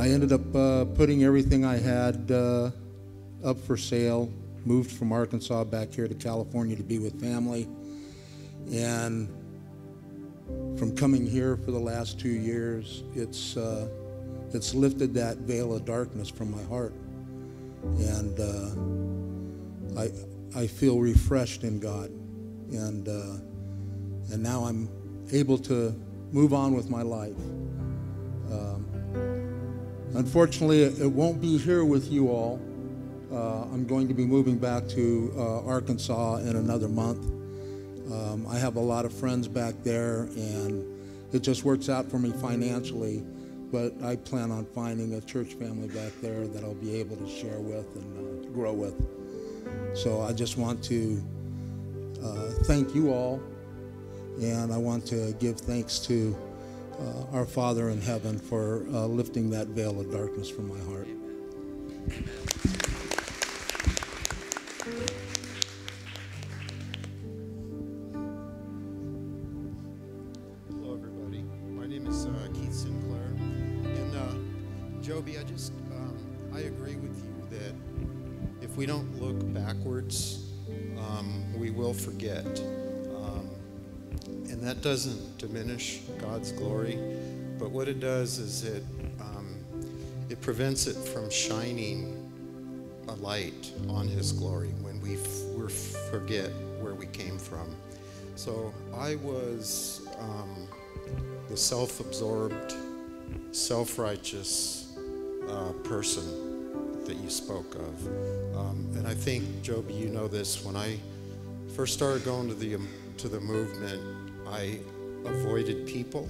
I 0.00 0.08
ended 0.08 0.32
up 0.32 0.56
uh, 0.56 0.86
putting 0.86 1.24
everything 1.24 1.64
I 1.64 1.76
had 1.76 2.30
uh, 2.30 2.70
up 3.44 3.58
for 3.58 3.76
sale. 3.76 4.32
Moved 4.64 4.92
from 4.92 5.12
Arkansas 5.12 5.64
back 5.64 5.92
here 5.92 6.08
to 6.08 6.14
California 6.14 6.74
to 6.74 6.82
be 6.82 6.98
with 6.98 7.20
family, 7.20 7.68
and 8.72 9.28
from 10.76 10.94
coming 10.96 11.26
here 11.26 11.56
for 11.56 11.70
the 11.70 11.78
last 11.78 12.18
two 12.20 12.28
years, 12.28 13.04
it's 13.14 13.56
uh, 13.56 13.88
it's 14.52 14.74
lifted 14.74 15.14
that 15.14 15.38
veil 15.38 15.74
of 15.74 15.84
darkness 15.84 16.28
from 16.28 16.50
my 16.50 16.62
heart, 16.64 16.94
and 17.98 18.38
uh, 18.38 20.00
I 20.00 20.10
I 20.60 20.66
feel 20.66 21.00
refreshed 21.00 21.64
in 21.64 21.80
God, 21.80 22.10
and 22.70 23.08
uh, 23.08 23.36
and 24.32 24.42
now 24.42 24.64
I'm 24.64 24.88
able 25.32 25.58
to 25.58 25.94
move 26.32 26.52
on 26.52 26.74
with 26.74 26.90
my 26.90 27.02
life. 27.02 27.36
Um, 28.50 28.86
unfortunately, 30.14 30.82
it 30.82 31.10
won't 31.10 31.40
be 31.40 31.58
here 31.58 31.84
with 31.84 32.10
you 32.10 32.28
all. 32.28 32.60
Uh, 33.32 33.62
I'm 33.72 33.86
going 33.86 34.06
to 34.08 34.14
be 34.14 34.24
moving 34.24 34.58
back 34.58 34.86
to 34.88 35.32
uh, 35.36 35.64
Arkansas 35.64 36.36
in 36.36 36.56
another 36.56 36.88
month. 36.88 37.33
Um, 38.12 38.46
I 38.48 38.58
have 38.58 38.76
a 38.76 38.80
lot 38.80 39.04
of 39.04 39.12
friends 39.12 39.48
back 39.48 39.74
there, 39.82 40.22
and 40.36 40.84
it 41.32 41.42
just 41.42 41.64
works 41.64 41.88
out 41.88 42.10
for 42.10 42.18
me 42.18 42.30
financially. 42.32 43.22
But 43.72 43.94
I 44.04 44.16
plan 44.16 44.50
on 44.50 44.66
finding 44.66 45.14
a 45.14 45.20
church 45.20 45.54
family 45.54 45.88
back 45.88 46.12
there 46.20 46.46
that 46.46 46.62
I'll 46.62 46.74
be 46.74 46.94
able 46.96 47.16
to 47.16 47.28
share 47.28 47.58
with 47.58 47.86
and 47.96 48.46
uh, 48.46 48.48
grow 48.50 48.72
with. 48.72 48.94
So 49.96 50.20
I 50.20 50.32
just 50.32 50.56
want 50.56 50.82
to 50.84 51.22
uh, 52.22 52.50
thank 52.64 52.94
you 52.94 53.12
all, 53.12 53.42
and 54.40 54.72
I 54.72 54.76
want 54.76 55.06
to 55.06 55.32
give 55.40 55.58
thanks 55.58 55.98
to 56.00 56.36
uh, 57.00 57.36
our 57.36 57.46
Father 57.46 57.88
in 57.90 58.00
heaven 58.00 58.38
for 58.38 58.86
uh, 58.92 59.06
lifting 59.06 59.50
that 59.50 59.68
veil 59.68 59.98
of 59.98 60.12
darkness 60.12 60.48
from 60.48 60.68
my 60.68 60.78
heart. 60.84 61.08
Hello, 62.14 62.93
doesn't 84.94 85.38
diminish 85.38 86.02
God's 86.20 86.52
glory, 86.52 86.96
but 87.58 87.72
what 87.72 87.88
it 87.88 87.98
does 87.98 88.38
is 88.38 88.62
it 88.62 88.84
um, 89.18 89.56
it 90.28 90.40
prevents 90.40 90.86
it 90.86 90.94
from 90.94 91.28
shining 91.28 92.30
a 93.08 93.14
light 93.14 93.72
on 93.88 94.06
His 94.06 94.30
glory 94.30 94.68
when 94.82 95.00
we 95.00 95.16
we 95.56 95.68
forget 96.12 96.48
where 96.80 96.94
we 96.94 97.06
came 97.06 97.38
from. 97.38 97.74
So 98.36 98.72
I 98.96 99.16
was 99.16 100.06
um, 100.20 100.68
the 101.48 101.56
self 101.56 101.98
absorbed, 101.98 102.72
self 103.50 103.98
righteous 103.98 104.96
uh, 105.48 105.72
person 105.82 107.02
that 107.04 107.16
you 107.16 107.30
spoke 107.30 107.74
of. 107.74 108.06
Um, 108.56 108.88
and 108.94 109.08
I 109.08 109.14
think, 109.14 109.60
Joby, 109.60 109.94
you 109.94 110.06
know 110.08 110.28
this. 110.28 110.64
When 110.64 110.76
I 110.76 110.98
first 111.74 111.94
started 111.94 112.24
going 112.24 112.46
to 112.46 112.54
the, 112.54 112.78
to 113.16 113.28
the 113.28 113.40
movement, 113.40 114.00
I 114.48 114.78
avoided 115.24 115.86
people. 115.86 116.28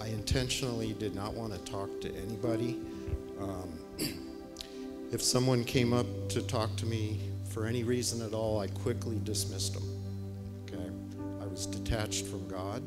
I 0.00 0.08
intentionally 0.08 0.94
did 0.98 1.14
not 1.14 1.34
want 1.34 1.52
to 1.52 1.58
talk 1.70 2.00
to 2.00 2.14
anybody. 2.14 2.80
Um, 3.40 3.72
if 5.12 5.22
someone 5.22 5.64
came 5.64 5.92
up 5.92 6.06
to 6.30 6.42
talk 6.42 6.74
to 6.76 6.86
me 6.86 7.20
for 7.48 7.66
any 7.66 7.84
reason 7.84 8.24
at 8.24 8.34
all, 8.34 8.60
I 8.60 8.68
quickly 8.68 9.20
dismissed 9.24 9.74
them. 9.74 10.02
Okay? 10.66 10.90
I 11.42 11.46
was 11.46 11.66
detached 11.66 12.26
from 12.26 12.46
God. 12.48 12.82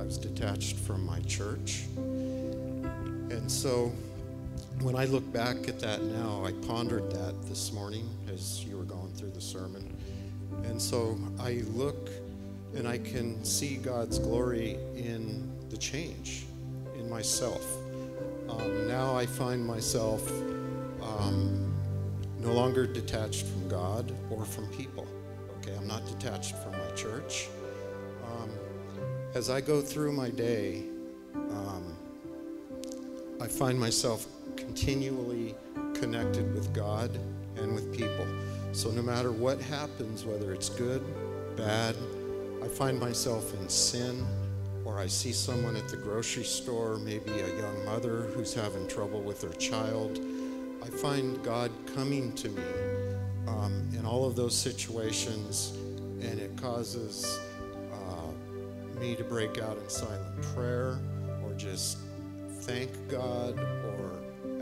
I 0.00 0.04
was 0.04 0.18
detached 0.18 0.76
from 0.76 1.04
my 1.04 1.20
church. 1.20 1.84
And 1.96 3.50
so 3.50 3.92
when 4.80 4.94
I 4.96 5.06
look 5.06 5.30
back 5.32 5.68
at 5.68 5.80
that 5.80 6.02
now, 6.02 6.44
I 6.44 6.52
pondered 6.66 7.10
that 7.12 7.34
this 7.48 7.72
morning 7.72 8.08
as 8.32 8.64
you 8.64 8.76
were 8.76 8.84
going 8.84 9.12
through 9.14 9.30
the 9.30 9.40
sermon. 9.40 9.96
And 10.64 10.80
so 10.80 11.18
I 11.40 11.62
look 11.72 12.10
and 12.74 12.88
I 12.88 12.98
can 12.98 13.44
see 13.44 13.76
God's 13.76 14.18
glory 14.18 14.78
in 14.94 15.50
the 15.68 15.76
change 15.76 16.44
in 16.98 17.08
myself. 17.08 17.64
Um, 18.48 18.88
now 18.88 19.16
I 19.16 19.26
find 19.26 19.64
myself 19.64 20.30
um, 21.02 21.74
no 22.38 22.52
longer 22.52 22.86
detached 22.86 23.46
from 23.46 23.68
God 23.68 24.12
or 24.30 24.44
from 24.44 24.66
people. 24.68 25.06
Okay, 25.58 25.74
I'm 25.76 25.86
not 25.86 26.04
detached 26.06 26.56
from 26.56 26.72
my 26.72 26.90
church. 26.96 27.48
Um, 28.26 28.50
as 29.34 29.48
I 29.48 29.60
go 29.60 29.80
through 29.80 30.12
my 30.12 30.30
day, 30.30 30.82
um, 31.34 31.96
I 33.40 33.46
find 33.46 33.78
myself 33.78 34.26
continually 34.56 35.54
connected 35.94 36.52
with 36.54 36.72
God 36.72 37.10
and 37.56 37.74
with 37.74 37.96
people. 37.96 38.26
So 38.72 38.90
no 38.90 39.02
matter 39.02 39.30
what 39.32 39.60
happens, 39.60 40.24
whether 40.24 40.52
it's 40.52 40.68
good, 40.68 41.02
bad, 41.56 41.96
I 42.62 42.68
find 42.68 43.00
myself 43.00 43.52
in 43.54 43.68
sin, 43.68 44.24
or 44.84 44.96
I 44.96 45.08
see 45.08 45.32
someone 45.32 45.74
at 45.74 45.88
the 45.88 45.96
grocery 45.96 46.44
store, 46.44 46.96
maybe 46.96 47.32
a 47.32 47.58
young 47.58 47.84
mother 47.84 48.22
who's 48.34 48.54
having 48.54 48.86
trouble 48.86 49.20
with 49.20 49.42
her 49.42 49.52
child. 49.54 50.20
I 50.80 50.86
find 50.86 51.42
God 51.42 51.72
coming 51.92 52.32
to 52.34 52.48
me 52.50 52.62
um, 53.48 53.88
in 53.98 54.06
all 54.06 54.24
of 54.24 54.36
those 54.36 54.56
situations, 54.56 55.72
and 56.20 56.38
it 56.38 56.56
causes 56.56 57.40
uh, 57.92 59.00
me 59.00 59.16
to 59.16 59.24
break 59.24 59.58
out 59.58 59.76
in 59.78 59.88
silent 59.88 60.42
prayer 60.54 61.00
or 61.42 61.52
just 61.56 61.98
thank 62.60 62.90
God 63.08 63.58
or 63.58 64.12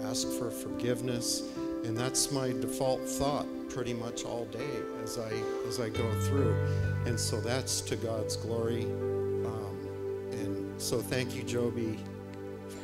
ask 0.07 0.27
for 0.27 0.51
forgiveness. 0.51 1.43
And 1.85 1.95
that's 1.95 2.33
my 2.33 2.49
default 2.49 3.07
thought 3.07 3.47
pretty 3.71 3.95
much 3.95 4.25
all 4.25 4.45
day 4.47 4.71
as 5.03 5.19
I 5.19 5.33
as 5.67 5.81
I 5.81 5.89
go 5.89 6.13
through. 6.23 6.55
And 7.07 7.19
so 7.19 7.41
that's 7.41 7.81
to 7.83 7.97
God's 7.97 8.37
glory. 8.37 8.83
Um, 8.83 9.79
and 10.33 10.81
so 10.81 11.01
thank 11.01 11.35
you, 11.35 11.43
Joby, 11.43 11.99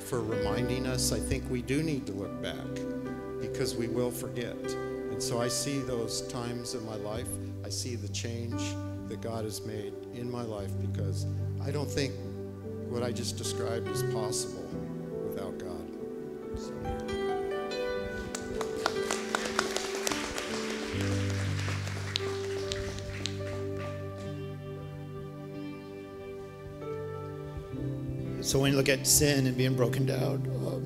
for 0.06 0.22
reminding 0.22 0.86
us. 0.86 1.12
I 1.12 1.18
think 1.18 1.48
we 1.50 1.60
do 1.60 1.82
need 1.82 2.06
to 2.06 2.12
look 2.12 2.40
back 2.40 2.64
because 3.40 3.74
we 3.74 3.88
will 3.88 4.10
forget. 4.10 4.56
And 5.10 5.22
so 5.22 5.40
I 5.40 5.48
see 5.48 5.78
those 5.80 6.22
times 6.28 6.74
in 6.74 6.84
my 6.86 6.96
life. 6.96 7.28
I 7.64 7.68
see 7.68 7.96
the 7.96 8.08
change 8.08 8.62
that 9.08 9.20
God 9.20 9.44
has 9.44 9.64
made 9.64 9.92
in 10.14 10.30
my 10.30 10.42
life 10.42 10.70
because 10.80 11.26
I 11.64 11.70
don't 11.70 11.90
think 11.90 12.12
what 12.88 13.02
I 13.02 13.12
just 13.12 13.36
described 13.36 13.88
is 13.88 14.02
possible 14.14 14.68
So 28.56 28.62
when 28.62 28.72
you 28.72 28.78
look 28.78 28.88
at 28.88 29.06
sin 29.06 29.46
and 29.46 29.54
being 29.54 29.74
broken 29.76 30.06
down, 30.06 30.36
um, 30.64 30.80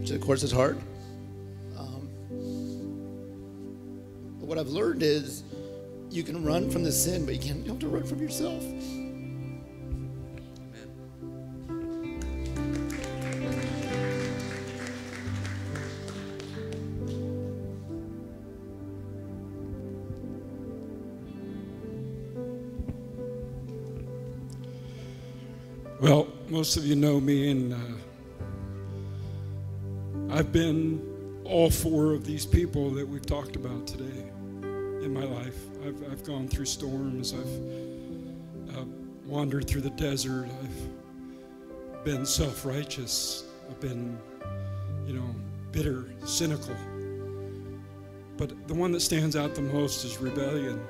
which 0.00 0.10
of 0.12 0.22
course 0.22 0.42
is 0.42 0.50
hard. 0.50 0.78
Um, 1.76 2.08
but 4.40 4.46
what 4.48 4.56
I've 4.56 4.68
learned 4.68 5.02
is 5.02 5.44
you 6.10 6.22
can 6.22 6.42
run 6.42 6.70
from 6.70 6.84
the 6.84 6.92
sin, 6.92 7.26
but 7.26 7.34
you, 7.34 7.40
can't, 7.40 7.66
you 7.66 7.72
have 7.72 7.80
to 7.80 7.88
run 7.88 8.04
from 8.04 8.22
yourself. 8.22 8.64
Most 26.62 26.76
of 26.76 26.86
you 26.86 26.94
know 26.94 27.20
me, 27.20 27.50
and 27.50 27.74
uh, 27.74 27.76
I've 30.32 30.52
been 30.52 31.02
all 31.42 31.68
four 31.68 32.12
of 32.12 32.24
these 32.24 32.46
people 32.46 32.88
that 32.90 33.04
we've 33.04 33.26
talked 33.26 33.56
about 33.56 33.84
today 33.84 34.30
in 34.62 35.12
my 35.12 35.24
life. 35.24 35.56
I've, 35.84 36.00
I've 36.12 36.22
gone 36.22 36.46
through 36.46 36.66
storms, 36.66 37.34
I've 37.34 38.76
uh, 38.78 38.84
wandered 39.26 39.66
through 39.66 39.80
the 39.80 39.90
desert, 39.90 40.46
I've 40.62 42.04
been 42.04 42.24
self 42.24 42.64
righteous, 42.64 43.42
I've 43.68 43.80
been, 43.80 44.16
you 45.04 45.14
know, 45.14 45.34
bitter, 45.72 46.04
cynical. 46.24 46.76
But 48.36 48.68
the 48.68 48.74
one 48.74 48.92
that 48.92 49.00
stands 49.00 49.34
out 49.34 49.56
the 49.56 49.62
most 49.62 50.04
is 50.04 50.18
rebellion. 50.18 50.80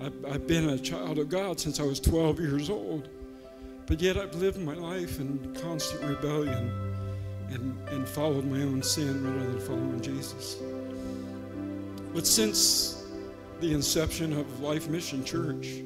I've, 0.00 0.24
I've 0.34 0.46
been 0.46 0.68
a 0.68 0.78
child 0.78 1.18
of 1.18 1.28
God 1.28 1.58
since 1.58 1.80
I 1.80 1.82
was 1.82 1.98
12 1.98 2.38
years 2.38 2.70
old, 2.70 3.08
but 3.86 4.00
yet 4.00 4.16
I've 4.16 4.34
lived 4.34 4.58
my 4.58 4.74
life 4.74 5.20
in 5.20 5.54
constant 5.60 6.02
rebellion 6.02 6.86
and, 7.50 7.88
and 7.88 8.08
followed 8.08 8.44
my 8.44 8.62
own 8.62 8.82
sin 8.82 9.24
rather 9.24 9.50
than 9.50 9.60
following 9.60 10.00
Jesus. 10.00 10.56
But 12.12 12.26
since 12.26 13.06
the 13.60 13.72
inception 13.72 14.32
of 14.32 14.60
Life 14.60 14.88
Mission 14.88 15.24
Church, 15.24 15.82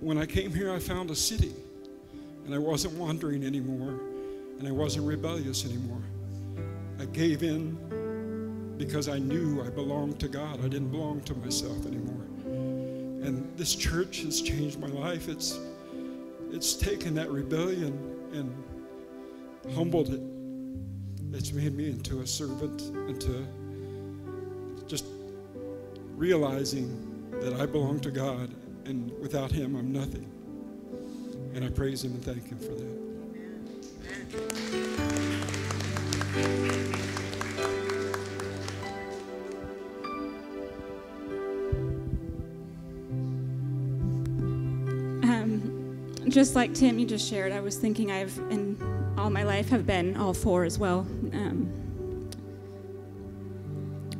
when 0.00 0.18
I 0.18 0.26
came 0.26 0.52
here, 0.52 0.72
I 0.72 0.78
found 0.78 1.10
a 1.10 1.14
city, 1.14 1.52
and 2.44 2.54
I 2.54 2.58
wasn't 2.58 2.94
wandering 2.94 3.44
anymore, 3.44 4.00
and 4.58 4.66
I 4.66 4.72
wasn't 4.72 5.06
rebellious 5.06 5.64
anymore. 5.64 6.02
I 6.98 7.04
gave 7.06 7.42
in 7.42 7.76
because 8.76 9.08
I 9.08 9.18
knew 9.18 9.62
I 9.62 9.70
belonged 9.70 10.18
to 10.20 10.28
God. 10.28 10.60
I 10.64 10.68
didn't 10.68 10.90
belong 10.90 11.20
to 11.22 11.34
myself 11.34 11.84
anymore. 11.86 12.24
And 13.24 13.50
this 13.56 13.74
church 13.74 14.22
has 14.22 14.40
changed 14.40 14.78
my 14.78 14.86
life. 14.86 15.28
It's 15.28 15.58
it's 16.50 16.74
taken 16.74 17.14
that 17.14 17.30
rebellion 17.30 17.92
and 18.32 18.52
humbled 19.74 20.10
it. 20.10 20.20
It's 21.36 21.52
made 21.52 21.74
me 21.74 21.90
into 21.90 22.20
a 22.20 22.26
servant, 22.26 22.82
into 23.08 23.46
just 24.86 25.04
realizing 26.16 27.30
that 27.40 27.52
I 27.54 27.66
belong 27.66 28.00
to 28.00 28.10
God 28.10 28.54
and 28.86 29.12
without 29.20 29.52
him 29.52 29.76
I'm 29.76 29.92
nothing. 29.92 30.28
And 31.54 31.64
I 31.64 31.68
praise 31.68 32.04
him 32.04 32.12
and 32.12 32.24
thank 32.24 32.48
him 32.48 32.58
for 32.58 32.74
that. 36.34 36.87
Just 46.38 46.54
like 46.54 46.72
Tim, 46.72 47.00
you 47.00 47.04
just 47.04 47.28
shared, 47.28 47.50
I 47.50 47.58
was 47.58 47.78
thinking 47.78 48.12
I've, 48.12 48.38
in 48.48 48.80
all 49.18 49.28
my 49.28 49.42
life, 49.42 49.68
have 49.70 49.84
been 49.84 50.16
all 50.16 50.32
four 50.32 50.62
as 50.62 50.78
well. 50.78 51.00
Um, 51.32 52.30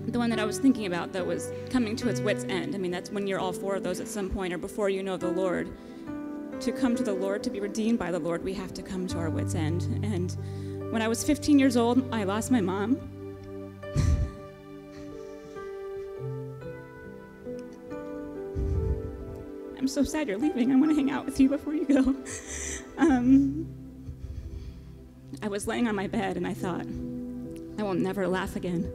the 0.09 0.19
one 0.19 0.29
that 0.31 0.41
I 0.41 0.45
was 0.45 0.59
thinking 0.59 0.87
about, 0.87 1.13
though, 1.13 1.23
was 1.23 1.53
coming 1.71 1.95
to 1.95 2.09
its 2.09 2.19
wits' 2.19 2.43
end. 2.49 2.75
I 2.75 2.79
mean, 2.79 2.91
that's 2.91 3.13
when 3.13 3.29
you're 3.29 3.39
all 3.39 3.53
four 3.53 3.77
of 3.77 3.85
those 3.85 4.01
at 4.01 4.09
some 4.09 4.29
point 4.31 4.53
or 4.53 4.59
before 4.59 4.91
you 4.91 5.01
know 5.05 5.17
the 5.17 5.31
Lord. 5.31 5.71
To 6.59 6.73
come 6.73 6.97
to 6.97 7.05
the 7.05 7.13
Lord, 7.13 7.45
to 7.45 7.51
be 7.51 7.61
redeemed 7.61 8.01
by 8.01 8.11
the 8.11 8.19
Lord, 8.19 8.43
we 8.43 8.53
have 8.55 8.75
to 8.75 8.83
come 8.83 9.07
to 9.07 9.19
our 9.19 9.31
wits' 9.31 9.55
end. 9.55 9.85
And 10.05 10.93
when 10.93 11.03
I 11.03 11.07
was 11.07 11.23
15 11.23 11.57
years 11.57 11.77
old, 11.77 12.13
I 12.13 12.25
lost 12.25 12.51
my 12.51 12.61
mom. 12.61 12.99
I'm 19.89 19.95
so 19.95 20.05
sad 20.05 20.29
you're 20.29 20.37
leaving. 20.37 20.71
I 20.71 20.77
want 20.77 20.91
to 20.91 20.95
hang 20.95 21.11
out 21.11 21.25
with 21.25 21.41
you 21.41 21.49
before 21.49 21.73
you 21.75 21.87
go. 21.87 22.15
Um, 22.99 23.67
I 25.41 25.47
was 25.47 25.69
laying 25.69 25.87
on 25.87 25.95
my 25.95 26.09
bed 26.09 26.37
and 26.37 26.45
I 26.45 26.53
thought, 26.53 26.85
I 27.79 27.83
will 27.85 27.95
never 27.95 28.27
laugh 28.27 28.57
again. 28.57 28.93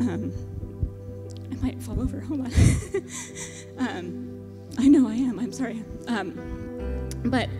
Um, 0.00 0.32
I 1.50 1.56
might 1.56 1.82
fall 1.82 2.00
over. 2.00 2.20
Hold 2.20 2.42
on. 2.42 2.52
um, 3.78 4.70
I 4.78 4.86
know 4.86 5.08
I 5.08 5.16
am. 5.16 5.40
I'm 5.40 5.52
sorry. 5.52 5.82
Um, 6.06 7.10
but 7.24 7.50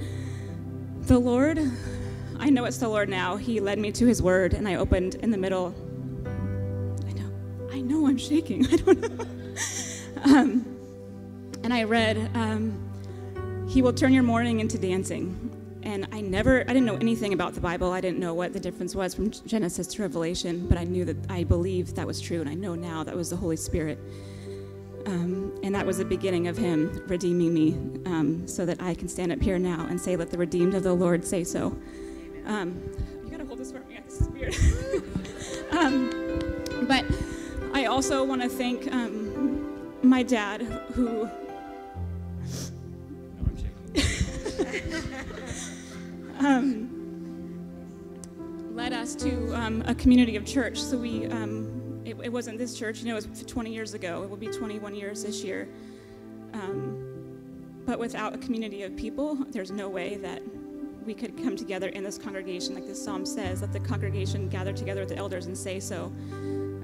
the 1.01 1.19
Lord, 1.19 1.59
I 2.39 2.49
know 2.49 2.65
it's 2.65 2.79
the 2.79 2.89
Lord 2.89 3.09
now. 3.09 3.37
He 3.37 3.59
led 3.59 3.81
me 3.81 3.91
to 3.91 4.07
His 4.07 4.23
Word, 4.23 4.55
and 4.55 4.69
I 4.69 4.77
opened 4.77 5.17
in 5.17 5.33
the 5.33 5.39
middle. 5.39 5.75
I 7.09 7.13
know. 7.13 7.31
I 7.73 7.81
know 7.81 8.07
I'm 8.07 8.19
shaking. 8.19 8.67
I 8.73 8.77
don't 8.77 9.19
know. 9.19 9.32
And 11.73 11.81
I 11.81 11.85
read, 11.85 12.31
um, 12.35 13.67
He 13.67 13.81
will 13.81 13.95
turn 13.95 14.13
your 14.13 14.23
mourning 14.23 14.61
into 14.61 14.77
dancing. 14.77 15.81
And 15.83 16.07
I 16.13 16.21
never, 16.21 16.61
I 16.61 16.65
didn't 16.65 16.85
know 16.85 16.97
anything 16.97 17.33
about 17.33 17.55
the 17.55 17.63
Bible. 17.63 17.93
I 17.93 18.01
didn't 18.03 18.19
know 18.19 18.35
what 18.35 18.53
the 18.53 18.61
difference 18.61 18.95
was 18.95 19.15
from 19.15 19.31
Genesis 19.31 19.87
to 19.95 20.03
Revelation, 20.03 20.69
but 20.69 20.77
I 20.77 20.85
knew 20.85 21.07
that 21.07 21.17
I 21.31 21.45
believed 21.45 21.97
that 21.97 22.07
was 22.07 22.21
true, 22.21 22.43
and 22.43 22.51
I 22.51 22.53
know 22.53 22.75
now 22.75 23.03
that 23.05 23.17
was 23.17 23.31
the 23.31 23.37
Holy 23.37 23.57
Spirit. 23.57 23.99
Um, 25.07 25.59
and 25.63 25.75
that 25.75 25.87
was 25.87 25.97
the 25.97 26.05
beginning 26.05 26.47
of 26.47 26.59
Him 26.59 27.03
redeeming 27.07 27.55
me 27.55 27.73
um, 28.05 28.47
so 28.47 28.67
that 28.67 28.83
I 28.83 28.93
can 28.93 29.09
stand 29.09 29.33
up 29.33 29.41
here 29.41 29.59
now 29.59 29.87
and 29.89 29.99
say, 29.99 30.15
Let 30.15 30.31
the 30.31 30.37
redeemed 30.37 30.75
of 30.75 30.83
the 30.83 30.93
Lord 30.93 31.25
say 31.25 31.43
so. 31.43 31.69
Um, 32.45 32.83
you 33.25 33.31
gotta 33.31 33.47
hold 33.47 33.59
this 33.59 33.73
for 33.73 33.81
me, 33.81 33.99
this 34.05 34.21
is 34.21 34.29
weird. 34.29 34.55
Um, 35.73 36.11
but 36.87 37.03
I 37.73 37.87
also 37.87 38.23
want 38.25 38.43
to 38.43 38.49
thank 38.51 38.93
um, 38.93 39.53
my 40.03 40.23
dad, 40.23 40.61
who 40.61 41.31
um, 46.39 46.89
led 48.75 48.93
us 48.93 49.15
to 49.17 49.55
um, 49.55 49.83
a 49.87 49.95
community 49.95 50.37
of 50.37 50.45
church. 50.45 50.81
So 50.81 50.97
we, 50.99 51.27
um, 51.27 52.03
it, 52.05 52.17
it, 52.23 52.33
wasn't 52.33 52.59
this 52.59 52.79
church, 52.79 53.01
you 53.01 53.07
know, 53.09 53.17
it 53.17 53.29
was 53.29 53.43
20 53.43 53.73
years 53.73 53.95
ago. 53.95 54.23
It 54.23 54.31
will 54.31 54.37
be 54.37 54.49
21 54.49 54.95
years 54.95 55.23
this 55.23 55.45
year. 55.45 55.69
Um, 56.55 57.09
but 57.85 57.99
without 57.99 58.35
a 58.35 58.39
community 58.39 58.83
of 58.83 58.97
people, 58.97 59.35
there's 59.51 59.71
no 59.71 59.89
way 59.89 60.17
that 60.17 60.43
we 61.05 61.15
could 61.15 61.37
come 61.37 61.57
together 61.57 61.89
in 61.89 62.05
this 62.05 62.17
congregation, 62.17 62.75
like 62.75 62.87
this 62.87 63.03
psalm 63.03 63.27
says, 63.27 63.61
let 63.61 63.73
the 63.73 63.81
congregation 63.81 64.49
gather 64.49 64.73
together 64.73 65.01
with 65.01 65.09
the 65.09 65.17
elders 65.17 65.47
and 65.47 65.59
say 65.59 65.81
so. 65.81 66.13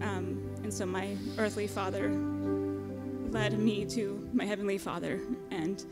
Um, 0.03 0.43
and 0.63 0.73
so 0.73 0.85
my 0.85 1.17
earthly 1.39 1.67
father 1.67 2.11
led 3.31 3.59
me 3.59 3.85
to 3.87 4.29
my 4.33 4.45
heavenly 4.45 4.79
father, 4.79 5.21
and 5.51 5.85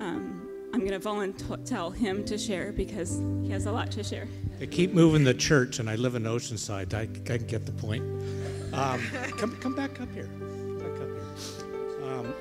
um, 0.00 0.48
I'm 0.74 0.80
going 0.80 0.90
to 0.90 0.98
volunteer 0.98 1.92
him 1.92 2.24
to 2.24 2.36
share 2.36 2.72
because 2.72 3.22
he 3.44 3.50
has 3.50 3.66
a 3.66 3.70
lot 3.70 3.92
to 3.92 4.02
share. 4.02 4.26
They 4.58 4.66
keep 4.66 4.92
moving 4.92 5.22
the 5.22 5.32
church, 5.32 5.78
and 5.78 5.88
I 5.88 5.94
live 5.94 6.16
in 6.16 6.24
Oceanside. 6.24 6.92
I, 6.94 7.02
I 7.32 7.36
get 7.36 7.64
the 7.64 7.70
point. 7.70 8.02
Um, 8.72 9.00
come, 9.38 9.56
come 9.60 9.76
back 9.76 10.00
up 10.00 10.12
here. 10.12 10.26
Back 10.26 11.00
up 11.00 11.08
here. 11.62 12.10
Um, 12.10 12.34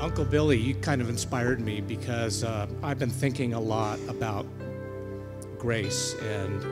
Uncle 0.00 0.24
Billy, 0.24 0.56
you 0.56 0.74
kind 0.76 1.02
of 1.02 1.10
inspired 1.10 1.60
me 1.60 1.82
because 1.82 2.44
uh, 2.44 2.66
I've 2.82 2.98
been 2.98 3.10
thinking 3.10 3.52
a 3.52 3.60
lot 3.60 3.98
about 4.08 4.46
grace, 5.58 6.14
and 6.14 6.64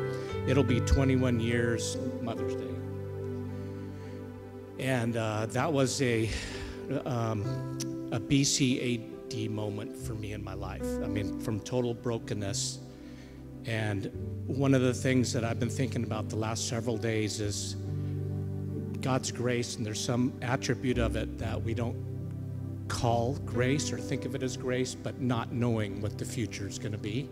it'll 0.48 0.64
be 0.64 0.80
21 0.80 1.38
years 1.38 1.98
Mother's 2.22 2.54
Day. 2.54 2.74
And 4.78 5.18
uh, 5.18 5.44
that 5.50 5.70
was 5.70 6.00
a, 6.00 6.30
um, 7.04 7.44
a 8.10 8.18
BCA 9.28 9.50
moment 9.50 9.96
for 9.96 10.14
me 10.14 10.32
in 10.32 10.42
my 10.42 10.54
life. 10.54 10.84
I 11.02 11.06
mean, 11.06 11.40
from 11.40 11.60
total 11.60 11.94
brokenness. 11.94 12.80
And 13.66 14.10
one 14.46 14.74
of 14.74 14.82
the 14.82 14.94
things 14.94 15.32
that 15.32 15.44
I've 15.44 15.60
been 15.60 15.70
thinking 15.70 16.04
about 16.04 16.28
the 16.28 16.36
last 16.36 16.68
several 16.68 16.96
days 16.96 17.40
is 17.40 17.76
God's 19.00 19.30
grace, 19.30 19.76
and 19.76 19.84
there's 19.84 20.00
some 20.00 20.32
attribute 20.42 20.98
of 20.98 21.16
it 21.16 21.38
that 21.38 21.62
we 21.62 21.74
don't 21.74 21.96
call 22.88 23.34
grace 23.44 23.92
or 23.92 23.98
think 23.98 24.24
of 24.24 24.34
it 24.34 24.42
as 24.42 24.56
grace, 24.56 24.94
but 24.94 25.20
not 25.20 25.52
knowing 25.52 26.00
what 26.00 26.16
the 26.16 26.24
future 26.24 26.66
is 26.66 26.78
going 26.78 26.92
to 26.92 26.98
be. 26.98 27.28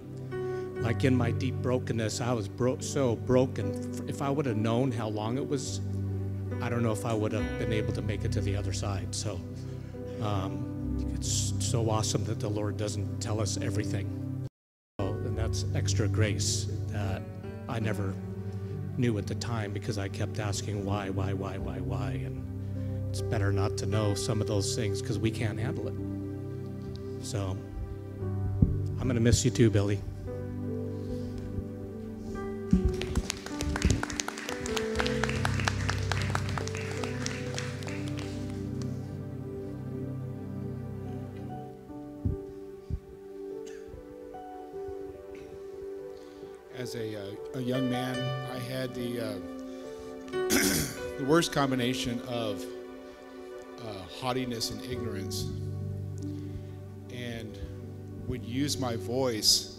Like 0.80 1.04
in 1.04 1.16
my 1.16 1.30
deep 1.30 1.54
brokenness, 1.56 2.20
I 2.20 2.32
was 2.32 2.48
bro- 2.48 2.80
so 2.80 3.16
broken. 3.16 4.04
If 4.06 4.20
I 4.20 4.28
would 4.28 4.44
have 4.44 4.58
known 4.58 4.92
how 4.92 5.08
long 5.08 5.38
it 5.38 5.48
was, 5.48 5.80
I 6.60 6.68
don't 6.68 6.82
know 6.82 6.92
if 6.92 7.06
I 7.06 7.14
would 7.14 7.32
have 7.32 7.58
been 7.58 7.72
able 7.72 7.94
to 7.94 8.02
make 8.02 8.24
it 8.24 8.32
to 8.32 8.42
the 8.42 8.54
other 8.54 8.74
side. 8.74 9.14
So, 9.14 9.40
um, 10.20 10.75
it's 11.14 11.54
so 11.58 11.88
awesome 11.90 12.24
that 12.24 12.40
the 12.40 12.48
Lord 12.48 12.76
doesn't 12.76 13.20
tell 13.20 13.40
us 13.40 13.58
everything. 13.58 14.48
Oh, 14.98 15.08
and 15.08 15.36
that's 15.36 15.64
extra 15.74 16.08
grace. 16.08 16.66
that 16.88 17.22
I 17.68 17.80
never 17.80 18.14
knew 18.96 19.18
at 19.18 19.26
the 19.26 19.34
time 19.34 19.72
because 19.72 19.98
I 19.98 20.08
kept 20.08 20.38
asking 20.38 20.84
why, 20.84 21.10
why, 21.10 21.32
why, 21.32 21.58
why, 21.58 21.78
why. 21.78 22.10
And 22.24 22.42
it's 23.10 23.22
better 23.22 23.52
not 23.52 23.76
to 23.78 23.86
know 23.86 24.14
some 24.14 24.40
of 24.40 24.46
those 24.46 24.74
things 24.74 25.02
because 25.02 25.18
we 25.18 25.30
can't 25.30 25.58
handle 25.58 25.88
it. 25.88 25.94
So 27.24 27.56
I'm 28.98 29.04
going 29.04 29.14
to 29.14 29.20
miss 29.20 29.44
you 29.44 29.50
too, 29.50 29.70
Billy. 29.70 30.00
A, 46.96 47.16
uh, 47.16 47.58
a 47.58 47.60
young 47.60 47.90
man, 47.90 48.16
I 48.54 48.58
had 48.58 48.94
the, 48.94 49.20
uh, 49.20 49.34
the 50.48 51.24
worst 51.26 51.52
combination 51.52 52.20
of 52.28 52.64
uh, 53.80 53.92
haughtiness 54.20 54.70
and 54.70 54.84
ignorance, 54.84 55.48
and 57.12 57.58
would 58.26 58.44
use 58.44 58.78
my 58.78 58.96
voice 58.96 59.78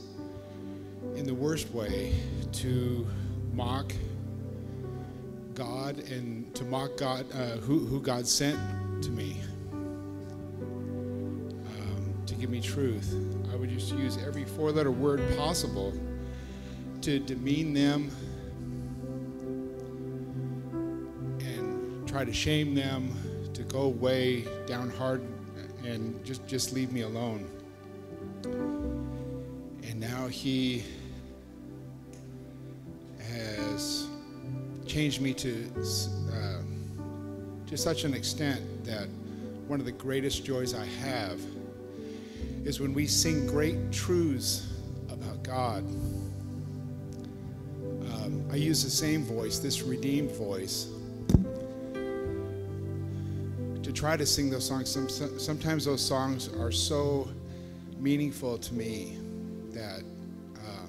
in 1.15 1.25
the 1.25 1.33
worst 1.33 1.69
way 1.71 2.13
to 2.53 3.07
mock 3.53 3.91
God 5.53 5.99
and 6.09 6.53
to 6.55 6.63
mock 6.65 6.97
God, 6.97 7.25
uh, 7.33 7.57
who, 7.57 7.79
who 7.79 7.99
God 7.99 8.27
sent 8.27 8.57
to 9.03 9.09
me 9.09 9.37
um, 9.71 11.53
to 12.25 12.35
give 12.35 12.49
me 12.49 12.61
truth. 12.61 13.15
I 13.51 13.55
would 13.55 13.69
just 13.69 13.93
use 13.93 14.17
every 14.25 14.45
four 14.45 14.71
letter 14.71 14.91
word 14.91 15.21
possible 15.35 15.93
to 17.07 17.19
demean 17.19 17.73
them 17.73 18.11
and 21.39 22.05
try 22.05 22.25
to 22.25 22.33
shame 22.33 22.75
them 22.75 23.13
to 23.53 23.63
go 23.63 23.83
away 23.83 24.45
down 24.65 24.89
hard 24.89 25.21
and 25.85 26.21
just 26.25 26.45
just 26.47 26.73
leave 26.73 26.91
me 26.91 27.03
alone. 27.03 27.49
And 28.43 30.01
now 30.01 30.27
he 30.27 30.83
has 33.31 34.07
changed 34.85 35.21
me 35.21 35.33
to 35.35 35.65
uh, 36.33 36.61
to 37.67 37.77
such 37.77 38.03
an 38.03 38.13
extent 38.13 38.83
that 38.83 39.07
one 39.69 39.79
of 39.79 39.85
the 39.85 39.93
greatest 39.93 40.43
joys 40.43 40.73
I 40.73 40.85
have 40.85 41.39
is 42.65 42.81
when 42.81 42.93
we 42.93 43.07
sing 43.07 43.47
great 43.47 43.93
truths 43.93 44.73
about 45.09 45.41
God 45.41 45.85
I 48.57 48.59
use 48.59 48.83
the 48.83 48.89
same 48.89 49.23
voice, 49.23 49.59
this 49.59 49.83
redeemed 49.83 50.31
voice, 50.31 50.87
to 53.83 53.93
try 53.93 54.17
to 54.17 54.25
sing 54.25 54.49
those 54.49 54.65
songs. 54.65 54.89
Some, 54.89 55.07
sometimes 55.37 55.85
those 55.85 56.03
songs 56.03 56.49
are 56.57 56.71
so 56.71 57.29
meaningful 57.99 58.57
to 58.57 58.73
me 58.73 59.19
that 59.73 60.01
uh, 60.55 60.87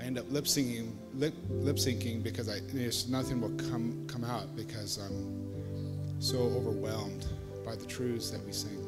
I 0.00 0.04
end 0.04 0.20
up 0.20 0.30
lip 0.30 0.44
syncing, 0.44 0.92
lip, 1.14 1.34
lip 1.50 1.78
syncing 1.78 2.22
because 2.22 2.48
I, 2.48 2.60
there's 2.72 3.08
nothing 3.08 3.40
will 3.40 3.68
come 3.68 4.06
come 4.06 4.22
out 4.22 4.54
because 4.54 4.98
I'm 4.98 6.20
so 6.20 6.38
overwhelmed 6.38 7.26
by 7.64 7.74
the 7.74 7.86
truths 7.86 8.30
that 8.30 8.46
we 8.46 8.52
sing. 8.52 8.81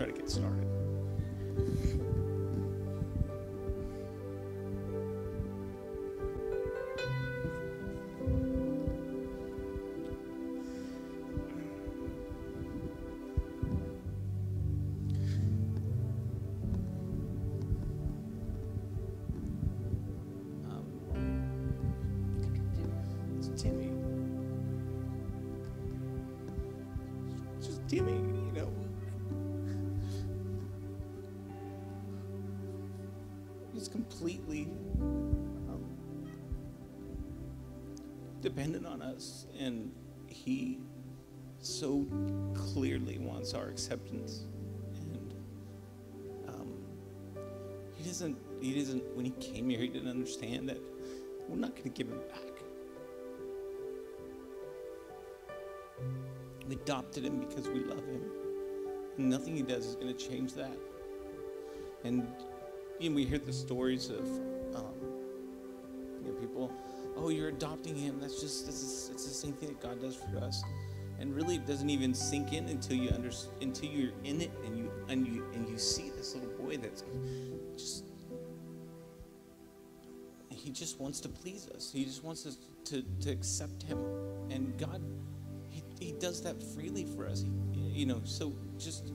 Try 0.00 0.10
to 0.10 0.18
get 0.18 0.30
started. 0.30 0.79
Dependent 38.50 38.84
on 38.84 39.00
us, 39.00 39.46
and 39.60 39.92
he 40.26 40.80
so 41.60 42.04
clearly 42.54 43.18
wants 43.18 43.54
our 43.54 43.68
acceptance. 43.68 44.44
And 44.96 45.34
um, 46.48 46.72
he 47.96 48.04
doesn't. 48.04 48.36
He 48.60 48.74
doesn't. 48.74 49.04
When 49.14 49.24
he 49.24 49.30
came 49.32 49.68
here, 49.70 49.78
he 49.78 49.88
didn't 49.88 50.08
understand 50.08 50.68
that 50.68 50.78
we're 51.48 51.58
not 51.58 51.70
going 51.70 51.84
to 51.84 51.90
give 51.90 52.08
him 52.08 52.18
back. 52.28 52.40
We 56.66 56.74
adopted 56.74 57.24
him 57.24 57.38
because 57.40 57.68
we 57.68 57.80
love 57.80 58.04
him. 58.04 58.22
And 59.16 59.30
nothing 59.30 59.56
he 59.56 59.62
does 59.62 59.86
is 59.86 59.94
going 59.94 60.14
to 60.14 60.28
change 60.28 60.54
that. 60.54 60.76
And 62.04 62.26
you 62.98 63.10
know, 63.10 63.16
we 63.16 63.24
hear 63.24 63.38
the 63.38 63.52
stories 63.52 64.10
of 64.10 64.26
oh, 67.30 67.36
you're 67.36 67.48
adopting 67.48 67.96
him. 67.96 68.18
That's 68.20 68.40
just 68.40 68.66
this 68.66 68.82
is 68.82 69.10
it's 69.12 69.24
the 69.24 69.34
same 69.34 69.52
thing 69.52 69.68
that 69.68 69.80
God 69.80 70.00
does 70.00 70.16
for 70.16 70.38
us. 70.38 70.62
And 71.18 71.34
really, 71.34 71.56
it 71.56 71.66
doesn't 71.66 71.90
even 71.90 72.14
sink 72.14 72.52
in 72.52 72.66
until 72.68 72.96
you 72.96 73.10
under, 73.10 73.30
until 73.60 73.90
you're 73.90 74.12
in 74.24 74.40
it 74.40 74.50
and 74.64 74.76
you 74.76 74.90
and 75.08 75.26
you 75.26 75.44
and 75.54 75.68
you 75.68 75.78
see 75.78 76.10
this 76.16 76.34
little 76.34 76.50
boy 76.50 76.76
that's 76.76 77.04
just 77.76 78.04
he 80.48 80.70
just 80.70 81.00
wants 81.00 81.20
to 81.20 81.28
please 81.28 81.68
us. 81.74 81.90
He 81.92 82.04
just 82.04 82.22
wants 82.22 82.44
us 82.46 82.58
to, 82.84 83.02
to 83.20 83.30
accept 83.30 83.82
him. 83.82 83.98
And 84.50 84.76
God, 84.78 85.02
he, 85.68 85.82
he 85.98 86.12
does 86.12 86.42
that 86.42 86.62
freely 86.62 87.06
for 87.06 87.26
us. 87.26 87.44
He, 87.72 87.80
you 87.80 88.06
know, 88.06 88.20
so 88.24 88.52
just 88.78 89.12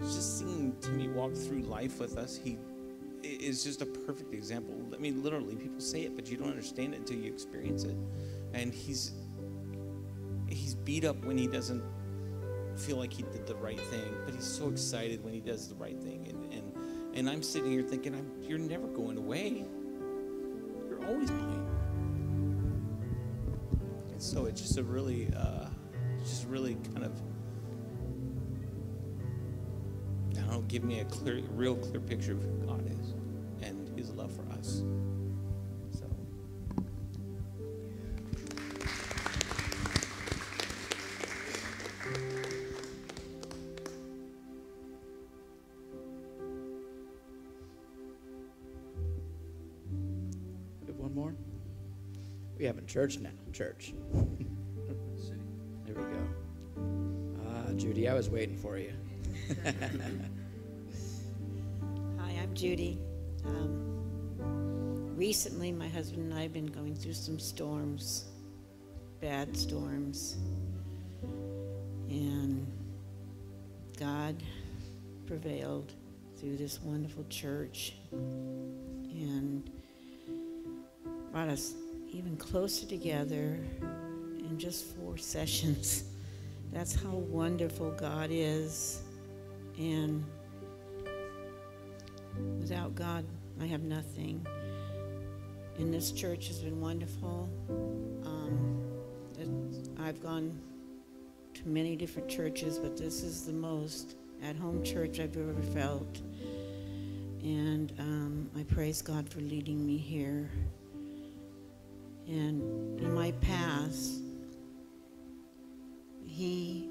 just 0.00 0.38
seeing 0.38 0.74
Timmy 0.80 1.08
walk 1.08 1.34
through 1.34 1.62
life 1.62 1.98
with 1.98 2.16
us, 2.16 2.38
he 2.42 2.58
is 3.48 3.64
just 3.64 3.82
a 3.82 3.86
perfect 3.86 4.32
example. 4.34 4.74
I 4.94 4.98
mean, 4.98 5.22
literally, 5.22 5.56
people 5.56 5.80
say 5.80 6.02
it, 6.02 6.14
but 6.14 6.30
you 6.30 6.36
don't 6.36 6.50
understand 6.50 6.94
it 6.94 6.98
until 6.98 7.16
you 7.16 7.32
experience 7.32 7.84
it. 7.84 7.96
And 8.52 8.72
he's 8.72 9.12
he's 10.48 10.74
beat 10.74 11.04
up 11.04 11.24
when 11.24 11.36
he 11.36 11.46
doesn't 11.46 11.82
feel 12.76 12.96
like 12.96 13.12
he 13.12 13.22
did 13.24 13.46
the 13.46 13.56
right 13.56 13.80
thing, 13.80 14.14
but 14.24 14.34
he's 14.34 14.46
so 14.46 14.68
excited 14.68 15.24
when 15.24 15.34
he 15.34 15.40
does 15.40 15.68
the 15.68 15.74
right 15.74 15.98
thing. 16.00 16.26
And 16.28 16.52
and, 16.52 16.72
and 17.14 17.30
I'm 17.30 17.42
sitting 17.42 17.70
here 17.70 17.82
thinking, 17.82 18.14
I'm, 18.14 18.30
you're 18.42 18.58
never 18.58 18.86
going 18.86 19.16
away. 19.16 19.64
You're 20.88 21.04
always 21.06 21.30
mine. 21.30 21.66
And 24.12 24.22
so 24.22 24.46
it's 24.46 24.60
just 24.60 24.78
a 24.78 24.82
really, 24.82 25.30
uh, 25.36 25.66
just 26.20 26.46
really 26.48 26.76
kind 26.92 27.04
of, 27.04 27.12
I 30.36 30.40
don't 30.40 30.50
know, 30.50 30.60
give 30.62 30.84
me 30.84 31.00
a 31.00 31.04
clear, 31.04 31.42
real 31.50 31.76
clear 31.76 32.00
picture 32.00 32.32
of 32.32 32.42
who 32.42 32.66
God 32.66 32.84
is 32.86 33.14
His 33.98 34.10
love 34.10 34.30
for 34.30 34.42
us. 34.56 34.84
So. 35.90 36.06
We 50.80 50.86
have 50.86 50.96
one 50.96 51.12
more. 51.12 51.34
We 52.56 52.64
have 52.66 52.78
a 52.78 52.82
church 52.82 53.18
now. 53.18 53.30
Church. 53.52 53.94
there 55.84 55.96
we 55.96 56.02
go. 56.02 56.28
Ah, 57.48 57.72
Judy, 57.74 58.08
I 58.08 58.14
was 58.14 58.30
waiting 58.30 58.56
for 58.56 58.78
you. 58.78 58.92
Hi, 59.64 59.74
I'm 62.40 62.54
Judy. 62.54 63.00
Um, 63.44 63.87
recently, 65.18 65.72
my 65.72 65.88
husband 65.88 66.30
and 66.30 66.38
I 66.38 66.42
have 66.42 66.52
been 66.52 66.66
going 66.66 66.94
through 66.94 67.14
some 67.14 67.40
storms, 67.40 68.26
bad 69.20 69.56
storms. 69.56 70.36
And 72.08 72.64
God 73.98 74.36
prevailed 75.26 75.92
through 76.36 76.56
this 76.56 76.80
wonderful 76.80 77.24
church 77.28 77.94
and 78.12 79.68
brought 81.32 81.48
us 81.48 81.74
even 82.12 82.36
closer 82.36 82.86
together 82.86 83.58
in 84.38 84.56
just 84.56 84.96
four 84.96 85.16
sessions. 85.18 86.04
That's 86.72 86.94
how 86.94 87.10
wonderful 87.10 87.90
God 87.90 88.30
is. 88.30 89.02
And 89.78 90.24
without 92.60 92.94
God, 92.94 93.24
I 93.60 93.66
have 93.66 93.82
nothing. 93.82 94.46
And 95.78 95.94
this 95.94 96.10
church 96.10 96.48
has 96.48 96.58
been 96.58 96.80
wonderful. 96.80 97.48
Um, 98.24 98.78
I've 100.08 100.22
gone 100.22 100.58
to 101.54 101.68
many 101.68 101.96
different 101.96 102.28
churches, 102.28 102.78
but 102.78 102.96
this 102.96 103.22
is 103.22 103.44
the 103.44 103.52
most 103.52 104.16
at 104.42 104.56
home 104.56 104.82
church 104.82 105.20
I've 105.20 105.36
ever 105.36 105.54
felt. 105.74 106.20
And 107.42 107.92
um, 107.98 108.50
I 108.58 108.62
praise 108.62 109.02
God 109.02 109.28
for 109.28 109.40
leading 109.40 109.86
me 109.86 109.98
here. 109.98 110.50
And 112.26 112.98
in 113.00 113.14
my 113.14 113.32
past, 113.40 114.22
He 116.26 116.88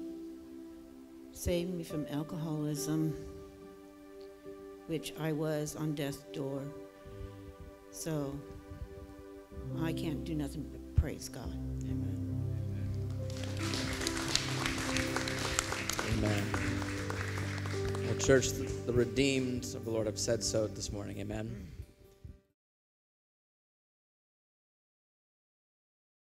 saved 1.32 1.74
me 1.74 1.84
from 1.84 2.06
alcoholism, 2.06 3.14
which 4.86 5.12
I 5.20 5.32
was 5.32 5.76
on 5.76 5.94
death's 5.94 6.24
door. 6.32 6.62
So 7.90 8.38
I 9.80 9.92
can't 9.92 10.24
do 10.24 10.34
nothing 10.34 10.66
but 10.70 10.96
praise 10.96 11.28
God. 11.28 11.52
Amen. 11.84 12.44
Amen. 16.12 16.44
Well, 18.06 18.16
church, 18.16 18.50
the 18.52 18.92
redeemed 18.92 19.64
of 19.74 19.84
the 19.84 19.90
Lord 19.90 20.06
have 20.06 20.18
said 20.18 20.42
so 20.42 20.66
this 20.66 20.92
morning. 20.92 21.18
Amen. 21.20 21.68